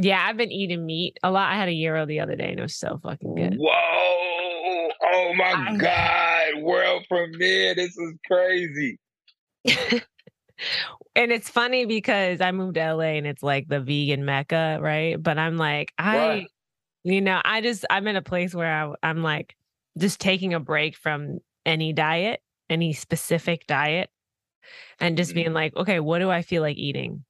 [0.00, 1.52] yeah, I've been eating meat a lot.
[1.52, 3.56] I had a gyro the other day and it was so fucking good.
[3.58, 4.88] Whoa!
[5.12, 5.76] Oh my I...
[5.76, 6.62] god!
[6.62, 7.74] World premiere!
[7.74, 8.98] This is crazy.
[11.16, 15.20] and it's funny because I moved to LA and it's like the vegan mecca, right?
[15.20, 16.46] But I'm like, I, what?
[17.04, 19.56] You know, I just I'm in a place where I, I'm like
[19.98, 24.10] just taking a break from any diet, any specific diet,
[25.00, 25.36] and just mm-hmm.
[25.36, 27.24] being like, okay, what do I feel like eating?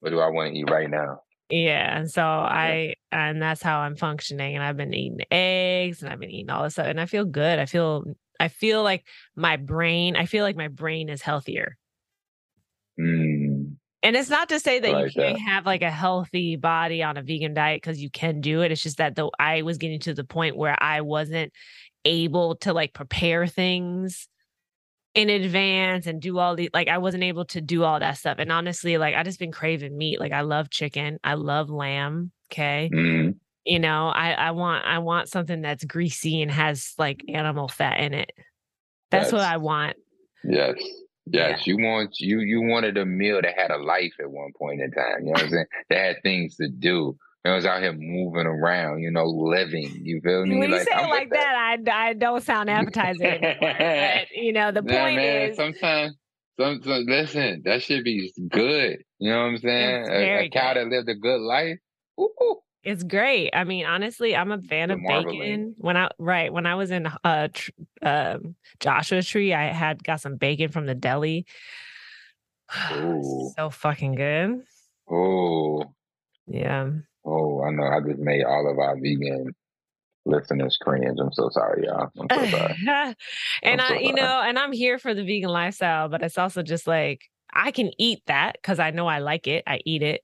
[0.00, 1.22] What do I want to eat right now?
[1.50, 1.98] Yeah.
[1.98, 4.54] And so I, and that's how I'm functioning.
[4.54, 6.86] And I've been eating eggs and I've been eating all this stuff.
[6.86, 7.58] And I feel good.
[7.58, 8.04] I feel,
[8.38, 9.04] I feel like
[9.34, 11.78] my brain, I feel like my brain is healthier.
[13.00, 13.27] Mm.
[14.08, 15.44] And it's not to say that like you can't that.
[15.44, 18.72] have like a healthy body on a vegan diet because you can do it.
[18.72, 21.52] It's just that though I was getting to the point where I wasn't
[22.06, 24.26] able to like prepare things
[25.14, 28.36] in advance and do all the like I wasn't able to do all that stuff.
[28.38, 30.20] And honestly, like I just been craving meat.
[30.20, 31.18] Like I love chicken.
[31.22, 32.32] I love lamb.
[32.50, 32.88] Okay.
[32.90, 33.32] Mm-hmm.
[33.66, 38.00] You know, I, I want I want something that's greasy and has like animal fat
[38.00, 38.32] in it.
[39.10, 39.32] That's yes.
[39.34, 39.98] what I want.
[40.44, 40.76] Yes.
[41.32, 41.66] Yes.
[41.66, 41.74] Yeah.
[41.74, 44.90] You want you you wanted a meal that had a life at one point in
[44.90, 45.20] time.
[45.20, 45.66] You know what I'm saying?
[45.90, 47.16] that had things to do.
[47.44, 50.00] I was out here moving around, you know, living.
[50.02, 50.58] You feel me?
[50.58, 54.70] When you say it like that, that, I, I don't sound appetizing but, you know,
[54.70, 56.14] the point man, is sometimes,
[56.60, 58.98] some, some, listen, that should be good.
[59.18, 60.06] You know what I'm saying?
[60.10, 61.78] A, a, cow that lived a good life.
[62.20, 62.56] Ooh.
[62.88, 63.50] It's great.
[63.52, 65.74] I mean, honestly, I'm a fan of bacon.
[65.76, 67.70] When I right when I was in uh, tr-
[68.00, 68.38] uh,
[68.80, 71.44] Joshua Tree, I had got some bacon from the deli.
[72.88, 74.62] so fucking good.
[75.06, 75.84] Oh,
[76.46, 76.88] yeah.
[77.26, 77.84] Oh, I know.
[77.84, 79.54] I just made all of our vegan
[80.24, 81.18] listeners cringe.
[81.20, 82.10] I'm so sorry, y'all.
[82.18, 82.74] I'm so sorry.
[83.62, 86.38] and I'm I, so you know, and I'm here for the vegan lifestyle, but it's
[86.38, 87.20] also just like
[87.52, 89.64] I can eat that because I know I like it.
[89.66, 90.22] I eat it.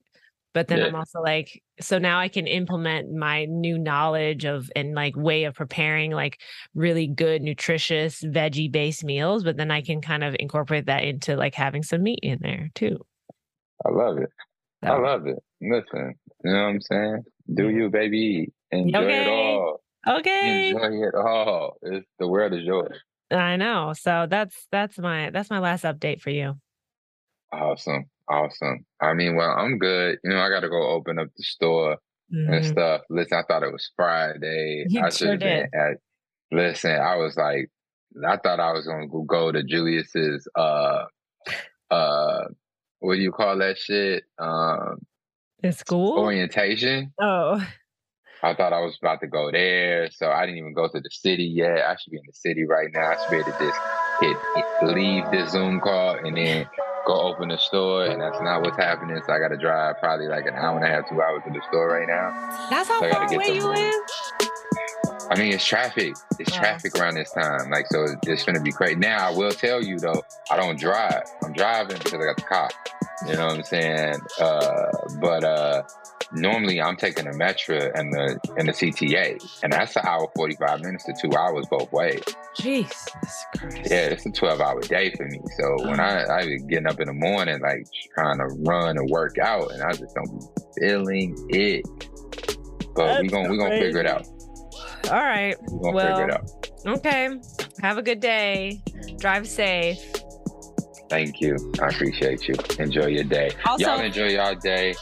[0.55, 0.85] But then yeah.
[0.85, 5.43] I'm also like, so now I can implement my new knowledge of and like way
[5.43, 6.39] of preparing like
[6.73, 9.43] really good, nutritious, veggie based meals.
[9.43, 12.69] But then I can kind of incorporate that into like having some meat in there
[12.73, 12.97] too.
[13.85, 14.29] I love it.
[14.81, 14.91] So.
[14.91, 15.43] I love it.
[15.59, 16.15] Listen,
[16.45, 17.23] you know what I'm saying?
[17.53, 18.53] Do you, baby.
[18.71, 19.21] Enjoy okay.
[19.23, 19.81] it all.
[20.07, 20.69] Okay.
[20.69, 21.75] Enjoy it all.
[21.81, 22.97] It's the world is yours.
[23.29, 23.91] I know.
[23.93, 26.53] So that's that's my that's my last update for you.
[27.51, 28.05] Awesome.
[28.29, 28.85] Awesome.
[29.01, 30.17] I mean, well, I'm good.
[30.23, 31.97] You know, I gotta go open up the store
[32.33, 32.53] mm-hmm.
[32.53, 33.01] and stuff.
[33.09, 34.85] Listen, I thought it was Friday.
[34.87, 35.97] You I should have been at
[36.51, 37.69] listen, I was like
[38.27, 41.05] I thought I was gonna go to Julius's uh
[41.91, 42.43] uh
[42.99, 44.23] what do you call that shit?
[44.39, 44.99] Um
[45.63, 46.19] in school?
[46.19, 47.13] Orientation.
[47.19, 47.65] Oh.
[48.43, 50.09] I thought I was about to go there.
[50.11, 51.79] So I didn't even go to the city yet.
[51.85, 53.11] I should be in the city right now.
[53.11, 53.79] I should be able to just
[54.21, 56.67] hit, hit leave this Zoom call and then
[57.05, 58.05] go open the store.
[58.05, 59.21] And that's not what's happening.
[59.25, 61.53] So I got to drive probably like an hour and a half, two hours to
[61.53, 62.31] the store right now.
[62.69, 63.93] That's how so far away you live?
[65.29, 66.15] I mean, it's traffic.
[66.39, 67.71] It's traffic around this time.
[67.71, 68.95] Like, so it's going to be crazy.
[68.95, 71.23] Now, I will tell you though, I don't drive.
[71.43, 72.69] I'm driving because I got the car.
[73.27, 74.15] You know what I'm saying?
[74.39, 75.83] Uh, but uh,
[76.33, 80.81] normally I'm taking the metro and the and the CTA, and that's an hour 45
[80.81, 82.21] minutes to two hours both ways.
[82.57, 83.07] Jesus
[83.57, 83.77] Christ.
[83.89, 85.39] Yeah, it's a 12 hour day for me.
[85.57, 89.09] So when I I be getting up in the morning, like trying to run and
[89.09, 91.85] work out, and I just don't be feeling it.
[92.95, 94.25] But we gonna we gonna figure it out.
[95.05, 95.55] All right.
[95.67, 96.97] We're gonna well, figure it out.
[96.97, 97.29] Okay.
[97.81, 98.81] Have a good day.
[99.19, 100.24] Drive safe.
[101.09, 101.57] Thank you.
[101.81, 102.55] I appreciate you.
[102.79, 103.51] Enjoy your day.
[103.65, 104.95] Also, y'all enjoy y'all day.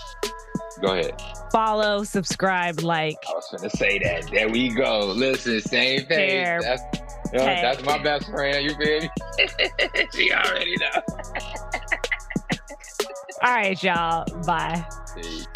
[0.81, 1.21] Go ahead.
[1.51, 3.15] follow, subscribe, like.
[3.29, 4.29] I was gonna say that.
[4.31, 5.13] There we go.
[5.15, 6.59] Listen, same thing.
[6.61, 8.63] That's, uh, that's my best friend.
[8.63, 9.09] You feel me?
[10.13, 10.89] she already know.
[13.41, 14.25] All right, y'all.
[14.43, 14.85] Bye.
[15.15, 15.47] Peace.